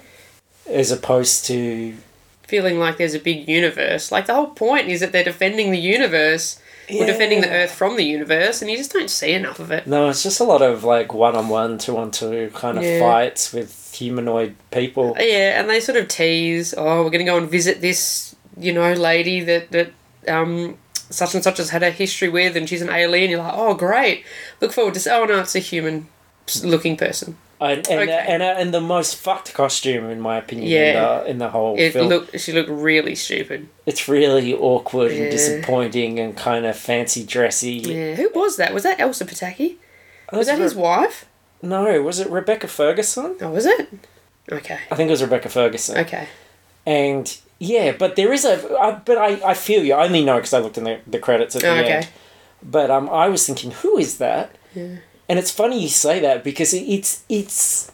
as 0.67 0.91
opposed 0.91 1.45
to 1.45 1.95
feeling 2.43 2.79
like 2.79 2.97
there's 2.97 3.13
a 3.13 3.19
big 3.19 3.47
universe. 3.47 4.11
Like 4.11 4.25
the 4.25 4.33
whole 4.33 4.47
point 4.47 4.87
is 4.87 4.99
that 5.01 5.11
they're 5.11 5.23
defending 5.23 5.71
the 5.71 5.79
universe 5.79 6.59
or 6.93 7.06
defending 7.06 7.41
the 7.41 7.49
Earth 7.49 7.71
from 7.71 7.97
the 7.97 8.04
universe, 8.04 8.62
and 8.62 8.69
you 8.71 8.78
just 8.78 8.91
don't 8.91 9.10
see 9.10 9.34
enough 9.34 9.60
of 9.60 9.71
it. 9.71 9.86
No, 9.88 10.10
it's 10.10 10.23
just 10.23 10.39
a 10.39 10.43
lot 10.43 10.62
of 10.62 10.84
like 10.84 11.13
one 11.13 11.36
on 11.36 11.49
one, 11.49 11.78
two 11.78 11.97
on 11.97 12.12
two 12.12 12.52
kind 12.54 12.78
of 12.78 12.84
Yeah. 12.84 12.99
fights 12.99 13.54
with 13.54 13.93
humanoid 13.95 14.56
people. 14.71 15.15
Yeah, 15.19 15.60
and 15.60 15.69
they 15.69 15.80
sort 15.80 15.97
of 15.97 16.08
tease, 16.08 16.73
oh, 16.78 17.04
we're 17.04 17.10
going 17.10 17.25
to 17.25 17.32
go 17.32 17.38
and 17.38 17.49
visit 17.49 17.82
this, 17.82 18.36
you 18.58 18.73
know, 18.73 18.93
lady 18.93 19.41
that 19.41 19.71
that 19.71 19.91
um 20.28 20.78
such 21.12 21.34
and 21.34 21.43
such 21.43 21.58
has 21.58 21.71
had 21.71 21.82
a 21.84 21.89
history 21.91 22.30
with, 22.30 22.56
and 22.56 22.69
she's 22.69 22.82
an 22.82 22.89
alien. 22.89 23.32
You're 23.32 23.39
like, 23.41 23.54
oh, 23.56 23.73
great. 23.73 24.23
Look 24.62 24.71
forward 24.71 24.93
to. 24.95 25.13
Oh 25.13 25.25
no, 25.25 25.39
it's 25.41 25.56
a 25.56 25.60
human 25.60 26.08
looking 26.63 26.97
person. 26.97 27.38
And 27.61 27.85
and, 27.89 27.99
Okay. 28.09 28.25
and, 28.27 28.41
and 28.41 28.73
the 28.73 28.79
most 28.81 29.15
fucked 29.17 29.53
costume, 29.53 30.09
in 30.09 30.21
my 30.21 30.37
opinion, 30.37 30.67
Yeah. 30.69 30.79
in, 31.19 31.23
the, 31.25 31.29
in 31.31 31.37
the 31.39 31.49
whole 31.49 31.75
It 31.77 31.91
film. 31.91 32.07
looked. 32.07 32.39
She 32.39 32.53
looked 32.53 32.69
really 32.69 33.15
stupid. 33.15 33.67
it's 33.85 34.07
really 34.07 34.53
awkward 34.53 35.11
Yeah. 35.11 35.23
and 35.23 35.31
disappointing 35.31 36.19
and 36.19 36.37
kind 36.37 36.65
of 36.65 36.77
fancy 36.77 37.23
dressy. 37.25 37.73
Yeah. 37.73 38.15
Who 38.15 38.29
was 38.33 38.55
that? 38.57 38.73
Was 38.73 38.83
that 38.83 38.99
Elsa 38.99 39.25
Pataky? 39.25 39.75
Was 40.31 40.47
that 40.47 40.57
Re- 40.57 40.63
his 40.63 40.75
wife? 40.75 41.25
No, 41.61 42.01
was 42.01 42.19
it 42.21 42.29
Rebecca 42.29 42.67
Ferguson? 42.67 43.35
Oh, 43.41 43.49
was 43.49 43.65
it? 43.65 43.89
Okay. 44.51 44.79
I 44.89 44.95
think 44.95 45.07
it 45.09 45.11
was 45.11 45.21
Rebecca 45.21 45.49
Ferguson. 45.49 45.97
Okay. 45.97 46.27
And 46.85 47.37
yeah, 47.59 47.91
but 47.91 48.15
there 48.15 48.31
is 48.31 48.45
a. 48.45 48.55
I, 48.79 48.91
but 49.03 49.17
I, 49.17 49.49
I 49.51 49.53
feel 49.53 49.83
you. 49.83 49.93
I 49.95 50.05
only 50.05 50.23
know 50.23 50.35
because 50.37 50.53
I 50.53 50.59
looked 50.59 50.77
in 50.77 50.85
the, 50.85 50.99
the 51.05 51.19
credits 51.19 51.55
at 51.57 51.61
the 51.63 51.67
Oh, 51.69 51.75
okay. 51.75 51.91
end. 51.91 52.07
But 52.63 52.89
um, 52.89 53.09
I 53.09 53.27
was 53.27 53.45
thinking, 53.45 53.71
who 53.71 53.97
is 53.97 54.17
that? 54.19 54.55
Yeah. 54.73 54.97
And 55.29 55.37
it's 55.39 55.51
funny 55.51 55.79
you 55.79 55.87
say 55.89 56.19
that 56.19 56.43
because 56.43 56.73
it's 56.73 57.23
it's 57.29 57.91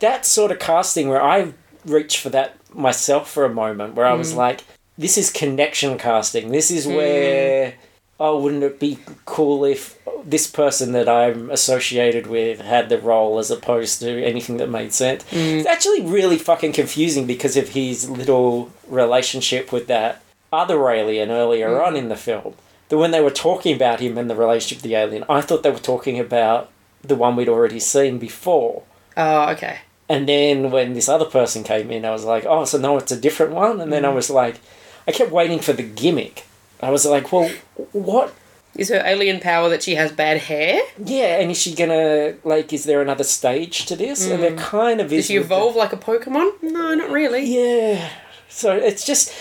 that 0.00 0.24
sort 0.24 0.50
of 0.50 0.58
casting 0.58 1.08
where 1.08 1.22
I 1.22 1.52
reached 1.84 2.18
for 2.18 2.30
that 2.30 2.56
myself 2.74 3.30
for 3.30 3.44
a 3.44 3.48
moment, 3.52 3.94
where 3.94 4.06
I 4.06 4.14
was 4.14 4.32
Mm. 4.32 4.36
like, 4.36 4.60
this 4.96 5.18
is 5.18 5.30
connection 5.30 5.98
casting. 5.98 6.50
This 6.50 6.70
is 6.70 6.86
where. 6.86 7.74
Oh, 8.20 8.40
wouldn't 8.40 8.64
it 8.64 8.80
be 8.80 8.98
cool 9.26 9.64
if 9.64 9.96
this 10.24 10.48
person 10.48 10.90
that 10.90 11.08
I'm 11.08 11.50
associated 11.50 12.26
with 12.26 12.60
had 12.60 12.88
the 12.88 12.98
role 12.98 13.38
as 13.38 13.48
opposed 13.48 14.00
to 14.00 14.24
anything 14.24 14.56
that 14.56 14.68
made 14.68 14.92
sense? 14.92 15.22
Mm. 15.30 15.58
It's 15.60 15.68
actually 15.68 16.00
really 16.02 16.36
fucking 16.36 16.72
confusing 16.72 17.26
because 17.26 17.56
of 17.56 17.68
his 17.70 18.10
little 18.10 18.70
relationship 18.88 19.70
with 19.70 19.86
that 19.86 20.20
other 20.52 20.88
alien 20.90 21.30
earlier 21.30 21.68
Mm. 21.68 21.86
on 21.86 21.96
in 21.96 22.08
the 22.08 22.16
film. 22.16 22.54
That 22.88 22.98
when 22.98 23.12
they 23.12 23.20
were 23.20 23.30
talking 23.30 23.76
about 23.76 24.00
him 24.00 24.18
and 24.18 24.28
the 24.28 24.34
relationship 24.34 24.78
with 24.82 24.90
the 24.90 24.96
alien, 24.96 25.24
I 25.28 25.40
thought 25.40 25.62
they 25.62 25.70
were 25.70 25.78
talking 25.78 26.18
about 26.18 26.70
the 27.02 27.14
one 27.14 27.36
we'd 27.36 27.48
already 27.48 27.80
seen 27.80 28.18
before. 28.18 28.82
Oh, 29.16 29.50
okay. 29.50 29.78
And 30.08 30.28
then 30.28 30.70
when 30.70 30.94
this 30.94 31.08
other 31.08 31.26
person 31.26 31.64
came 31.64 31.90
in, 31.90 32.04
I 32.04 32.10
was 32.10 32.24
like, 32.24 32.44
oh, 32.46 32.64
so 32.64 32.78
no, 32.78 32.96
it's 32.96 33.12
a 33.12 33.20
different 33.20 33.52
one? 33.52 33.80
And 33.80 33.92
then 33.92 34.04
I 34.04 34.08
mm. 34.08 34.14
was 34.14 34.30
like, 34.30 34.60
I 35.06 35.12
kept 35.12 35.30
waiting 35.30 35.58
for 35.58 35.72
the 35.72 35.82
gimmick. 35.82 36.46
I 36.80 36.90
was 36.90 37.04
like, 37.04 37.30
well, 37.32 37.50
what? 37.92 38.34
Is 38.76 38.90
her 38.90 39.02
alien 39.04 39.40
power 39.40 39.68
that 39.70 39.82
she 39.82 39.96
has 39.96 40.12
bad 40.12 40.38
hair? 40.38 40.80
Yeah, 41.04 41.40
and 41.40 41.50
is 41.50 41.58
she 41.58 41.74
gonna, 41.74 42.34
like, 42.44 42.72
is 42.72 42.84
there 42.84 43.02
another 43.02 43.24
stage 43.24 43.86
to 43.86 43.96
this? 43.96 44.30
And 44.30 44.42
there 44.42 44.52
mm. 44.52 44.58
kind 44.58 45.00
of 45.00 45.12
is. 45.12 45.24
Does 45.24 45.26
she 45.26 45.38
with 45.38 45.48
the- 45.48 45.54
evolve 45.54 45.76
like 45.76 45.92
a 45.92 45.96
Pokemon? 45.96 46.62
No, 46.62 46.94
not 46.94 47.10
really. 47.10 47.44
Yeah. 47.44 48.08
So 48.48 48.74
it's 48.74 49.04
just, 49.04 49.32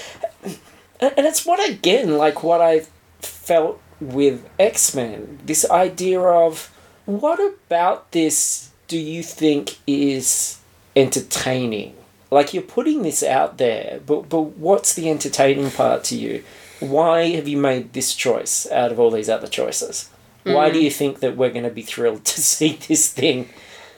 and 1.00 1.13
and 1.17 1.26
it's 1.26 1.46
what 1.46 1.70
again, 1.70 2.17
like 2.17 2.43
what 2.43 2.62
I 2.62 2.88
felt 3.20 3.80
with 4.02 4.48
X 4.60 4.93
Men. 4.96 5.39
This 5.46 5.70
idea 5.70 6.20
of 6.20 6.74
what 7.08 7.39
about 7.39 8.12
this 8.12 8.70
do 8.88 8.98
you 8.98 9.24
think 9.24 9.80
is 9.88 10.60
entertaining? 10.96 11.96
Like 12.30 12.54
you're 12.54 12.62
putting 12.62 13.02
this 13.02 13.24
out 13.24 13.58
there, 13.58 14.02
but 14.06 14.30
but 14.30 14.58
what's 14.58 14.93
the 14.93 15.10
entertaining 15.10 15.72
part 15.72 16.04
to 16.06 16.17
you? 16.17 16.43
Why 16.82 17.30
have 17.30 17.48
you 17.48 17.58
made 17.58 17.93
this 17.93 18.13
choice 18.13 18.70
out 18.70 18.91
of 18.91 19.00
all 19.00 19.10
these 19.10 19.30
other 19.30 19.48
choices? 19.48 20.10
Why 20.43 20.70
do 20.70 20.80
mm. 20.80 20.84
you 20.84 20.91
think 20.91 21.20
that 21.22 21.36
we're 21.36 21.50
going 21.50 21.63
to 21.63 21.72
be 21.72 21.82
thrilled 21.82 22.26
to 22.26 22.41
see 22.54 22.78
this 22.88 23.12
thing? 23.12 23.50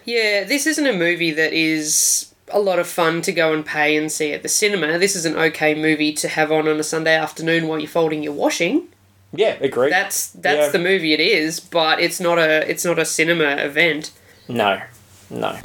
Yeah, 0.06 0.44
this 0.44 0.66
isn't 0.66 0.88
a 0.88 0.94
movie 0.94 1.32
that 1.32 1.52
is 1.52 2.34
a 2.52 2.60
lot 2.60 2.80
of 2.80 2.88
fun 2.88 3.22
to 3.24 3.32
go 3.32 3.54
and 3.54 3.66
pay 3.66 3.98
and 3.98 4.12
see 4.12 4.34
at 4.34 4.44
the 4.44 4.50
cinema. 4.50 4.98
This 4.98 5.16
is 5.16 5.26
an 5.26 5.36
okay 5.36 5.76
movie 5.76 6.14
to 6.14 6.28
have 6.28 6.52
on 6.52 6.68
on 6.68 6.80
a 6.80 6.84
Sunday 6.84 7.16
afternoon 7.16 7.68
while 7.68 7.80
you're 7.80 7.88
folding 7.88 8.24
your 8.24 8.34
washing. 8.34 8.88
Yeah, 9.34 9.58
agree. 9.62 9.90
That's 9.90 10.28
that's 10.32 10.68
Yeah. 10.68 10.70
the 10.72 10.80
movie 10.80 11.14
it 11.14 11.20
is, 11.20 11.60
but 11.60 12.00
it's 12.00 12.20
not 12.20 12.38
a 12.40 12.70
it's 12.70 12.84
not 12.86 12.98
a 13.00 13.06
cinema 13.06 13.56
event. 13.58 14.12
no, 14.48 14.82
no. 15.30 15.60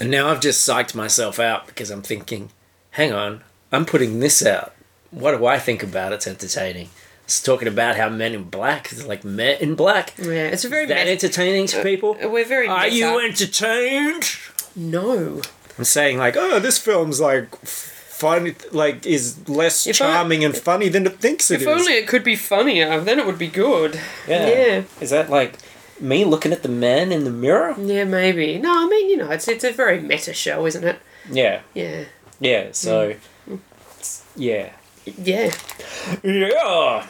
And 0.00 0.10
now 0.10 0.28
I've 0.28 0.40
just 0.40 0.66
psyched 0.68 0.94
myself 0.94 1.38
out 1.38 1.66
because 1.66 1.90
I'm 1.90 2.02
thinking, 2.02 2.50
hang 2.92 3.12
on, 3.12 3.42
I'm 3.70 3.84
putting 3.84 4.18
this 4.20 4.44
out. 4.44 4.74
What 5.10 5.36
do 5.38 5.46
I 5.46 5.58
think 5.58 5.82
about 5.82 6.12
it's 6.12 6.26
entertaining? 6.26 6.88
It's 7.24 7.40
talking 7.42 7.68
about 7.68 7.96
how 7.96 8.08
Men 8.08 8.34
in 8.34 8.44
Black 8.44 8.92
is 8.92 9.06
like 9.06 9.22
Men 9.24 9.58
in 9.60 9.74
Black. 9.76 10.12
Yeah, 10.18 10.48
it's 10.48 10.64
a 10.64 10.68
very 10.68 10.86
That 10.86 10.96
meta- 11.06 11.10
entertaining 11.12 11.66
to 11.68 11.80
uh, 11.80 11.82
people? 11.82 12.16
Uh, 12.22 12.28
we're 12.28 12.44
very 12.44 12.66
Are 12.68 12.84
meta. 12.84 12.96
you 12.96 13.20
entertained? 13.20 14.24
No. 14.74 15.40
I'm 15.78 15.84
saying 15.84 16.18
like, 16.18 16.36
oh, 16.36 16.58
this 16.58 16.78
film's 16.78 17.20
like 17.20 17.48
funny, 18.24 18.54
like 18.72 19.06
is 19.06 19.24
less 19.48 19.86
If 19.86 20.00
I- 20.00 20.06
charming 20.12 20.44
and 20.44 20.56
funny 20.56 20.88
than 20.88 21.06
it 21.06 21.20
thinks 21.20 21.50
it 21.50 21.56
If 21.56 21.60
is. 21.62 21.66
only 21.68 21.94
it 22.00 22.06
could 22.08 22.24
be 22.24 22.36
funnier, 22.36 23.00
then 23.00 23.18
it 23.20 23.26
would 23.26 23.38
be 23.38 23.48
good. 23.48 23.92
Yeah. 24.28 24.48
Yeah. 24.48 24.82
Is 25.00 25.10
that 25.10 25.30
like 25.30 25.52
me 26.00 26.24
looking 26.24 26.52
at 26.52 26.62
the 26.62 26.68
man 26.86 27.12
in 27.12 27.24
the 27.24 27.30
mirror? 27.30 27.74
Yeah, 27.78 28.04
maybe. 28.04 28.58
No, 28.58 28.72
I 28.84 28.86
mean, 28.88 29.10
you 29.10 29.16
know, 29.16 29.30
it's 29.30 29.46
it's 29.48 29.64
a 29.64 29.72
very 29.72 30.00
meta 30.00 30.32
show, 30.34 30.66
isn't 30.66 30.84
it? 30.84 30.98
Yeah. 31.30 31.60
Yeah. 31.74 32.04
Yeah. 32.40 32.68
So. 32.72 33.10
it's- 33.48 34.22
Yeah. 34.36 34.70
Yeah. 35.22 35.50
Yeah. 36.22 37.06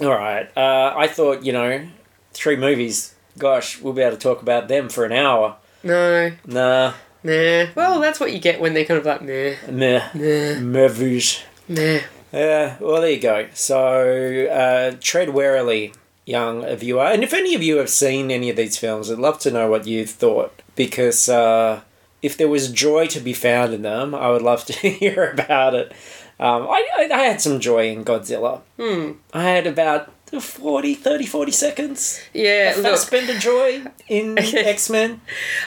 All 0.00 0.08
right. 0.26 0.46
Uh, 0.56 0.92
I 0.96 1.06
thought 1.06 1.44
you 1.44 1.52
know, 1.52 1.86
three 2.32 2.56
movies. 2.56 3.14
Gosh, 3.38 3.80
we'll 3.80 3.92
be 3.92 4.02
able 4.02 4.16
to 4.16 4.22
talk 4.22 4.40
about 4.42 4.68
them 4.68 4.88
for 4.88 5.04
an 5.04 5.12
hour. 5.12 5.56
No. 5.82 6.32
Nah. 6.46 6.92
Nah. 7.26 7.66
Well, 7.74 8.00
that's 8.00 8.20
what 8.20 8.32
you 8.32 8.38
get 8.38 8.60
when 8.60 8.74
they're 8.74 8.84
kind 8.84 8.98
of 9.00 9.06
like, 9.06 9.22
meh, 9.22 9.56
Meh. 9.70 10.08
meh, 10.14 10.60
Movies. 10.60 11.42
meh. 11.68 12.00
Yeah, 12.32 12.76
well, 12.80 13.00
there 13.00 13.10
you 13.10 13.20
go. 13.20 13.48
So, 13.54 14.46
uh, 14.46 14.96
tread 15.00 15.30
warily, 15.30 15.92
young 16.24 16.64
viewer. 16.76 17.04
And 17.04 17.22
if 17.24 17.32
any 17.32 17.54
of 17.54 17.62
you 17.62 17.76
have 17.78 17.88
seen 17.90 18.30
any 18.30 18.50
of 18.50 18.56
these 18.56 18.76
films, 18.78 19.10
I'd 19.10 19.18
love 19.18 19.38
to 19.40 19.50
know 19.50 19.70
what 19.70 19.86
you 19.86 20.04
thought. 20.06 20.62
Because 20.74 21.28
uh, 21.28 21.80
if 22.22 22.36
there 22.36 22.48
was 22.48 22.70
joy 22.70 23.06
to 23.08 23.20
be 23.20 23.32
found 23.32 23.72
in 23.74 23.82
them, 23.82 24.14
I 24.14 24.28
would 24.30 24.42
love 24.42 24.64
to 24.66 24.72
hear 24.88 25.30
about 25.30 25.74
it. 25.74 25.92
Um, 26.38 26.66
I, 26.68 26.86
I, 26.98 27.08
I 27.14 27.18
had 27.22 27.40
some 27.40 27.60
joy 27.60 27.88
in 27.88 28.04
Godzilla. 28.04 28.60
Hmm. 28.78 29.12
I 29.32 29.44
had 29.44 29.66
about 29.66 30.12
40, 30.30 30.94
30, 30.94 31.26
40 31.26 31.52
seconds 31.52 32.20
Yeah, 32.34 32.70
of 32.72 32.78
look. 32.78 32.92
Fassbender 32.92 33.38
joy 33.38 33.82
in 34.08 34.36
X 34.38 34.90
Men. 34.90 35.20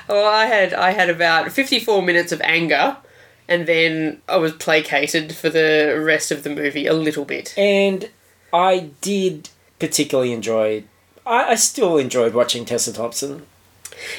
Well, 0.07 0.27
I 0.27 0.45
had 0.45 0.73
I 0.73 0.91
had 0.91 1.09
about 1.09 1.51
fifty 1.51 1.79
four 1.79 2.01
minutes 2.01 2.31
of 2.31 2.41
anger, 2.41 2.97
and 3.47 3.65
then 3.67 4.21
I 4.27 4.37
was 4.37 4.51
placated 4.53 5.33
for 5.35 5.49
the 5.49 5.99
rest 6.03 6.31
of 6.31 6.43
the 6.43 6.49
movie 6.49 6.85
a 6.87 6.93
little 6.93 7.25
bit. 7.25 7.53
And 7.57 8.09
I 8.53 8.89
did 9.01 9.49
particularly 9.79 10.33
enjoy. 10.33 10.83
I, 11.25 11.51
I 11.51 11.55
still 11.55 11.97
enjoyed 11.97 12.33
watching 12.33 12.65
Tessa 12.65 12.91
Thompson. 12.93 13.45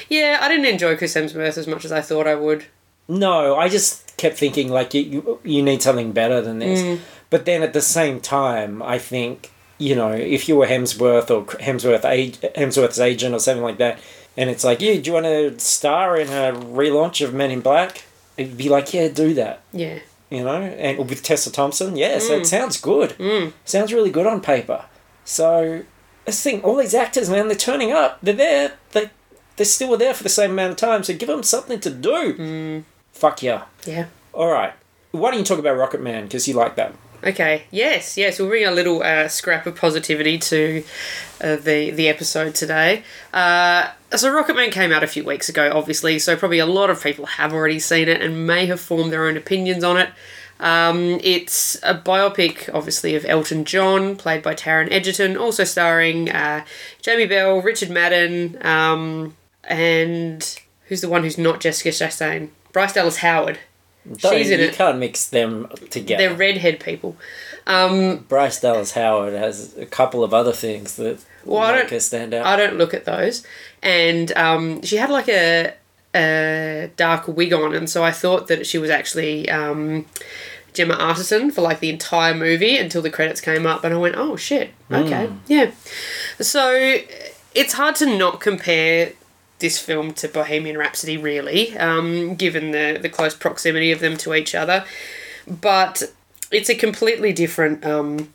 Yeah, 0.09 0.39
I 0.41 0.47
didn't 0.47 0.65
enjoy 0.65 0.95
Chris 0.97 1.15
Hemsworth 1.15 1.57
as 1.57 1.67
much 1.67 1.85
as 1.85 1.91
I 1.91 2.01
thought 2.01 2.27
I 2.27 2.35
would. 2.35 2.65
No, 3.07 3.55
I 3.57 3.67
just 3.69 4.15
kept 4.17 4.37
thinking 4.37 4.69
like 4.69 4.93
you 4.93 5.01
you, 5.01 5.39
you 5.43 5.61
need 5.63 5.81
something 5.81 6.11
better 6.13 6.41
than 6.41 6.59
this. 6.59 6.81
Mm. 6.81 6.99
But 7.29 7.45
then 7.45 7.61
at 7.63 7.73
the 7.73 7.81
same 7.81 8.19
time, 8.19 8.81
I 8.81 8.97
think 8.97 9.51
you 9.81 9.95
know 9.95 10.11
if 10.11 10.47
you 10.47 10.55
were 10.55 10.67
Hemsworth 10.67 11.29
or 11.31 11.45
Hemsworth 11.57 12.05
age, 12.05 12.39
Hemsworth's 12.39 12.99
agent 12.99 13.33
or 13.33 13.39
something 13.39 13.63
like 13.63 13.77
that, 13.77 13.99
and 14.37 14.49
it's 14.49 14.63
like, 14.63 14.81
yeah, 14.81 14.95
do 14.95 15.01
you 15.01 15.13
want 15.13 15.25
to 15.25 15.59
star 15.59 16.17
in 16.17 16.27
a 16.27 16.57
relaunch 16.57 17.25
of 17.25 17.33
Men 17.33 17.51
in 17.51 17.61
Black? 17.61 18.03
It'd 18.37 18.57
be 18.57 18.69
like, 18.69 18.93
yeah, 18.93 19.07
do 19.09 19.33
that. 19.33 19.61
Yeah. 19.73 19.99
You 20.29 20.45
know, 20.45 20.61
and 20.61 21.09
with 21.09 21.23
Tessa 21.23 21.51
Thompson, 21.51 21.97
yeah, 21.97 22.19
so 22.19 22.35
it 22.35 22.43
mm. 22.43 22.45
sounds 22.45 22.79
good. 22.79 23.09
Mm. 23.17 23.51
Sounds 23.65 23.91
really 23.91 24.11
good 24.11 24.25
on 24.25 24.39
paper. 24.39 24.85
So 25.25 25.83
this 26.25 26.41
thing, 26.41 26.63
all 26.63 26.77
these 26.77 26.93
actors, 26.93 27.29
man, 27.29 27.47
they're 27.47 27.57
turning 27.57 27.91
up. 27.91 28.19
They're 28.21 28.33
there. 28.33 28.73
They 28.91 29.09
they 29.57 29.65
still 29.65 29.89
were 29.89 29.97
there 29.97 30.13
for 30.13 30.23
the 30.23 30.29
same 30.29 30.51
amount 30.51 30.71
of 30.71 30.77
time. 30.77 31.03
So 31.03 31.13
give 31.13 31.27
them 31.27 31.43
something 31.43 31.79
to 31.81 31.89
do. 31.89 32.33
Mm. 32.37 32.83
Fuck 33.11 33.43
yeah. 33.43 33.65
Yeah. 33.85 34.07
All 34.33 34.49
right. 34.51 34.73
Why 35.11 35.31
don't 35.31 35.39
you 35.39 35.45
talk 35.45 35.59
about 35.59 35.77
Rocketman? 35.77 36.23
Because 36.23 36.47
you 36.47 36.53
like 36.53 36.75
that. 36.75 36.95
Okay. 37.23 37.63
Yes. 37.71 38.17
Yes. 38.17 38.39
We'll 38.39 38.49
bring 38.49 38.65
a 38.65 38.71
little 38.71 39.03
uh, 39.03 39.27
scrap 39.27 39.65
of 39.65 39.75
positivity 39.75 40.37
to 40.39 40.83
uh, 41.39 41.55
the 41.55 41.91
the 41.91 42.09
episode 42.09 42.55
today. 42.55 43.03
Uh, 43.33 43.91
so 44.15 44.31
Rocketman 44.31 44.71
came 44.71 44.91
out 44.91 45.03
a 45.03 45.07
few 45.07 45.23
weeks 45.23 45.47
ago, 45.47 45.71
obviously. 45.73 46.19
So 46.19 46.35
probably 46.35 46.59
a 46.59 46.65
lot 46.65 46.89
of 46.89 47.01
people 47.03 47.25
have 47.25 47.53
already 47.53 47.79
seen 47.79 48.07
it 48.09 48.21
and 48.21 48.47
may 48.47 48.65
have 48.65 48.79
formed 48.79 49.11
their 49.11 49.25
own 49.27 49.37
opinions 49.37 49.83
on 49.83 49.97
it. 49.97 50.09
Um, 50.59 51.19
it's 51.23 51.75
a 51.81 51.95
biopic, 51.95 52.69
obviously, 52.71 53.15
of 53.15 53.25
Elton 53.25 53.65
John, 53.65 54.15
played 54.15 54.43
by 54.43 54.53
Taron 54.53 54.91
Egerton, 54.91 55.35
also 55.35 55.63
starring 55.63 56.29
uh, 56.29 56.63
Jamie 57.01 57.25
Bell, 57.25 57.61
Richard 57.61 57.89
Madden, 57.89 58.63
um, 58.63 59.35
and 59.63 60.59
who's 60.85 61.01
the 61.01 61.09
one 61.09 61.23
who's 61.23 61.39
not 61.39 61.61
Jessica 61.61 61.89
Chastain? 61.89 62.49
Bryce 62.73 62.93
Dallas 62.93 63.17
Howard. 63.17 63.57
Don't- 64.17 64.33
She's 64.33 64.49
in 64.49 64.59
you 64.59 64.65
it. 64.67 64.73
can't 64.73 64.97
mix 64.97 65.27
them 65.27 65.67
together. 65.89 66.27
They're 66.29 66.35
redhead 66.35 66.79
people. 66.79 67.15
Um, 67.67 68.25
Bryce 68.27 68.59
Dallas 68.59 68.93
Howard 68.93 69.33
has 69.33 69.77
a 69.77 69.85
couple 69.85 70.23
of 70.23 70.33
other 70.33 70.51
things 70.53 70.95
that 70.95 71.19
Well, 71.45 71.61
I 71.61 71.71
make 71.73 71.81
don't- 71.83 71.91
her 71.91 71.99
stand 71.99 72.33
out. 72.33 72.45
I 72.45 72.55
don't 72.55 72.77
look 72.77 72.93
at 72.93 73.05
those. 73.05 73.45
And 73.83 74.31
um, 74.35 74.81
she 74.81 74.97
had 74.97 75.09
like 75.11 75.29
a, 75.29 75.73
a 76.15 76.89
dark 76.97 77.27
wig 77.27 77.53
on, 77.53 77.73
and 77.75 77.89
so 77.89 78.03
I 78.03 78.11
thought 78.11 78.47
that 78.47 78.65
she 78.65 78.77
was 78.79 78.89
actually 78.89 79.49
um, 79.49 80.05
Gemma 80.73 80.95
Arterton 80.95 81.51
for 81.53 81.61
like 81.61 81.79
the 81.79 81.89
entire 81.89 82.33
movie 82.33 82.77
until 82.77 83.01
the 83.03 83.09
credits 83.11 83.39
came 83.41 83.65
up, 83.67 83.83
and 83.83 83.93
I 83.93 83.97
went, 83.97 84.15
oh 84.17 84.35
shit, 84.35 84.71
okay, 84.91 85.29
yeah. 85.47 85.71
So 86.39 86.97
it's 87.53 87.73
hard 87.73 87.95
to 87.97 88.05
not 88.17 88.39
compare 88.39 89.13
this 89.61 89.79
film 89.79 90.13
to 90.15 90.27
Bohemian 90.27 90.77
Rhapsody, 90.77 91.17
really, 91.17 91.77
um, 91.77 92.35
given 92.35 92.71
the, 92.71 92.99
the 93.01 93.09
close 93.09 93.33
proximity 93.33 93.91
of 93.91 93.99
them 93.99 94.17
to 94.17 94.33
each 94.33 94.53
other. 94.53 94.83
But 95.47 96.03
it's 96.51 96.69
a 96.69 96.75
completely 96.75 97.31
different 97.31 97.85
um, 97.85 98.33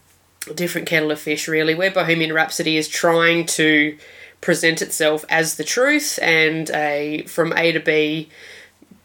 different 0.55 0.87
kettle 0.87 1.11
of 1.11 1.21
fish, 1.21 1.49
really, 1.49 1.75
where 1.75 1.91
Bohemian 1.91 2.33
Rhapsody 2.33 2.77
is 2.77 2.89
trying 2.89 3.47
to 3.47 3.99
present 4.41 4.83
itself 4.83 5.25
as 5.29 5.57
the 5.57 5.65
truth 5.65 6.19
and 6.23 6.71
a 6.71 7.25
from 7.27 7.53
A 7.57 7.73
to 7.73 7.81
B 7.81 8.29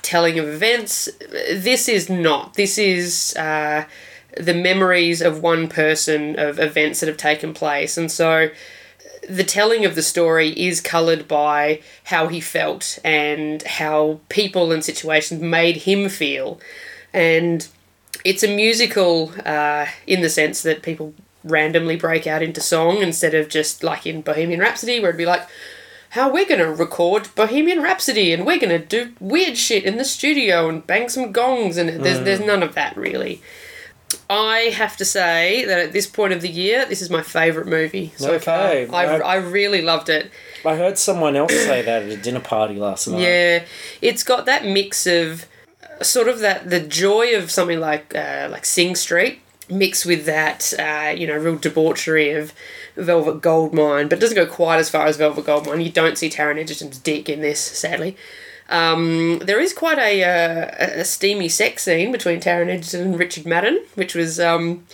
telling 0.02 0.40
of 0.40 0.48
events. 0.48 1.10
This 1.30 1.88
is 1.88 2.10
not. 2.10 2.56
This 2.56 2.78
is 2.78 3.36
uh, 3.36 3.86
the 4.38 4.54
memories 4.54 5.22
of 5.22 5.42
one 5.42 5.68
person 5.68 6.40
of 6.40 6.60
events 6.60 7.00
that 7.00 7.08
have 7.08 7.18
taken 7.18 7.54
place, 7.54 7.98
and 7.98 8.12
so 8.12 8.50
the 9.28 9.44
telling 9.44 9.86
of 9.86 9.96
the 9.96 10.02
story 10.02 10.50
is 10.50 10.82
coloured 10.82 11.28
by 11.28 11.82
how 12.06 12.28
he 12.28 12.40
felt 12.40 13.00
and 13.04 13.62
how 13.64 14.20
people 14.30 14.72
and 14.72 14.84
situations 14.84 15.42
made 15.42 15.78
him 15.78 16.10
feel, 16.10 16.60
and 17.14 17.68
it's 18.24 18.44
a 18.44 18.56
musical 18.56 19.32
uh, 19.46 19.86
in 20.06 20.22
the 20.22 20.30
sense 20.30 20.62
that 20.64 20.84
people 20.84 21.14
randomly 21.44 21.96
break 21.96 22.28
out 22.28 22.44
into 22.44 22.62
song 22.62 22.98
instead 22.98 23.34
of 23.34 23.50
just 23.50 23.84
like 23.84 24.06
in 24.06 24.22
Bohemian 24.22 24.60
Rhapsody, 24.60 25.00
where 25.00 25.10
it'd 25.10 25.18
be 25.18 25.26
like, 25.26 25.48
how 26.12 26.32
we're 26.32 26.46
gonna 26.46 26.72
record 26.72 27.30
Bohemian 27.36 27.82
Rhapsody 27.82 28.34
and 28.34 28.46
we're 28.46 28.60
gonna 28.60 28.80
do 28.80 29.14
weird 29.20 29.58
shit 29.58 29.86
in 29.86 29.98
the 29.98 30.06
studio 30.06 30.68
and 30.68 30.86
bang 30.86 31.10
some 31.10 31.32
gongs, 31.32 31.78
and 31.78 32.04
there's 32.04 32.20
there's 32.20 32.42
none 32.42 32.64
of 32.64 32.76
that 32.76 32.96
really. 32.98 33.42
I 34.30 34.72
have 34.74 34.98
to 34.98 35.06
say 35.06 35.66
that 35.66 35.80
at 35.80 35.92
this 35.92 36.08
point 36.08 36.34
of 36.34 36.42
the 36.42 36.50
year, 36.50 36.86
this 36.86 37.02
is 37.02 37.10
my 37.10 37.22
favourite 37.22 37.68
movie 37.68 38.12
so 38.18 38.34
Okay, 38.34 38.86
far. 38.86 38.96
I, 38.96 39.18
I- 39.20 39.36
really 39.36 39.82
loved 39.82 40.10
it. 40.10 40.32
I 40.66 40.76
heard 40.76 40.98
someone 40.98 41.36
else 41.36 41.52
say 41.54 41.82
that 41.82 42.04
at 42.04 42.10
a 42.10 42.18
dinner 42.18 42.40
party 42.40 42.76
last 42.76 43.08
night. 43.08 43.22
Yeah, 43.22 43.66
it's 44.02 44.24
got 44.24 44.46
that 44.46 44.66
mix 44.66 45.08
of 45.08 45.46
uh, 46.00 46.04
sort 46.04 46.28
of 46.28 46.40
that 46.40 46.70
the 46.70 46.80
joy 46.80 47.36
of 47.36 47.50
something 47.52 47.80
like 47.80 48.14
uh, 48.16 48.48
like 48.52 48.66
Sing 48.66 48.96
Street 48.96 49.42
mixed 49.70 50.06
with 50.06 50.26
that 50.26 50.74
uh, 50.78 51.10
you 51.16 51.26
know 51.26 51.36
real 51.38 51.58
debauchery 51.58 52.32
of 52.32 52.54
Velvet 52.96 53.42
Goldmine, 53.42 54.08
but 54.10 54.18
it 54.18 54.22
doesn't 54.22 54.36
go 54.36 54.46
quite 54.46 54.78
as 54.78 54.90
far 54.90 55.06
as 55.08 55.18
Velvet 55.18 55.46
Goldmine. 55.46 55.82
You 55.82 55.92
don't 55.92 56.18
see 56.18 56.30
Taron 56.30 56.60
Egerton's 56.60 56.98
dick 57.00 57.28
in 57.30 57.42
this, 57.42 57.60
sadly. 57.60 58.16
Um, 58.72 59.40
there 59.40 59.60
is 59.60 59.74
quite 59.74 60.00
a, 60.00 60.24
uh, 60.24 60.72
a 60.80 61.00
a 61.02 61.06
steamy 61.06 61.50
sex 61.50 61.84
scene 61.84 62.12
between 62.12 62.40
Taron 62.40 62.70
Egerton 62.70 63.02
and 63.02 63.20
Richard 63.20 63.46
Madden, 63.46 63.84
which 63.96 64.16
was 64.16 64.40
um, 64.40 64.86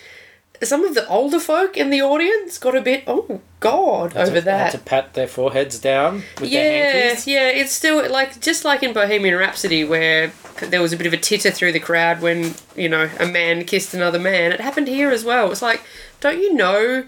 some 0.63 0.83
of 0.83 0.95
the 0.95 1.07
older 1.07 1.39
folk 1.39 1.77
in 1.77 1.89
the 1.89 2.01
audience 2.01 2.57
got 2.57 2.75
a 2.75 2.81
bit 2.81 3.03
oh 3.07 3.41
god 3.59 4.15
over 4.17 4.35
Had 4.35 4.45
that. 4.45 4.71
to 4.71 4.77
pat 4.79 5.13
their 5.13 5.27
foreheads 5.27 5.79
down 5.79 6.23
with 6.39 6.49
Yeah, 6.49 7.15
yeah, 7.25 7.49
it's 7.49 7.71
still 7.71 8.09
like 8.09 8.39
just 8.41 8.65
like 8.65 8.81
in 8.83 8.93
Bohemian 8.93 9.35
Rhapsody, 9.35 9.83
where 9.83 10.31
there 10.61 10.81
was 10.81 10.93
a 10.93 10.97
bit 10.97 11.05
of 11.07 11.13
a 11.13 11.17
titter 11.17 11.51
through 11.51 11.71
the 11.71 11.79
crowd 11.79 12.21
when 12.21 12.55
you 12.75 12.89
know 12.89 13.09
a 13.19 13.27
man 13.27 13.63
kissed 13.65 13.93
another 13.93 14.19
man. 14.19 14.51
It 14.51 14.59
happened 14.59 14.87
here 14.87 15.11
as 15.11 15.23
well. 15.23 15.51
It's 15.51 15.61
like, 15.61 15.83
don't 16.19 16.39
you 16.39 16.53
know 16.53 17.05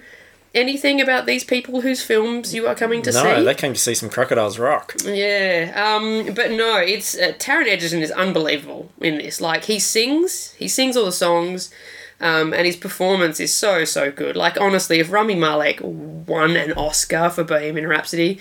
anything 0.53 0.99
about 0.99 1.25
these 1.25 1.43
people 1.43 1.81
whose 1.81 2.01
films 2.01 2.53
you 2.53 2.67
are 2.67 2.75
coming 2.75 3.01
to 3.03 3.11
No, 3.11 3.21
see? 3.21 3.29
No, 3.29 3.43
they 3.43 3.53
came 3.55 3.73
to 3.73 3.79
see 3.79 3.93
some 3.93 4.09
crocodiles 4.09 4.59
rock. 4.59 4.95
Yeah, 5.03 5.71
um, 5.75 6.33
but 6.33 6.51
no, 6.51 6.77
it's 6.77 7.17
uh, 7.17 7.33
Taron 7.37 7.67
Egerton 7.67 8.01
is 8.01 8.11
unbelievable 8.11 8.91
in 8.99 9.17
this. 9.17 9.39
Like 9.41 9.65
he 9.65 9.79
sings, 9.79 10.53
he 10.53 10.67
sings 10.67 10.97
all 10.97 11.05
the 11.05 11.11
songs, 11.11 11.71
um, 12.19 12.53
and 12.53 12.65
his 12.65 12.75
performance 12.75 13.39
is 13.39 13.53
so 13.53 13.85
so 13.85 14.11
good. 14.11 14.35
Like 14.35 14.59
honestly, 14.59 14.99
if 14.99 15.11
Rami 15.11 15.35
Malek 15.35 15.79
won 15.81 16.55
an 16.55 16.73
Oscar 16.73 17.29
for 17.29 17.43
Bohemian 17.43 17.87
Rhapsody, 17.87 18.39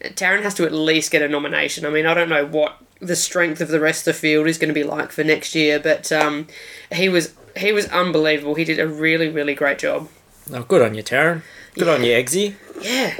Taron 0.00 0.42
has 0.42 0.54
to 0.54 0.64
at 0.64 0.72
least 0.72 1.10
get 1.10 1.22
a 1.22 1.28
nomination. 1.28 1.86
I 1.86 1.90
mean, 1.90 2.06
I 2.06 2.14
don't 2.14 2.28
know 2.28 2.46
what 2.46 2.76
the 3.00 3.16
strength 3.16 3.60
of 3.60 3.68
the 3.68 3.80
rest 3.80 4.06
of 4.06 4.14
the 4.14 4.20
field 4.20 4.46
is 4.46 4.58
going 4.58 4.68
to 4.68 4.74
be 4.74 4.84
like 4.84 5.12
for 5.12 5.24
next 5.24 5.54
year, 5.54 5.78
but 5.78 6.10
um, 6.12 6.46
he 6.92 7.08
was 7.08 7.34
he 7.56 7.72
was 7.72 7.86
unbelievable. 7.88 8.54
He 8.54 8.64
did 8.64 8.78
a 8.78 8.86
really 8.86 9.28
really 9.28 9.54
great 9.54 9.78
job. 9.78 10.08
Oh, 10.52 10.62
good 10.62 10.82
on 10.82 10.94
you, 10.94 11.02
Taron. 11.02 11.42
Good 11.74 11.88
on 11.88 12.04
you, 12.04 12.12
Eggsy. 12.12 12.54
Yeah, 12.80 13.18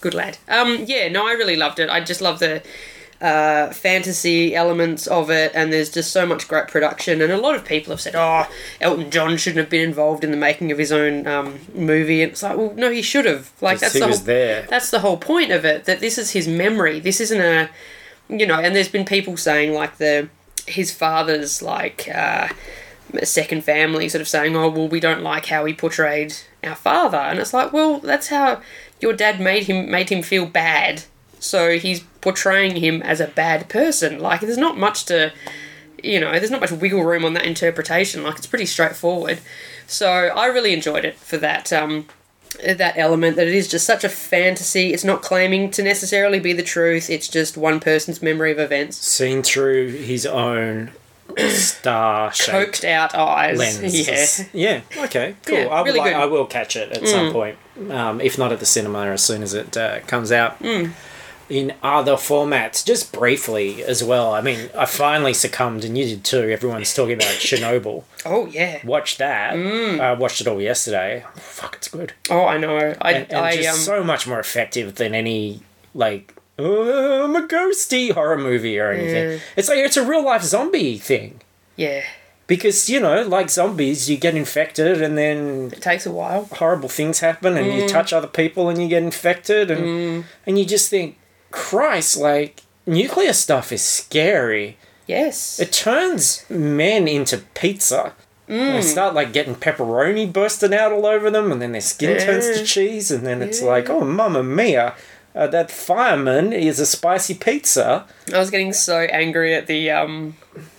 good 0.00 0.14
lad. 0.14 0.38
Um, 0.48 0.84
yeah, 0.86 1.08
no, 1.08 1.26
I 1.26 1.32
really 1.32 1.56
loved 1.56 1.78
it. 1.78 1.88
I 1.88 2.00
just 2.00 2.20
love 2.20 2.40
the 2.40 2.62
uh, 3.20 3.70
fantasy 3.72 4.54
elements 4.54 5.06
of 5.06 5.30
it, 5.30 5.52
and 5.54 5.72
there's 5.72 5.88
just 5.88 6.12
so 6.12 6.26
much 6.26 6.48
great 6.48 6.68
production. 6.68 7.22
And 7.22 7.32
a 7.32 7.38
lot 7.38 7.54
of 7.54 7.64
people 7.64 7.92
have 7.92 8.00
said, 8.00 8.14
"Oh, 8.16 8.46
Elton 8.80 9.10
John 9.10 9.36
shouldn't 9.36 9.60
have 9.60 9.70
been 9.70 9.88
involved 9.88 10.24
in 10.24 10.30
the 10.30 10.36
making 10.36 10.72
of 10.72 10.78
his 10.78 10.92
own 10.92 11.26
um, 11.26 11.60
movie." 11.74 12.22
And 12.22 12.32
it's 12.32 12.42
like, 12.42 12.56
well, 12.56 12.74
no, 12.74 12.90
he 12.90 13.02
should 13.02 13.24
have. 13.24 13.52
Like 13.60 13.78
that's 13.78 13.94
he 13.94 14.00
the 14.00 14.08
was 14.08 14.18
whole, 14.18 14.26
there. 14.26 14.66
That's 14.68 14.90
the 14.90 15.00
whole 15.00 15.16
point 15.16 15.52
of 15.52 15.64
it. 15.64 15.84
That 15.84 16.00
this 16.00 16.18
is 16.18 16.32
his 16.32 16.48
memory. 16.48 16.98
This 17.00 17.20
isn't 17.20 17.40
a, 17.40 17.70
you 18.28 18.46
know. 18.46 18.58
And 18.58 18.74
there's 18.74 18.88
been 18.88 19.04
people 19.04 19.36
saying 19.36 19.72
like 19.72 19.98
the 19.98 20.28
his 20.66 20.92
father's 20.92 21.62
like. 21.62 22.08
Uh, 22.12 22.48
second 23.22 23.62
family 23.62 24.08
sort 24.08 24.20
of 24.20 24.26
saying, 24.26 24.56
"Oh, 24.56 24.68
well, 24.68 24.88
we 24.88 24.98
don't 24.98 25.22
like 25.22 25.46
how 25.46 25.64
he 25.66 25.72
portrayed 25.72 26.34
our 26.66 26.74
father," 26.74 27.18
and 27.18 27.38
it's 27.38 27.54
like, 27.54 27.72
well, 27.72 27.98
that's 27.98 28.28
how 28.28 28.60
your 29.00 29.12
dad 29.12 29.40
made 29.40 29.64
him 29.64 29.90
made 29.90 30.10
him 30.10 30.22
feel 30.22 30.46
bad, 30.46 31.04
so 31.38 31.78
he's 31.78 32.00
portraying 32.20 32.76
him 32.76 33.02
as 33.02 33.20
a 33.20 33.26
bad 33.28 33.68
person. 33.68 34.18
Like, 34.18 34.40
there's 34.40 34.58
not 34.58 34.78
much 34.78 35.04
to, 35.06 35.32
you 36.02 36.18
know, 36.18 36.32
there's 36.32 36.50
not 36.50 36.60
much 36.60 36.72
wiggle 36.72 37.04
room 37.04 37.24
on 37.24 37.34
that 37.34 37.44
interpretation. 37.44 38.22
Like, 38.22 38.36
it's 38.38 38.46
pretty 38.46 38.66
straightforward. 38.66 39.40
So 39.86 40.10
I 40.10 40.46
really 40.46 40.72
enjoyed 40.72 41.04
it 41.04 41.16
for 41.16 41.36
that. 41.38 41.72
Um, 41.72 42.06
that 42.62 42.96
element 42.96 43.36
that 43.36 43.48
it 43.48 43.54
is 43.54 43.68
just 43.68 43.84
such 43.84 44.04
a 44.04 44.08
fantasy. 44.08 44.92
It's 44.92 45.02
not 45.02 45.22
claiming 45.22 45.72
to 45.72 45.82
necessarily 45.82 46.38
be 46.38 46.52
the 46.52 46.62
truth. 46.62 47.10
It's 47.10 47.28
just 47.28 47.56
one 47.56 47.80
person's 47.80 48.22
memory 48.22 48.52
of 48.52 48.60
events. 48.60 48.96
Seen 48.98 49.42
through 49.42 49.88
his 49.88 50.24
own 50.24 50.92
star 51.48 52.30
Coked 52.30 52.84
out 52.84 53.14
eyes. 53.14 53.58
lens. 53.58 54.08
Yeah. 54.52 54.80
Yeah. 54.96 55.04
Okay. 55.04 55.36
Cool. 55.44 55.58
Yeah, 55.58 55.66
I, 55.66 55.78
will, 55.80 55.84
really 55.84 56.00
good. 56.00 56.12
I 56.12 56.26
will 56.26 56.46
catch 56.46 56.76
it 56.76 56.92
at 56.92 57.06
some 57.08 57.32
point. 57.32 57.56
Um, 57.90 58.20
if 58.20 58.38
not 58.38 58.52
at 58.52 58.60
the 58.60 58.66
cinema, 58.66 59.06
as 59.06 59.22
soon 59.22 59.42
as 59.42 59.54
it 59.54 59.76
uh, 59.76 60.00
comes 60.00 60.30
out. 60.32 60.60
In 61.50 61.74
other 61.82 62.14
formats, 62.14 62.82
just 62.86 63.12
briefly 63.12 63.84
as 63.84 64.02
well. 64.02 64.32
I 64.32 64.40
mean, 64.40 64.70
I 64.76 64.86
finally 64.86 65.34
succumbed, 65.34 65.84
and 65.84 65.96
you 65.96 66.06
did 66.06 66.24
too. 66.24 66.48
Everyone's 66.48 66.94
talking 66.94 67.12
about 67.14 67.26
Chernobyl. 67.34 68.04
Oh 68.24 68.46
yeah. 68.46 68.80
Watched 68.84 69.18
that. 69.18 69.52
I 69.54 70.14
watched 70.14 70.40
it 70.40 70.46
all 70.48 70.60
yesterday. 70.60 71.22
Fuck, 71.36 71.76
it's 71.76 71.88
good. 71.88 72.14
Oh, 72.30 72.46
I 72.46 72.56
know. 72.56 72.94
I, 73.00 73.12
and, 73.12 73.30
and 73.30 73.38
I 73.38 73.56
just 73.56 73.68
um, 73.88 73.96
so 73.98 74.02
much 74.04 74.26
more 74.26 74.40
effective 74.40 74.94
than 74.94 75.14
any 75.14 75.60
like 75.94 76.34
Uh, 76.58 77.24
I'm 77.24 77.34
a 77.36 77.46
ghosty 77.46 78.12
horror 78.12 78.38
movie 78.38 78.78
or 78.78 78.90
anything. 78.92 79.32
Yeah. 79.32 79.38
It's 79.56 79.68
like 79.68 79.78
it's 79.78 79.96
a 79.96 80.06
real 80.06 80.24
life 80.24 80.42
zombie 80.42 80.98
thing 80.98 81.40
yeah. 81.76 82.04
because 82.46 82.88
you 82.88 83.00
know, 83.00 83.22
like 83.22 83.50
zombies, 83.50 84.08
you 84.08 84.16
get 84.16 84.36
infected 84.36 85.02
and 85.02 85.18
then 85.18 85.70
It 85.72 85.82
takes 85.82 86.06
a 86.06 86.12
while. 86.12 86.48
horrible 86.52 86.88
things 86.88 87.20
happen 87.20 87.56
and 87.56 87.66
Mm. 87.66 87.82
you 87.82 87.88
touch 87.88 88.12
other 88.12 88.28
people 88.28 88.68
and 88.68 88.80
you 88.80 88.88
get 88.88 89.02
infected 89.02 89.70
and 89.70 89.84
mm. 89.84 90.24
and 90.46 90.58
you 90.58 90.64
just 90.64 90.90
think, 90.90 91.18
Christ, 91.50 92.16
like 92.16 92.62
nuclear 92.86 93.32
stuff 93.32 93.72
is 93.72 93.82
scary. 93.82 94.76
Yes. 95.06 95.58
It 95.58 95.72
turns 95.72 96.44
men 96.48 97.08
into 97.08 97.38
pizza. 97.54 98.12
They 98.46 98.54
mm. 98.54 98.82
start 98.82 99.14
like 99.14 99.32
getting 99.32 99.54
pepperoni 99.54 100.30
bursting 100.30 100.74
out 100.74 100.92
all 100.92 101.06
over 101.06 101.30
them, 101.30 101.50
and 101.50 101.62
then 101.62 101.72
their 101.72 101.80
skin 101.80 102.18
turns 102.18 102.46
to 102.56 102.62
cheese, 102.64 103.10
and 103.10 103.24
then 103.26 103.40
it's 103.40 103.62
like, 103.62 103.88
oh, 103.88 104.04
mamma 104.04 104.42
mia, 104.42 104.94
uh, 105.34 105.46
that 105.48 105.70
fireman 105.70 106.52
is 106.52 106.78
a 106.80 106.86
spicy 106.86 107.34
pizza. 107.34 108.06
I 108.32 108.38
was 108.38 108.50
getting 108.50 108.72
so 108.72 108.98
angry 109.00 109.54
at 109.54 109.66
the 109.66 109.90
um 109.90 110.36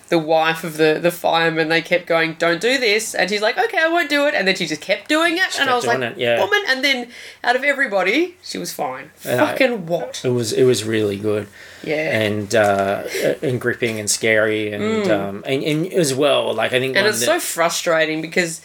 the 0.09 0.19
wife 0.19 0.63
of 0.63 0.77
the 0.77 0.99
the 1.01 1.09
fireman. 1.11 1.67
They 1.69 1.81
kept 1.81 2.05
going, 2.05 2.35
"Don't 2.37 2.61
do 2.61 2.77
this," 2.77 3.15
and 3.15 3.29
she's 3.29 3.41
like, 3.41 3.57
"Okay, 3.57 3.79
I 3.79 3.87
won't 3.87 4.09
do 4.09 4.27
it," 4.27 4.35
and 4.35 4.47
then 4.47 4.55
she 4.55 4.67
just 4.67 4.81
kept 4.81 5.09
doing 5.09 5.37
it, 5.37 5.59
and 5.59 5.67
I 5.69 5.75
was 5.75 5.85
like, 5.87 5.99
it, 5.99 6.17
yeah. 6.17 6.39
"Woman!" 6.39 6.61
And 6.67 6.83
then 6.83 7.09
out 7.43 7.55
of 7.55 7.63
everybody, 7.63 8.35
she 8.43 8.57
was 8.59 8.71
fine. 8.71 9.09
And 9.25 9.41
I- 9.41 9.47
Fucking 9.51 9.87
what? 9.87 10.21
It 10.23 10.29
was 10.29 10.53
it 10.53 10.63
was 10.63 10.83
really 10.83 11.17
good 11.17 11.47
Yeah. 11.83 12.19
and 12.21 12.53
uh, 12.53 13.03
and 13.41 13.59
gripping 13.59 13.99
and 13.99 14.07
scary 14.09 14.71
and 14.71 15.09
um, 15.11 15.43
and, 15.45 15.63
and 15.63 15.91
as 15.91 16.13
well 16.13 16.53
like 16.53 16.71
I 16.71 16.79
think 16.79 16.95
Mm. 16.95 16.99
and 16.99 17.07
it's 17.07 17.19
that- 17.21 17.25
so 17.25 17.39
frustrating 17.39 18.21
because 18.21 18.61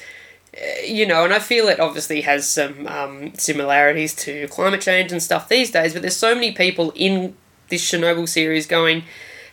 you 0.84 1.06
know 1.06 1.24
and 1.24 1.32
i 1.32 1.38
feel 1.38 1.68
it 1.68 1.78
obviously 1.78 2.22
has 2.22 2.48
some 2.48 2.86
um, 2.88 3.32
similarities 3.34 4.14
to 4.14 4.48
climate 4.48 4.80
change 4.80 5.12
and 5.12 5.22
stuff 5.22 5.48
these 5.48 5.70
days 5.70 5.92
but 5.92 6.02
there's 6.02 6.16
so 6.16 6.34
many 6.34 6.50
people 6.50 6.92
in 6.96 7.36
this 7.68 7.88
chernobyl 7.88 8.28
series 8.28 8.66
going 8.66 9.04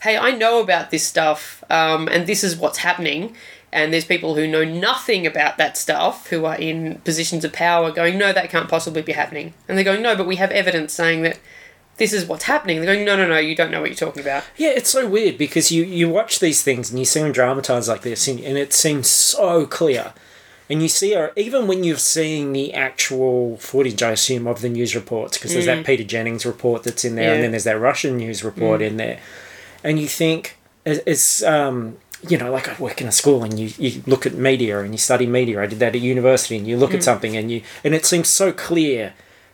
hey, 0.01 0.17
I 0.17 0.31
know 0.31 0.61
about 0.61 0.91
this 0.91 1.03
stuff, 1.03 1.63
um, 1.69 2.07
and 2.07 2.27
this 2.27 2.43
is 2.43 2.55
what's 2.55 2.79
happening. 2.79 3.35
And 3.71 3.91
there's 3.91 4.05
people 4.05 4.35
who 4.35 4.47
know 4.47 4.63
nothing 4.63 5.27
about 5.27 5.57
that 5.57 5.77
stuff 5.77 6.27
who 6.27 6.45
are 6.45 6.55
in 6.55 6.99
positions 6.99 7.43
of 7.43 7.51
power 7.51 7.91
going, 7.91 8.17
no, 8.17 8.31
that 8.31 8.49
can't 8.49 8.69
possibly 8.69 9.01
be 9.01 9.11
happening. 9.11 9.53
And 9.67 9.77
they're 9.77 9.85
going, 9.85 10.01
no, 10.01 10.15
but 10.15 10.25
we 10.25 10.37
have 10.37 10.51
evidence 10.51 10.93
saying 10.93 11.23
that 11.23 11.39
this 11.97 12.13
is 12.13 12.25
what's 12.25 12.45
happening. 12.45 12.77
They're 12.77 12.95
going, 12.95 13.05
no, 13.05 13.17
no, 13.17 13.27
no, 13.27 13.37
you 13.37 13.55
don't 13.55 13.69
know 13.69 13.81
what 13.81 13.89
you're 13.89 13.97
talking 13.97 14.21
about. 14.21 14.45
Yeah, 14.55 14.69
it's 14.69 14.89
so 14.89 15.07
weird 15.07 15.37
because 15.37 15.71
you, 15.71 15.83
you 15.83 16.07
watch 16.07 16.39
these 16.39 16.63
things 16.63 16.89
and 16.89 16.97
you 16.97 17.05
see 17.05 17.19
them 17.19 17.33
dramatized 17.33 17.89
like 17.89 18.03
this, 18.03 18.27
and, 18.27 18.39
and 18.39 18.57
it 18.57 18.71
seems 18.71 19.09
so 19.09 19.65
clear. 19.65 20.13
And 20.70 20.82
you 20.82 20.89
see, 20.89 21.13
her 21.13 21.32
even 21.36 21.68
when 21.68 21.84
you're 21.84 21.97
seeing 21.97 22.53
the 22.53 22.74
actual 22.74 23.57
footage, 23.57 24.03
I 24.03 24.11
assume, 24.11 24.47
of 24.47 24.61
the 24.61 24.70
news 24.70 24.95
reports, 24.95 25.38
because 25.38 25.53
there's 25.53 25.65
that 25.65 25.80
mm. 25.80 25.86
Peter 25.86 26.03
Jennings 26.03 26.45
report 26.45 26.84
that's 26.84 27.05
in 27.05 27.15
there, 27.15 27.30
Yeah. 27.30 27.34
and 27.36 27.43
then 27.43 27.51
there's 27.51 27.63
that 27.63 27.80
Russian 27.80 28.18
news 28.18 28.43
report 28.43 28.82
mm. 28.82 28.88
in 28.88 28.97
there. 28.97 29.20
And 29.84 29.99
you 29.99 30.07
think, 30.07 30.57
it's- 30.86 31.41
um, 31.43 31.97
you 32.28 32.38
know, 32.38 32.51
like 32.51 32.68
I 32.68 32.76
work 32.82 32.99
in 32.99 33.07
a 33.07 33.11
school 33.11 33.43
and 33.43 33.59
you, 33.59 33.72
you 33.78 34.01
look 34.07 34.26
at 34.26 34.34
media 34.34 34.80
and 34.80 34.91
you 34.91 34.97
study 34.97 35.28
media. 35.28 35.61
I 35.61 35.68
did 35.68 35.80
that 35.80 35.95
at 35.95 36.01
university, 36.01 36.57
and 36.57 36.68
you 36.68 36.76
look 36.76 36.93
at 36.93 37.01
mm. 37.01 37.03
something 37.03 37.38
and 37.38 37.51
you, 37.51 37.61
and 37.84 37.93
it 37.93 38.05
seems 38.05 38.28
so 38.28 38.51
clear 38.51 39.13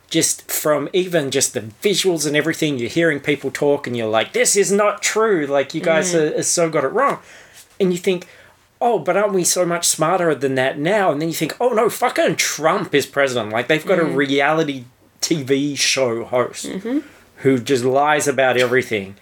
just 0.10 0.50
from 0.52 0.90
even 0.94 1.32
just 1.32 1.54
the 1.54 1.62
visuals 1.82 2.28
and 2.28 2.36
everything, 2.36 2.78
you're 2.78 2.90
hearing 2.90 3.20
people 3.20 3.50
talk 3.50 3.88
and 3.88 3.98
you're 3.98 4.08
like, 4.08 4.32
this 4.34 4.56
is 4.56 4.72
not 4.72 5.02
true. 5.02 5.48
Like, 5.48 5.74
you 5.74 5.82
guys 5.82 6.14
are, 6.14 6.36
are 6.38 6.44
so 6.44 6.70
got 6.70 6.84
it 6.84 6.90
wrong. 6.90 7.20
And 7.80 7.92
you 7.92 7.98
think, 7.98 8.28
oh, 8.84 9.00
but 9.00 9.16
aren't 9.16 9.34
we 9.34 9.46
so 9.46 9.66
much 9.66 9.88
smarter 9.88 10.36
than 10.36 10.56
that 10.56 10.78
now? 10.78 11.12
And 11.12 11.22
then 11.22 11.30
you 11.30 11.34
think, 11.34 11.56
oh 11.60 11.70
no, 11.70 11.90
fucking 11.90 12.36
Trump 12.36 12.94
is 12.94 13.06
president. 13.06 13.52
Like, 13.52 13.68
they've 13.68 13.86
got 13.86 13.98
a 13.98 14.04
mm-hmm. 14.04 14.16
reality 14.16 14.86
TV 15.22 15.78
show 15.78 16.26
host 16.26 16.66
mm-hmm. 16.66 17.00
who 17.38 17.60
just 17.60 17.86
lies 17.86 18.28
about 18.28 18.58
everything 18.58 19.16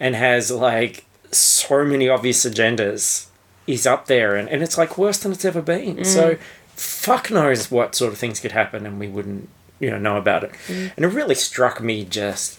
and 0.00 0.16
has 0.16 0.50
like 0.50 1.04
so 1.30 1.84
many 1.84 2.08
obvious 2.08 2.44
agendas. 2.44 3.28
He's 3.64 3.86
up 3.86 4.06
there 4.06 4.34
and, 4.34 4.48
and 4.48 4.62
it's 4.62 4.76
like 4.76 4.98
worse 4.98 5.18
than 5.18 5.30
it's 5.30 5.44
ever 5.44 5.62
been. 5.62 5.98
Mm. 5.98 6.06
So, 6.06 6.36
fuck 6.74 7.30
knows 7.30 7.70
what 7.70 7.94
sort 7.94 8.12
of 8.12 8.18
things 8.18 8.40
could 8.40 8.52
happen 8.52 8.84
and 8.84 9.00
we 9.00 9.08
wouldn't 9.08 9.48
you 9.80 9.90
know 9.90 9.98
know 9.98 10.16
about 10.16 10.44
it 10.44 10.52
mm. 10.68 10.92
and 10.94 11.04
it 11.04 11.08
really 11.08 11.34
struck 11.34 11.80
me 11.80 12.04
just 12.04 12.58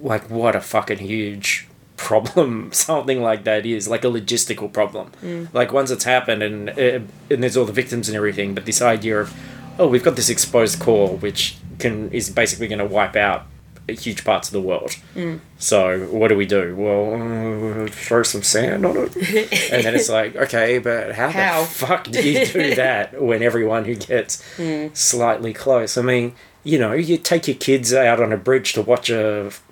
like 0.00 0.28
what 0.30 0.54
a 0.54 0.60
fucking 0.60 0.98
huge 0.98 1.66
problem 1.96 2.70
something 2.72 3.22
like 3.22 3.44
that 3.44 3.66
is 3.66 3.88
like 3.88 4.04
a 4.04 4.08
logistical 4.08 4.72
problem. 4.72 5.10
Like 5.52 5.72
once 5.72 5.90
it's 5.90 6.04
happened 6.04 6.42
and 6.42 6.70
uh, 6.70 7.00
and 7.30 7.42
there's 7.42 7.56
all 7.56 7.64
the 7.64 7.72
victims 7.72 8.08
and 8.08 8.16
everything 8.16 8.54
but 8.54 8.66
this 8.66 8.80
idea 8.82 9.20
of 9.20 9.34
oh 9.78 9.88
we've 9.88 10.04
got 10.04 10.16
this 10.16 10.28
exposed 10.28 10.78
core 10.80 11.16
which 11.16 11.56
can 11.78 12.10
is 12.10 12.30
basically 12.30 12.68
going 12.68 12.78
to 12.78 12.86
wipe 12.86 13.16
out 13.16 13.46
huge 13.88 14.24
parts 14.24 14.48
of 14.48 14.52
the 14.52 14.60
world. 14.60 14.96
So 15.58 16.06
what 16.06 16.28
do 16.28 16.36
we 16.36 16.44
do? 16.46 16.74
Well 16.76 17.84
uh, 17.84 17.86
throw 17.88 18.22
some 18.24 18.42
sand 18.42 18.84
on 18.84 18.96
it? 18.96 19.16
And 19.72 19.84
then 19.84 19.94
it's 19.94 20.08
like 20.08 20.34
okay 20.36 20.78
but 20.78 21.14
how, 21.14 21.30
How? 21.30 21.60
the 21.62 21.66
fuck 21.66 22.04
do 22.04 22.20
you 22.28 22.46
do 22.46 22.74
that 22.84 23.22
when 23.22 23.42
everyone 23.42 23.84
who 23.84 23.94
gets 23.94 24.42
slightly 24.94 25.52
close? 25.52 25.96
I 25.96 26.02
mean 26.02 26.34
you 26.70 26.78
know 26.82 26.92
you 26.92 27.16
take 27.32 27.46
your 27.48 27.56
kids 27.68 27.88
out 27.94 28.18
on 28.20 28.32
a 28.32 28.36
bridge 28.48 28.72
to 28.74 28.82
watch 28.82 29.08
a 29.10 29.46
f- 29.46 29.62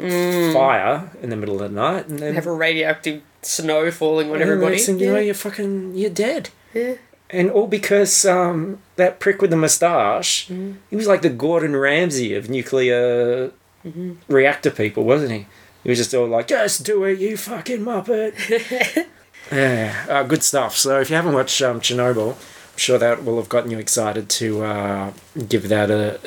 fire 0.53 1.11
in 1.23 1.29
the 1.31 1.37
middle 1.37 1.57
of 1.61 1.63
the 1.69 1.75
night 1.87 2.07
and 2.09 2.19
then 2.21 2.35
Have 2.35 2.47
a 2.47 2.53
radioactive 2.53 3.23
snow 3.43 3.91
falling 3.91 4.29
on 4.31 4.35
and 4.37 4.43
everybody. 4.43 4.79
thing 4.79 4.99
you 5.01 5.13
know 5.13 5.19
you're 5.19 5.35
fucking 5.35 5.95
you're 6.01 6.11
dead 6.27 6.51
Yeah. 6.73 6.95
and 7.31 7.51
all 7.51 7.67
because 7.67 8.25
um, 8.25 8.79
that 8.97 9.19
prick 9.21 9.41
with 9.43 9.51
the 9.51 9.57
moustache, 9.57 10.33
Mm-hmm. 10.49 10.73
he 10.91 10.97
was 10.97 11.07
like 11.13 11.23
the 11.23 11.31
Gordon 11.45 11.75
Ramsay 11.77 12.35
of 12.39 12.49
nuclear 12.49 13.51
Mm-hmm. 13.85 14.13
reactor 14.33 14.71
people, 14.71 15.05
wasn't 15.05 15.33
he? 15.33 15.47
He 15.83 15.91
was 15.91 15.99
just 15.99 16.15
all 16.15 16.27
like, 16.27 16.47
just 16.49 16.87
do 16.87 17.05
it, 17.05 17.19
you 17.19 17.37
fucking 17.37 17.81
muppet. 17.89 18.33
yeah, 19.53 20.07
uh, 20.09 20.23
good 20.23 20.43
stuff. 20.43 20.75
So 20.77 21.01
if 21.01 21.11
you 21.11 21.17
haven't 21.17 21.35
watched 21.35 21.61
um, 21.61 21.81
Chernobyl, 21.81 22.35
sure 22.77 22.99
that 22.99 23.25
will 23.25 23.37
have 23.37 23.49
gotten 23.49 23.71
you 23.71 23.79
excited 23.79 24.29
to 24.31 24.65
uh, 24.65 25.13
give 25.49 25.69
that 25.69 25.91
a, 25.91 26.19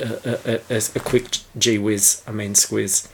a, 0.70 0.76
a, 0.76 0.82
a, 0.96 1.00
quick 1.00 1.38
gee 1.58 1.78
whiz, 1.78 2.22
I 2.28 2.32
mean 2.32 2.54
squiz. 2.54 3.08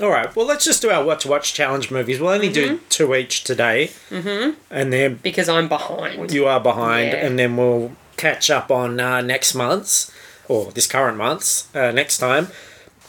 All 0.00 0.10
right, 0.10 0.34
well, 0.36 0.46
let's 0.46 0.64
just 0.64 0.82
do 0.82 0.90
our 0.90 1.02
what 1.04 1.20
to 1.20 1.28
watch 1.28 1.54
challenge 1.54 1.90
movies. 1.90 2.20
We'll 2.20 2.30
only 2.30 2.52
do 2.52 2.80
two 2.90 3.14
each 3.14 3.44
today, 3.44 3.90
mm-hmm. 4.10 4.58
and 4.70 4.92
then 4.92 5.20
Because 5.22 5.48
I'm 5.48 5.68
behind. 5.68 6.32
you 6.32 6.46
are 6.46 6.60
behind, 6.60 7.12
Yeah. 7.12 7.26
and 7.26 7.38
then 7.38 7.56
we'll 7.56 7.92
catch 8.18 8.50
up 8.50 8.70
on 8.70 9.00
uh, 9.00 9.20
next 9.22 9.54
month's 9.54 10.12
or 10.48 10.70
this 10.72 10.86
current 10.86 11.16
month's 11.16 11.74
uh, 11.74 11.92
next 11.92 12.18
time. 12.18 12.48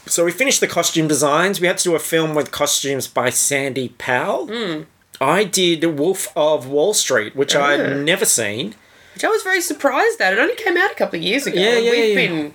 So 0.05 0.23
we 0.23 0.31
finished 0.31 0.61
the 0.61 0.67
costume 0.67 1.07
designs. 1.09 1.59
We 1.59 1.67
had 1.67 1.77
to 1.79 1.83
do 1.83 1.95
a 1.95 1.99
film 1.99 2.33
with 2.33 2.51
costumes 2.51 3.07
by 3.07 3.29
Sandy 3.31 3.89
Powell. 3.89 4.47
Hmm. 4.47 4.83
I 5.19 5.43
did 5.43 5.83
Wolf 5.99 6.31
of 6.37 6.67
Wall 6.67 6.93
Street, 6.93 7.35
which. 7.35 7.55
I'd 7.55 7.97
never 8.05 8.23
seen. 8.25 8.75
Which 9.17 9.23
I 9.23 9.29
was 9.29 9.41
very 9.41 9.61
surprised 9.61 10.21
at. 10.21 10.33
It 10.33 10.37
only 10.37 10.53
came 10.53 10.77
out 10.77 10.91
a 10.91 10.93
couple 10.93 11.17
of 11.17 11.23
years 11.23 11.47
ago. 11.47 11.59
Yeah, 11.59 11.79
yeah, 11.79 11.89
We've 11.89 12.09
yeah. 12.09 12.27
been 12.27 12.53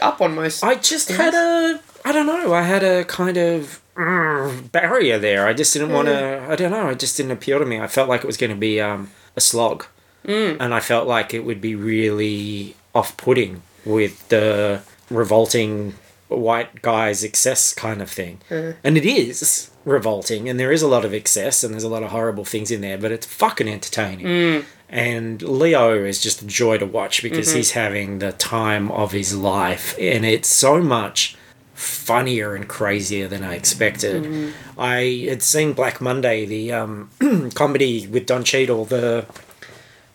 up 0.00 0.20
on 0.20 0.36
most. 0.36 0.62
I 0.62 0.76
just 0.76 1.08
had 1.08 1.34
a, 1.34 1.80
I 2.04 2.12
don't 2.12 2.28
know, 2.28 2.54
I 2.54 2.62
had 2.62 2.84
a 2.84 3.04
kind 3.04 3.36
of 3.36 3.82
mm, 3.96 4.70
barrier 4.70 5.18
there. 5.18 5.48
I 5.48 5.54
just 5.54 5.72
didn't 5.72 5.90
want 5.90 6.06
to, 6.06 6.46
I 6.48 6.54
don't 6.54 6.70
know, 6.70 6.90
it 6.90 7.00
just 7.00 7.16
didn't 7.16 7.32
appeal 7.32 7.58
to 7.58 7.66
me. 7.66 7.80
I 7.80 7.88
felt 7.88 8.08
like 8.08 8.20
it 8.20 8.28
was 8.28 8.36
going 8.36 8.50
to 8.50 8.56
be 8.56 8.80
um, 8.80 9.10
a 9.34 9.40
slog. 9.40 9.86
Mm. 10.24 10.58
And 10.60 10.72
I 10.72 10.78
felt 10.78 11.08
like 11.08 11.34
it 11.34 11.40
would 11.40 11.60
be 11.60 11.74
really 11.74 12.76
off 12.94 13.16
putting 13.16 13.62
with 13.84 14.28
the 14.28 14.82
revolting 15.10 15.94
white 16.28 16.80
guy's 16.80 17.24
excess 17.24 17.74
kind 17.74 18.00
of 18.00 18.08
thing. 18.08 18.38
And 18.84 18.96
it 18.96 19.04
is 19.04 19.68
revolting, 19.84 20.48
and 20.48 20.58
there 20.58 20.72
is 20.72 20.82
a 20.82 20.88
lot 20.88 21.04
of 21.04 21.12
excess, 21.12 21.62
and 21.62 21.72
there's 21.74 21.84
a 21.84 21.88
lot 21.88 22.02
of 22.02 22.10
horrible 22.10 22.44
things 22.44 22.70
in 22.70 22.80
there, 22.80 22.96
but 22.98 23.12
it's 23.12 23.26
fucking 23.26 23.68
entertaining. 23.68 24.26
And 24.88 25.42
Leo 25.42 26.04
is 26.04 26.20
just 26.22 26.42
a 26.42 26.46
joy 26.46 26.78
to 26.78 26.86
watch 26.86 27.22
because 27.22 27.52
he's 27.52 27.70
having 27.72 28.18
the 28.20 28.32
time 28.32 28.90
of 28.92 29.12
his 29.12 29.36
life, 29.36 29.96
and 30.00 30.24
it's 30.24 30.48
so 30.48 30.80
much 30.82 31.36
funnier 31.74 32.54
and 32.54 32.68
crazier 32.68 33.26
than 33.28 33.42
I 33.42 33.54
expected. 33.56 34.52
I 34.78 35.26
had 35.28 35.42
seen 35.42 35.72
Black 35.72 36.00
Monday, 36.00 36.46
the 36.46 36.72
um, 36.72 37.10
comedy 37.54 38.06
with 38.06 38.26
Don 38.26 38.44
Cheadle, 38.44 38.84
the 38.84 39.26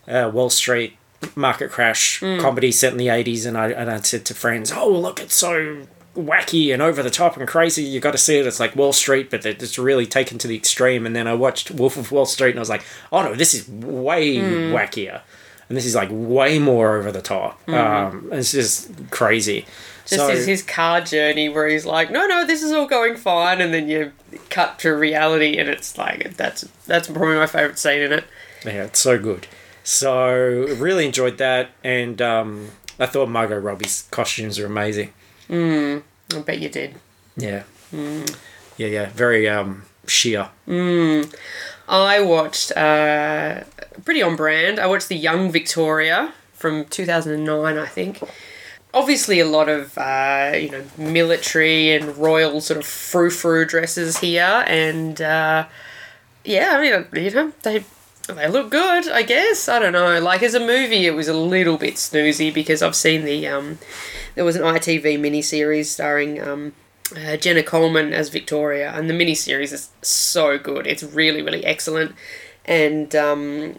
uh, 0.08 0.32
Wall 0.34 0.50
Street 0.50 0.96
market 1.36 1.70
crash 1.70 2.22
comedy 2.22 2.72
set 2.72 2.94
in 2.94 2.98
the 2.98 3.08
80s, 3.08 3.46
and 3.46 3.58
I, 3.58 3.72
and 3.72 3.92
I 3.92 4.00
said 4.00 4.24
to 4.28 4.34
friends, 4.34 4.72
Oh, 4.72 4.90
look, 4.90 5.20
it's 5.20 5.36
so 5.36 5.86
wacky 6.16 6.74
and 6.74 6.82
over 6.82 7.02
the 7.04 7.10
top 7.10 7.38
and 7.38 7.48
crazy. 7.48 7.84
You 7.84 8.00
got 8.00 8.12
to 8.12 8.18
see 8.18 8.38
it. 8.38 8.46
It's 8.46 8.60
like 8.60 8.76
Wall 8.76 8.94
Street, 8.94 9.30
but 9.30 9.46
it's 9.46 9.78
really 9.78 10.06
taken 10.06 10.38
to 10.40 10.48
the 10.48 10.56
extreme. 10.56 11.06
And 11.06 11.16
then 11.16 11.28
I 11.28 11.34
watched 11.34 11.72
Wolf 11.72 11.98
of 11.98 12.12
Wall 12.12 12.26
Street, 12.26 12.52
and 12.52 12.60
I 12.60 12.62
was 12.62 12.70
like, 12.70 12.84
Oh 13.12 13.24
no, 13.24 13.36
this 13.36 13.54
is 13.54 13.68
way 13.70 14.38
wackier. 14.38 15.22
And 15.68 15.78
this 15.78 15.86
is 15.86 15.94
like 15.94 16.10
way 16.12 16.58
more 16.58 16.98
over 16.98 17.12
the 17.12 17.22
top. 17.22 17.62
Um, 17.70 18.30
it's 18.32 18.52
just 18.52 18.90
crazy. 19.12 19.68
just 20.08 20.16
so, 20.16 20.28
his, 20.30 20.48
his 20.48 20.64
car 20.64 21.00
journey 21.00 21.48
where 21.48 21.68
he's 21.68 21.86
like, 21.86 22.10
no, 22.10 22.26
no, 22.26 22.44
this 22.44 22.64
is 22.64 22.72
all 22.72 22.88
going 22.88 23.16
fine, 23.16 23.62
and 23.62 23.72
then 23.72 23.88
you 23.88 24.12
cut 24.50 24.80
to 24.80 24.96
reality, 24.96 25.58
and 25.58 25.70
it's 25.70 25.96
like 25.96 26.36
that's 26.38 26.62
that's 26.88 27.08
probably 27.08 27.36
my 27.36 27.46
favorite 27.46 27.78
scene 27.78 28.02
in 28.02 28.12
it. 28.14 28.24
Yeah, 28.66 28.86
it's 28.86 29.00
so 29.00 29.20
good. 29.20 29.46
So 29.84 30.34
really 30.80 31.06
enjoyed 31.06 31.38
that, 31.38 31.70
and 31.84 32.20
um, 32.20 32.70
I 33.00 33.06
thought 33.06 33.30
Margot 33.30 33.60
Robbie's 33.60 34.08
costumes 34.10 34.58
are 34.58 34.66
amazing. 34.66 35.14
I 36.36 36.40
bet 36.46 36.60
you 36.60 36.70
did. 36.70 36.96
Yeah, 37.36 37.64
yeah, 38.78 38.88
yeah, 38.88 39.10
very 39.10 39.50
um, 39.50 39.84
sheer. 40.08 40.50
I 41.88 42.22
watched 42.22 42.72
uh, 42.78 43.64
pretty 44.06 44.22
on 44.22 44.36
brand. 44.36 44.80
I 44.80 44.86
watched 44.88 45.10
The 45.10 45.16
Young 45.16 45.52
Victoria 45.52 46.34
from 46.54 46.86
2009, 46.86 47.78
I 47.78 47.86
think. 47.88 48.22
Obviously, 48.94 49.40
a 49.40 49.46
lot 49.46 49.70
of 49.70 49.98
uh, 49.98 50.52
you 50.56 50.70
know 50.72 50.84
military 50.98 51.94
and 51.94 52.18
royal 52.18 52.60
sort 52.62 52.80
of 52.80 52.86
frou 52.86 53.30
frou 53.30 53.66
dresses 53.66 54.18
here, 54.20 54.64
and 54.68 55.22
uh, 55.22 55.68
yeah, 56.44 56.76
I 56.76 56.82
mean 56.82 57.06
you 57.24 57.32
know 57.32 57.54
they 57.62 57.86
they 58.28 58.48
look 58.48 58.72
good. 58.72 59.10
I 59.10 59.22
guess 59.22 59.70
I 59.70 59.78
don't 59.80 59.94
know. 59.94 60.20
Like 60.20 60.42
as 60.42 60.56
a 60.56 60.60
movie, 60.60 61.06
it 61.06 61.14
was 61.14 61.28
a 61.28 61.34
little 61.36 61.78
bit 61.78 61.96
snoozy 61.96 62.52
because 62.52 62.82
I've 62.82 62.96
seen 62.96 63.26
the 63.26 63.48
um, 63.48 63.78
there 64.36 64.46
was 64.46 64.56
an 64.56 64.64
ITV 64.64 65.20
miniseries 65.20 65.86
starring 65.86 66.42
um, 66.42 66.74
uh, 67.16 67.38
Jenna 67.38 67.64
Coleman 67.64 68.14
as 68.14 68.30
Victoria, 68.30 68.92
and 68.92 69.10
the 69.10 69.14
miniseries 69.14 69.74
is 69.74 69.90
so 70.02 70.58
good. 70.58 70.88
It's 70.88 71.04
really, 71.04 71.42
really 71.42 71.66
excellent. 71.66 72.14
And 72.66 73.16
um, 73.16 73.78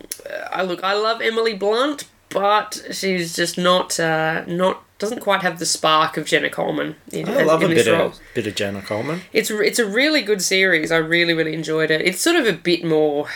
I 0.51 0.63
look, 0.63 0.83
I 0.83 0.95
love 0.95 1.21
Emily 1.21 1.55
Blunt, 1.55 2.09
but 2.29 2.83
she's 2.91 3.37
just 3.37 3.57
not, 3.57 4.01
uh, 4.01 4.45
not 4.47 4.85
doesn't 5.01 5.21
quite 5.21 5.41
have 5.41 5.59
the 5.59 5.67
spark 5.67 6.17
of 6.17 6.27
Jenna 6.27 6.51
Coleman. 6.51 6.95
In, 7.11 7.29
I 7.29 7.43
love 7.43 7.63
a 7.63 7.65
in 7.65 7.75
this 7.75 7.87
bit 7.87 7.93
role. 7.93 8.09
of 8.09 8.21
bit 8.35 8.47
of 8.47 8.55
Jenna 8.55 8.83
Coleman. 8.83 9.23
It's 9.33 9.51
it's 9.51 9.79
a 9.79 9.87
really 9.87 10.23
good 10.23 10.43
series. 10.43 10.93
I 10.93 10.99
really 10.99 11.33
really 11.33 11.55
enjoyed 11.55 11.91
it. 11.91 12.03
It's 12.03 12.21
sort 12.21 12.37
of 12.37 12.47
a 12.47 12.53
bit 12.53 12.85
more. 12.85 13.27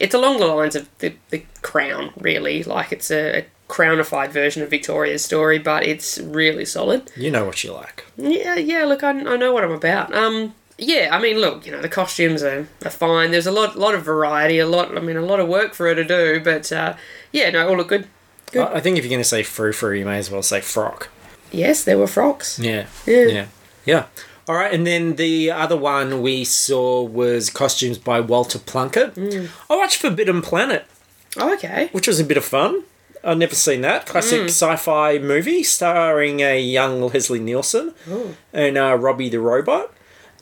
It's 0.00 0.14
along 0.14 0.40
the 0.40 0.46
lines 0.46 0.74
of 0.74 0.88
the 0.98 1.14
the 1.30 1.44
Crown, 1.62 2.12
really. 2.18 2.62
Like 2.64 2.92
it's 2.92 3.10
a, 3.10 3.38
a 3.40 3.44
crownified 3.68 4.32
version 4.32 4.62
of 4.62 4.70
Victoria's 4.70 5.24
story, 5.24 5.58
but 5.58 5.84
it's 5.84 6.18
really 6.18 6.64
solid. 6.64 7.10
You 7.16 7.30
know 7.30 7.44
what 7.44 7.62
you 7.62 7.72
like. 7.72 8.04
Yeah, 8.16 8.56
yeah. 8.56 8.84
Look, 8.84 9.02
I, 9.04 9.10
I 9.10 9.36
know 9.36 9.52
what 9.52 9.62
I'm 9.64 9.70
about. 9.72 10.12
Um, 10.14 10.54
yeah, 10.78 11.08
I 11.12 11.20
mean, 11.20 11.38
look, 11.38 11.66
you 11.66 11.72
know, 11.72 11.80
the 11.82 11.88
costumes 11.88 12.42
are, 12.42 12.66
are 12.84 12.90
fine. 12.90 13.30
There's 13.30 13.46
a 13.46 13.52
lot 13.52 13.78
lot 13.78 13.94
of 13.94 14.02
variety, 14.04 14.58
a 14.58 14.66
lot. 14.66 14.96
I 14.96 15.00
mean, 15.00 15.16
a 15.16 15.22
lot 15.22 15.40
of 15.40 15.48
work 15.48 15.74
for 15.74 15.86
her 15.86 15.94
to 15.94 16.04
do, 16.04 16.40
but 16.42 16.70
uh, 16.72 16.94
yeah, 17.32 17.50
no, 17.50 17.68
all 17.68 17.76
look 17.76 17.88
good. 17.88 18.06
Good. 18.52 18.66
I 18.66 18.74
I 18.76 18.80
think 18.80 18.96
if 18.96 19.04
you're 19.04 19.10
going 19.10 19.20
to 19.20 19.24
say 19.28 19.42
frou 19.42 19.72
frou, 19.72 19.92
you 19.92 20.04
may 20.04 20.18
as 20.18 20.30
well 20.30 20.42
say 20.42 20.60
frock. 20.60 21.08
Yes, 21.52 21.84
there 21.84 21.98
were 21.98 22.06
frocks. 22.06 22.58
Yeah. 22.58 22.86
Yeah. 23.06 23.26
Yeah. 23.26 23.46
Yeah. 23.84 24.04
All 24.48 24.54
right, 24.54 24.72
and 24.72 24.86
then 24.86 25.16
the 25.16 25.50
other 25.50 25.76
one 25.76 26.22
we 26.22 26.42
saw 26.44 27.02
was 27.02 27.50
costumes 27.50 27.98
by 27.98 28.20
Walter 28.20 28.58
Plunkett. 28.58 29.14
Mm. 29.14 29.50
I 29.68 29.76
watched 29.76 29.96
Forbidden 30.00 30.40
Planet, 30.40 30.86
Oh, 31.36 31.52
okay. 31.52 31.90
which 31.92 32.06
was 32.08 32.18
a 32.18 32.24
bit 32.24 32.38
of 32.38 32.46
fun. 32.46 32.84
I've 33.28 33.38
never 33.38 33.54
seen 33.54 33.82
that 33.82 34.06
classic 34.06 34.42
Mm. 34.42 34.48
sci-fi 34.48 35.18
movie 35.18 35.62
starring 35.62 36.40
a 36.40 36.58
young 36.60 37.02
Leslie 37.02 37.40
Nielsen 37.40 37.94
and 38.52 38.78
uh, 38.78 38.96
Robbie 38.96 39.28
the 39.28 39.40
robot 39.40 39.92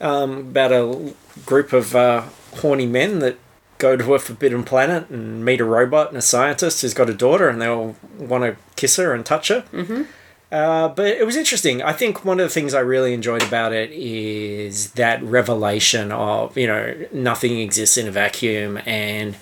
um, 0.01 0.39
about 0.39 0.72
a 0.72 1.12
group 1.45 1.72
of 1.72 1.95
uh, 1.97 2.22
horny 2.57 2.87
men 2.87 3.18
that 3.20 3.37
go 3.78 3.97
to 3.97 4.14
a 4.14 4.18
forbidden 4.18 4.62
planet 4.64 5.09
and 5.11 5.45
meet 5.45 5.61
a 5.61 5.64
robot 5.64 6.09
and 6.09 6.16
a 6.16 6.22
scientist 6.22 6.80
who's 6.80 6.95
got 6.95 7.11
a 7.11 7.14
daughter, 7.14 7.49
and 7.49 7.61
they 7.61 7.66
all 7.66 7.95
want 8.18 8.45
to 8.45 8.57
kiss 8.76 8.97
her 8.97 9.12
and 9.12 9.26
touch 9.26 9.49
her. 9.49 9.64
Mm-hmm. 9.72 10.03
Uh, 10.51 10.89
but 10.89 11.07
it 11.09 11.26
was 11.26 11.37
interesting. 11.37 11.82
I 11.82 11.93
think 11.93 12.24
one 12.24 12.39
of 12.41 12.47
the 12.47 12.55
things 12.55 12.72
I 12.72 12.80
really 12.80 13.12
enjoyed 13.12 13.43
about 13.43 13.72
it 13.72 13.91
is 13.91 14.93
that 14.93 15.22
revelation 15.22 16.12
of 16.12 16.57
you 16.57 16.68
know 16.68 16.95
nothing 17.12 17.59
exists 17.61 17.97
in 17.99 18.07
a 18.07 18.11
vacuum 18.12 18.78
and 18.87 19.37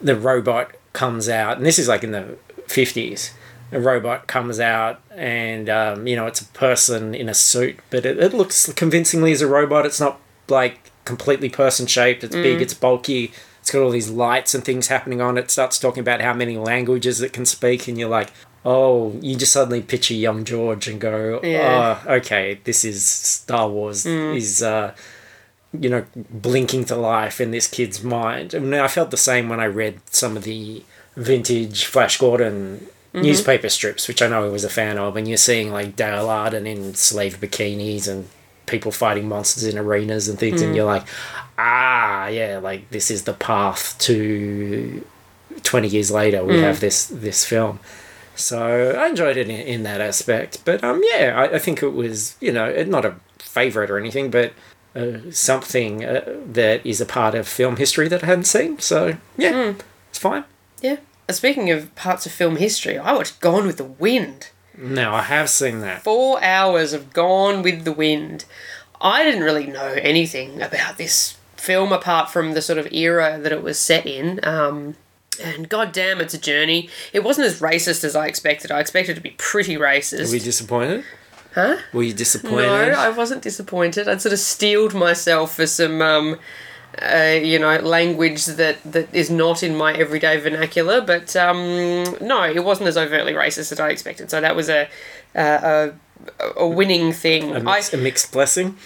the 0.00 0.16
robot 0.16 0.72
comes 0.92 1.28
out, 1.28 1.56
and 1.56 1.64
this 1.64 1.78
is 1.78 1.88
like 1.88 2.02
in 2.04 2.10
the 2.12 2.36
fifties. 2.66 3.32
A 3.72 3.80
robot 3.80 4.28
comes 4.28 4.60
out, 4.60 5.00
and 5.10 5.68
um, 5.68 6.06
you 6.06 6.14
know 6.14 6.26
it's 6.26 6.40
a 6.40 6.46
person 6.46 7.14
in 7.14 7.28
a 7.28 7.34
suit, 7.34 7.78
but 7.90 8.06
it, 8.06 8.18
it 8.18 8.32
looks 8.32 8.72
convincingly 8.74 9.32
as 9.32 9.40
a 9.40 9.46
robot. 9.48 9.84
It's 9.84 9.98
not 10.00 10.20
like 10.48 10.90
completely 11.04 11.48
person 11.48 11.86
shaped. 11.86 12.22
It's 12.22 12.34
big. 12.34 12.60
It's 12.62 12.74
bulky. 12.74 13.32
It's 13.60 13.72
got 13.72 13.82
all 13.82 13.90
these 13.90 14.08
lights 14.08 14.54
and 14.54 14.64
things 14.64 14.86
happening 14.86 15.20
on 15.20 15.36
it. 15.36 15.46
it. 15.46 15.50
Starts 15.50 15.80
talking 15.80 16.00
about 16.00 16.20
how 16.20 16.32
many 16.32 16.56
languages 16.56 17.20
it 17.20 17.32
can 17.32 17.44
speak, 17.44 17.88
and 17.88 17.98
you're 17.98 18.08
like, 18.08 18.30
oh, 18.64 19.16
you 19.20 19.34
just 19.34 19.52
suddenly 19.52 19.82
picture 19.82 20.14
young 20.14 20.44
George 20.44 20.86
and 20.86 21.00
go, 21.00 21.40
Yeah. 21.42 22.00
oh, 22.06 22.14
okay, 22.14 22.60
this 22.62 22.84
is 22.84 23.04
Star 23.04 23.68
Wars. 23.68 24.06
Is 24.06 24.62
uh, 24.62 24.94
you 25.72 25.88
know, 25.88 26.04
blinking 26.14 26.84
to 26.86 26.96
life 26.96 27.40
in 27.40 27.50
this 27.50 27.66
kid's 27.66 28.02
mind. 28.04 28.54
I 28.54 28.60
mean, 28.60 28.74
I 28.80 28.86
felt 28.88 29.10
the 29.10 29.16
same 29.16 29.48
when 29.48 29.58
I 29.60 29.66
read 29.66 30.00
some 30.10 30.36
of 30.36 30.44
the 30.44 30.84
vintage 31.16 31.84
Flash 31.86 32.18
Gordon 32.18 32.86
newspaper 33.12 33.68
strips, 33.70 34.08
which 34.08 34.20
I 34.20 34.28
know 34.28 34.44
he 34.44 34.50
was 34.50 34.64
a 34.64 34.68
fan 34.68 34.98
of, 34.98 35.16
and 35.16 35.26
you're 35.26 35.38
seeing 35.38 35.72
like 35.72 35.96
Dale 35.96 36.28
Arden 36.28 36.66
in 36.66 36.94
slave 36.94 37.40
bikinis 37.40 38.06
and 38.08 38.28
people 38.66 38.92
fighting 38.92 39.28
monsters 39.28 39.64
in 39.64 39.78
arenas 39.78 40.28
and 40.28 40.38
things, 40.38 40.60
and 40.60 40.76
you're 40.76 40.84
like, 40.84 41.06
ah, 41.56 42.26
yeah, 42.26 42.58
like 42.62 42.90
this 42.90 43.10
is 43.10 43.24
the 43.24 43.32
path 43.32 43.96
to 44.00 45.04
20 45.62 45.88
years 45.88 46.10
later. 46.10 46.44
We 46.44 46.60
have 46.60 46.80
this 46.80 47.06
this 47.06 47.44
film. 47.44 47.80
So 48.34 48.94
I 48.98 49.08
enjoyed 49.08 49.38
it 49.38 49.48
in, 49.48 49.60
in 49.60 49.82
that 49.84 50.02
aspect. 50.02 50.62
But 50.66 50.84
um, 50.84 51.00
yeah, 51.14 51.32
I, 51.36 51.54
I 51.54 51.58
think 51.58 51.82
it 51.82 51.94
was, 51.94 52.36
you 52.38 52.52
know, 52.52 52.70
not 52.84 53.06
a 53.06 53.14
favourite 53.38 53.90
or 53.90 53.98
anything, 53.98 54.30
but 54.30 54.52
uh, 54.94 55.30
something 55.30 56.04
uh, 56.04 56.22
that 56.52 56.84
is 56.84 57.00
a 57.00 57.06
part 57.06 57.34
of 57.34 57.48
film 57.48 57.76
history 57.76 58.08
that 58.08 58.22
I 58.22 58.26
hadn't 58.26 58.44
seen. 58.44 58.78
So 58.78 59.16
yeah, 59.38 59.74
it's 60.10 60.18
fine. 60.18 60.44
Yeah. 60.80 60.98
Uh, 61.28 61.32
Speaking 61.32 61.70
of 61.70 61.94
parts 61.94 62.26
of 62.26 62.32
film 62.32 62.56
history, 62.56 62.98
I 62.98 63.12
watched 63.12 63.40
Gone 63.40 63.66
with 63.66 63.78
the 63.78 63.84
Wind. 63.84 64.50
Now 64.76 65.14
I 65.14 65.22
have 65.22 65.48
seen 65.48 65.80
that. 65.80 66.02
Four 66.02 66.42
hours 66.42 66.92
of 66.92 67.12
Gone 67.12 67.62
with 67.62 67.84
the 67.84 67.92
Wind. 67.92 68.44
I 69.00 69.24
didn't 69.24 69.42
really 69.42 69.66
know 69.66 69.94
anything 70.00 70.62
about 70.62 70.98
this 70.98 71.36
film 71.56 71.92
apart 71.92 72.30
from 72.30 72.52
the 72.52 72.62
sort 72.62 72.78
of 72.78 72.92
era 72.92 73.38
that 73.40 73.52
it 73.52 73.62
was 73.62 73.78
set 73.78 74.06
in. 74.06 74.40
Um, 74.42 74.96
and 75.42 75.68
goddamn, 75.68 76.20
it's 76.20 76.34
a 76.34 76.38
journey. 76.38 76.88
It 77.12 77.24
wasn't 77.24 77.46
as 77.46 77.60
racist 77.60 78.04
as 78.04 78.16
I 78.16 78.26
expected. 78.26 78.70
I 78.70 78.80
expected 78.80 79.12
it 79.12 79.14
to 79.16 79.20
be 79.20 79.34
pretty 79.36 79.76
racist. 79.76 80.28
Were 80.28 80.36
you 80.36 80.40
disappointed? 80.40 81.04
Huh? 81.54 81.78
Were 81.92 82.02
you 82.02 82.12
disappointed? 82.12 82.66
No, 82.92 82.98
I 82.98 83.08
wasn't 83.08 83.42
disappointed. 83.42 84.08
I'd 84.08 84.20
sort 84.20 84.34
of 84.34 84.38
steeled 84.38 84.94
myself 84.94 85.56
for 85.56 85.66
some, 85.66 86.02
um, 86.02 86.38
uh, 87.02 87.38
you 87.42 87.58
know, 87.58 87.78
language 87.78 88.46
that, 88.46 88.78
that 88.84 89.14
is 89.14 89.30
not 89.30 89.62
in 89.62 89.76
my 89.76 89.92
everyday 89.92 90.38
vernacular. 90.38 91.00
But 91.00 91.34
um, 91.36 92.04
no, 92.20 92.42
it 92.44 92.64
wasn't 92.64 92.88
as 92.88 92.96
overtly 92.96 93.32
racist 93.32 93.72
as 93.72 93.80
I 93.80 93.90
expected. 93.90 94.30
So 94.30 94.40
that 94.40 94.56
was 94.56 94.68
a 94.68 94.88
a, 95.34 95.92
a 96.56 96.66
winning 96.66 97.12
thing. 97.12 97.52
a, 97.52 97.58
I, 97.58 97.76
mix, 97.76 97.92
a 97.92 97.96
mixed 97.96 98.32
blessing. 98.32 98.76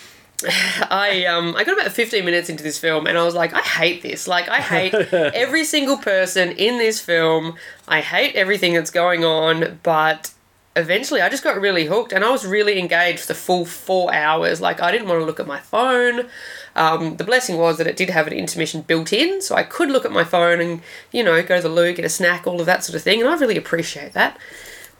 I 0.91 1.27
um 1.27 1.55
I 1.55 1.65
got 1.65 1.79
about 1.79 1.93
15 1.93 2.25
minutes 2.25 2.49
into 2.49 2.63
this 2.63 2.79
film 2.79 3.07
and 3.07 3.19
I 3.19 3.25
was 3.25 3.35
like 3.35 3.53
I 3.53 3.61
hate 3.61 4.03
this. 4.03 4.27
Like 4.27 4.49
I 4.49 4.59
hate 4.59 4.95
every 5.13 5.65
single 5.65 5.99
person 5.99 6.53
in 6.53 6.79
this 6.79 7.01
film. 7.01 7.57
I 7.87 8.01
hate 8.01 8.35
everything 8.35 8.75
that's 8.75 8.91
going 8.91 9.25
on, 9.25 9.81
but 9.83 10.33
eventually 10.77 11.21
I 11.21 11.29
just 11.29 11.45
got 11.45 11.61
really 11.61 11.87
hooked 11.87 12.13
and 12.13 12.25
I 12.25 12.31
was 12.31 12.47
really 12.47 12.79
engaged 12.79 13.21
for 13.21 13.27
the 13.29 13.35
full 13.35 13.67
4 13.67 14.15
hours. 14.15 14.61
Like 14.61 14.81
I 14.81 14.91
didn't 14.91 15.09
want 15.09 15.21
to 15.21 15.27
look 15.27 15.41
at 15.41 15.47
my 15.47 15.61
phone. 15.61 16.29
Um, 16.77 17.16
the 17.16 17.25
blessing 17.25 17.57
was 17.59 17.79
that 17.79 17.87
it 17.87 17.97
did 17.97 18.11
have 18.11 18.27
an 18.27 18.33
intermission 18.33 18.83
built 18.83 19.12
in, 19.12 19.43
so 19.43 19.55
I 19.57 19.62
could 19.64 19.91
look 19.91 20.05
at 20.05 20.12
my 20.12 20.25
phone 20.25 20.61
and, 20.61 20.81
you 21.12 21.23
know, 21.25 21.43
go 21.43 21.57
to 21.57 21.62
the 21.62 21.68
loo, 21.68 21.93
get 21.93 22.05
a 22.05 22.09
snack, 22.09 22.47
all 22.47 22.61
of 22.61 22.66
that 22.66 22.85
sort 22.85 22.95
of 22.97 23.03
thing, 23.03 23.21
and 23.21 23.29
I 23.29 23.35
really 23.37 23.57
appreciate 23.57 24.12
that. 24.12 24.39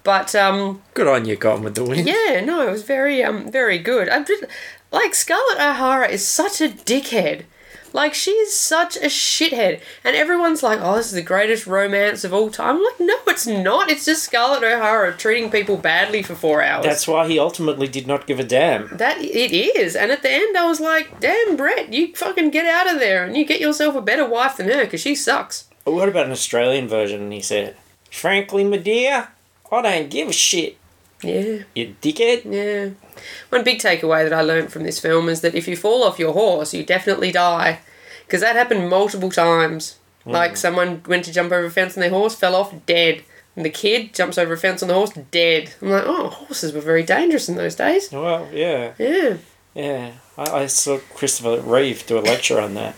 But 0.03 0.35
um, 0.35 0.83
Good 0.95 1.07
on 1.07 1.27
you, 1.27 1.37
Gone 1.37 1.63
with 1.63 1.75
the 1.75 1.85
Wind. 1.85 2.07
yeah, 2.09 2.41
no, 2.45 2.67
it 2.67 2.71
was 2.71 2.83
very 2.83 3.23
um 3.23 3.51
very 3.53 3.79
good. 3.79 4.09
Just 4.27 4.45
like 4.91 5.15
Scarlett 5.15 5.59
O'Hara 5.61 6.09
is 6.09 6.27
such 6.27 6.61
a 6.61 6.69
dickhead. 6.69 7.45
Like 7.93 8.15
she's 8.15 8.55
such 8.55 8.97
a 8.97 9.07
shithead, 9.07 9.81
and 10.05 10.15
everyone's 10.17 10.63
like, 10.63 10.79
"Oh, 10.81 10.97
this 10.97 11.07
is 11.07 11.13
the 11.13 11.23
greatest 11.23 11.67
romance 11.67 12.25
of 12.25 12.33
all 12.33 12.51
time." 12.51 12.77
I'm 12.77 12.83
like, 12.85 13.01
no, 13.01 13.17
it's 13.27 13.47
not. 13.47 13.91
It's 13.91 14.05
just 14.05 14.23
Scarlett 14.25 14.63
O'Hara 14.63 15.17
treating 15.17 15.51
people 15.51 15.77
badly 15.77 16.23
for 16.23 16.35
four 16.35 16.63
hours. 16.63 16.85
That's 16.85 17.09
why 17.09 17.27
he 17.29 17.39
ultimately 17.39 17.89
did 17.89 18.07
not 18.07 18.27
give 18.27 18.39
a 18.41 18.45
damn. 18.45 18.97
that 18.97 19.19
it 19.21 19.53
is. 19.53 19.97
And 19.97 20.11
at 20.13 20.23
the 20.23 20.31
end, 20.31 20.57
I 20.57 20.67
was 20.67 20.81
like, 20.81 21.21
"Damn, 21.21 21.57
Rhett, 21.57 21.93
you 21.93 22.15
fucking 22.15 22.51
get 22.51 22.67
out 22.67 22.93
of 22.93 23.01
there 23.01 23.25
and 23.25 23.37
you 23.37 23.45
get 23.45 23.61
yourself 23.61 23.95
a 23.97 24.01
better 24.03 24.27
wife 24.29 24.57
than 24.59 24.69
her 24.69 24.85
because 24.85 25.01
she 25.01 25.15
sucks." 25.15 25.65
What 25.85 26.09
about 26.09 26.27
an 26.27 26.33
Australian 26.33 26.87
version? 26.89 27.23
And 27.23 27.33
he 27.33 27.41
said, 27.41 27.75
Frankly, 28.11 28.65
my 28.65 28.77
dear, 28.77 29.29
I 29.73 29.83
don't 29.83 30.11
give 30.11 30.29
a 30.29 30.33
shit, 30.33 30.77
Yeah. 31.23 31.61
you 31.75 31.95
dickhead. 32.03 32.43
Yeah. 32.45 32.91
One 33.51 33.65
big 33.65 33.79
takeaway 33.79 34.29
that 34.29 34.33
I 34.33 34.43
learned 34.43 34.73
from 34.73 34.83
this 34.85 34.99
film 35.01 35.29
is 35.29 35.41
that 35.41 35.55
if 35.55 35.67
you 35.69 35.77
fall 35.77 36.03
off 36.05 36.19
your 36.19 36.33
horse, 36.33 36.73
you 36.75 36.85
definitely 36.85 37.33
die. 37.33 37.81
Because 38.27 38.41
that 38.43 38.57
happened 38.57 38.89
multiple 38.89 39.31
times. 39.31 39.97
Like 40.27 40.57
someone 40.57 41.03
went 41.09 41.25
to 41.25 41.33
jump 41.33 41.51
over 41.51 41.65
a 41.67 41.71
fence 41.71 41.97
on 41.97 42.03
their 42.03 42.11
horse, 42.11 42.35
fell 42.35 42.55
off, 42.55 42.73
dead. 42.87 43.23
And 43.57 43.65
the 43.65 43.71
kid 43.71 44.15
jumps 44.15 44.39
over 44.39 44.53
a 44.53 44.57
fence 44.57 44.81
on 44.83 44.89
the 44.89 44.95
horse, 44.95 45.11
dead. 45.33 45.73
I'm 45.83 45.89
like, 45.91 46.05
oh, 46.07 46.29
horses 46.29 46.73
were 46.73 46.81
very 46.81 47.03
dangerous 47.03 47.49
in 47.49 47.57
those 47.57 47.75
days. 47.75 48.13
Well, 48.13 48.49
yeah, 48.53 48.93
Yeah. 48.99 49.39
yeah. 49.75 50.13
I, 50.39 50.45
I 50.63 50.67
saw 50.67 50.99
Christopher 51.15 51.61
Reeve 51.61 52.07
do 52.07 52.19
a 52.19 52.21
lecture 52.21 52.61
on 52.61 52.75
that. 52.75 52.95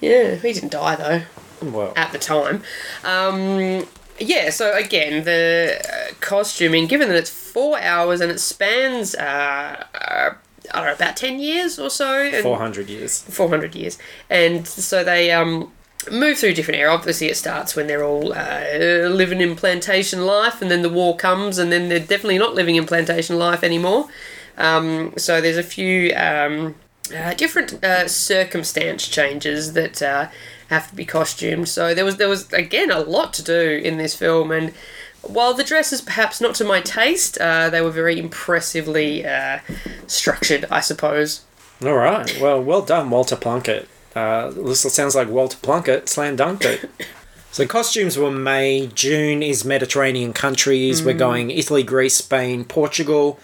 Yeah. 0.00 0.36
He 0.36 0.52
didn't 0.52 0.70
die, 0.72 0.94
though. 0.96 1.22
Well, 1.70 1.92
at 1.96 2.12
the 2.12 2.18
time. 2.18 2.62
Um, 3.02 3.86
yeah, 4.18 4.50
so 4.50 4.74
again, 4.74 5.24
the 5.24 5.80
uh, 5.84 6.14
costuming, 6.20 6.86
given 6.86 7.08
that 7.08 7.16
it's 7.16 7.30
four 7.30 7.78
hours 7.80 8.20
and 8.20 8.30
it 8.30 8.40
spans, 8.40 9.14
uh, 9.14 9.84
uh, 9.94 10.30
I 10.72 10.76
don't 10.76 10.86
know, 10.86 10.92
about 10.92 11.16
10 11.16 11.38
years 11.38 11.78
or 11.78 11.90
so. 11.90 12.30
400 12.42 12.88
years. 12.88 13.22
400 13.22 13.74
years. 13.74 13.98
And 14.30 14.66
so 14.66 15.04
they 15.04 15.30
um, 15.32 15.72
move 16.10 16.38
through 16.38 16.54
different 16.54 16.80
era. 16.80 16.92
Obviously, 16.92 17.28
it 17.28 17.36
starts 17.36 17.76
when 17.76 17.86
they're 17.86 18.04
all 18.04 18.32
uh, 18.32 19.08
living 19.08 19.40
in 19.40 19.56
plantation 19.56 20.24
life, 20.26 20.62
and 20.62 20.70
then 20.70 20.82
the 20.82 20.90
war 20.90 21.16
comes, 21.16 21.58
and 21.58 21.72
then 21.72 21.88
they're 21.88 21.98
definitely 21.98 22.38
not 22.38 22.54
living 22.54 22.76
in 22.76 22.86
plantation 22.86 23.38
life 23.38 23.62
anymore. 23.62 24.08
Um, 24.56 25.12
so 25.16 25.40
there's 25.40 25.58
a 25.58 25.62
few 25.62 26.14
um, 26.14 26.76
uh, 27.14 27.34
different 27.34 27.84
uh, 27.84 28.08
circumstance 28.08 29.06
changes 29.06 29.74
that 29.74 30.00
uh, 30.02 30.28
have 30.68 30.88
to 30.90 30.96
be 30.96 31.04
costumed. 31.04 31.68
So 31.68 31.94
there 31.94 32.04
was 32.04 32.16
there 32.16 32.28
was 32.28 32.52
again 32.52 32.90
a 32.90 33.00
lot 33.00 33.32
to 33.34 33.42
do 33.42 33.80
in 33.82 33.98
this 33.98 34.14
film, 34.14 34.50
and 34.50 34.72
while 35.22 35.54
the 35.54 35.64
dresses 35.64 36.00
perhaps 36.00 36.40
not 36.40 36.54
to 36.56 36.64
my 36.64 36.80
taste, 36.80 37.38
uh, 37.38 37.70
they 37.70 37.80
were 37.80 37.90
very 37.90 38.18
impressively 38.18 39.26
uh, 39.26 39.60
structured, 40.06 40.66
I 40.70 40.80
suppose. 40.80 41.44
All 41.82 41.94
right. 41.94 42.38
Well, 42.40 42.62
well 42.62 42.82
done, 42.82 43.10
Walter 43.10 43.36
Plunkett. 43.36 43.88
Uh, 44.14 44.50
this 44.50 44.80
sounds 44.94 45.14
like 45.14 45.28
Walter 45.28 45.58
Plunkett 45.60 46.08
slam 46.08 46.36
dunked 46.36 46.64
it. 46.64 46.90
so 47.52 47.66
costumes 47.66 48.16
were 48.16 48.30
made. 48.30 48.96
June 48.96 49.42
is 49.42 49.64
Mediterranean 49.64 50.32
countries. 50.32 51.04
We're 51.04 51.14
going 51.14 51.50
Italy, 51.50 51.82
Greece, 51.82 52.16
Spain, 52.16 52.64
Portugal, 52.64 53.38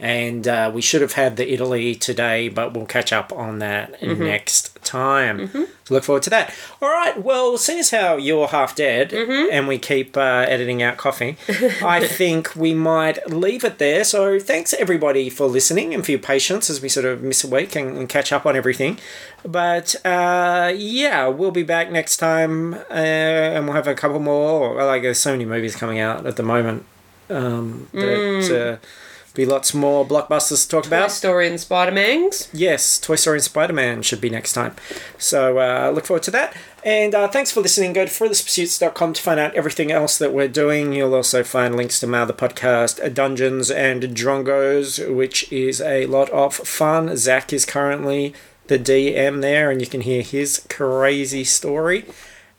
And 0.00 0.46
uh, 0.48 0.72
we 0.74 0.82
should 0.82 1.02
have 1.02 1.12
had 1.12 1.36
the 1.36 1.52
Italy 1.52 1.94
today, 1.94 2.48
but 2.48 2.74
we'll 2.74 2.84
catch 2.84 3.12
up 3.12 3.32
on 3.32 3.60
that 3.60 4.02
next 4.02 4.76
time. 4.84 5.38
So 5.84 5.94
look 5.94 6.02
forward 6.04 6.24
to 6.24 6.30
that. 6.30 6.52
All 6.82 6.88
right. 6.90 7.22
Well, 7.22 7.56
seeing 7.56 7.78
as 7.78 7.90
how 7.90 8.16
you're 8.16 8.48
half 8.48 8.74
dead 8.74 9.12
and 9.52 9.68
we 9.68 9.78
keep 9.78 10.16
uh, 10.16 10.46
editing 10.48 10.82
out 10.82 10.96
coughing, 10.96 11.36
I 11.82 12.06
think 12.08 12.56
we 12.56 12.74
might 12.74 13.30
leave 13.30 13.62
it 13.64 13.78
there. 13.78 14.02
So 14.02 14.40
thanks 14.40 14.74
everybody 14.74 15.30
for 15.30 15.46
listening 15.46 15.94
and 15.94 16.04
for 16.04 16.10
your 16.10 16.20
patience 16.20 16.68
as 16.68 16.82
we 16.82 16.88
sort 16.88 17.06
of 17.06 17.22
miss 17.22 17.44
a 17.44 17.48
week 17.48 17.76
and, 17.76 17.96
and 17.96 18.08
catch 18.08 18.32
up 18.32 18.44
on 18.46 18.56
everything. 18.56 18.98
But 19.44 19.94
uh, 20.04 20.72
yeah, 20.76 21.28
we'll 21.28 21.52
be 21.52 21.62
back 21.62 21.90
next 21.92 22.16
time 22.16 22.74
uh, 22.74 22.92
and 22.92 23.66
we'll 23.66 23.74
have 23.76 23.86
a 23.86 23.94
couple 23.94 24.18
more. 24.18 24.82
Like, 24.84 25.02
there's 25.02 25.18
so 25.20 25.30
many 25.32 25.44
movies 25.44 25.76
coming 25.76 26.00
out 26.00 26.26
at 26.26 26.36
the 26.36 26.42
moment. 26.42 26.84
Um, 27.30 27.88
that, 27.92 28.80
uh, 28.82 28.86
be 29.34 29.44
lots 29.44 29.74
more 29.74 30.06
blockbusters 30.06 30.64
to 30.64 30.68
talk 30.68 30.84
Toy 30.84 30.88
about. 30.88 31.08
Toy 31.08 31.14
Story 31.14 31.48
and 31.48 31.60
Spider 31.60 31.90
Mangs. 31.90 32.48
Yes, 32.52 32.98
Toy 33.00 33.16
Story 33.16 33.38
and 33.38 33.44
Spider 33.44 33.72
Man 33.72 34.02
should 34.02 34.20
be 34.20 34.30
next 34.30 34.52
time. 34.52 34.76
So 35.18 35.58
uh, 35.58 35.90
look 35.90 36.06
forward 36.06 36.22
to 36.24 36.30
that. 36.30 36.56
And 36.84 37.14
uh, 37.14 37.28
thanks 37.28 37.50
for 37.50 37.60
listening. 37.60 37.92
Go 37.94 38.04
to 38.04 38.10
furthestpursuits.com 38.10 39.14
to 39.14 39.22
find 39.22 39.40
out 39.40 39.54
everything 39.54 39.90
else 39.90 40.18
that 40.18 40.32
we're 40.32 40.48
doing. 40.48 40.92
You'll 40.92 41.14
also 41.14 41.42
find 41.42 41.76
links 41.76 41.98
to 42.00 42.06
my 42.06 42.20
other 42.20 42.32
podcast, 42.32 43.12
Dungeons 43.12 43.70
and 43.70 44.02
Drongos, 44.02 45.14
which 45.14 45.50
is 45.52 45.80
a 45.80 46.06
lot 46.06 46.30
of 46.30 46.54
fun. 46.54 47.16
Zach 47.16 47.52
is 47.52 47.64
currently 47.64 48.34
the 48.68 48.78
DM 48.78 49.40
there, 49.40 49.70
and 49.70 49.80
you 49.80 49.86
can 49.86 50.02
hear 50.02 50.22
his 50.22 50.64
crazy 50.70 51.44
story. 51.44 52.04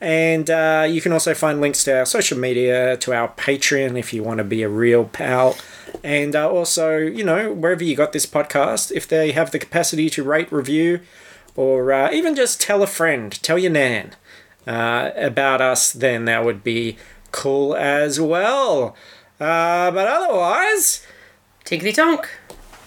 And 0.05 0.51
uh, 0.51 0.85
you 0.87 1.01
can 1.01 1.13
also 1.13 1.33
find 1.33 1.59
links 1.59 1.83
to 1.85 1.97
our 1.97 2.05
social 2.05 2.37
media, 2.37 2.95
to 2.97 3.11
our 3.11 3.29
Patreon 3.29 3.97
if 3.97 4.13
you 4.13 4.21
want 4.21 4.37
to 4.37 4.43
be 4.43 4.61
a 4.61 4.69
real 4.69 5.05
pal. 5.05 5.57
And 6.03 6.35
uh, 6.35 6.47
also, 6.47 6.97
you 6.97 7.23
know, 7.23 7.51
wherever 7.51 7.83
you 7.83 7.95
got 7.95 8.13
this 8.13 8.27
podcast, 8.27 8.91
if 8.91 9.07
they 9.07 9.31
have 9.31 9.49
the 9.49 9.57
capacity 9.57 10.11
to 10.11 10.21
rate, 10.21 10.51
review, 10.51 10.99
or 11.55 11.91
uh, 11.91 12.11
even 12.11 12.35
just 12.35 12.61
tell 12.61 12.83
a 12.83 12.87
friend, 12.87 13.31
tell 13.41 13.57
your 13.57 13.71
nan 13.71 14.11
uh, 14.67 15.09
about 15.15 15.59
us, 15.59 15.91
then 15.91 16.25
that 16.25 16.45
would 16.45 16.63
be 16.63 16.97
cool 17.31 17.75
as 17.75 18.21
well. 18.21 18.95
Uh, 19.39 19.89
but 19.89 20.07
otherwise, 20.07 21.03
Tickety 21.65 21.95
tonk. 21.95 22.29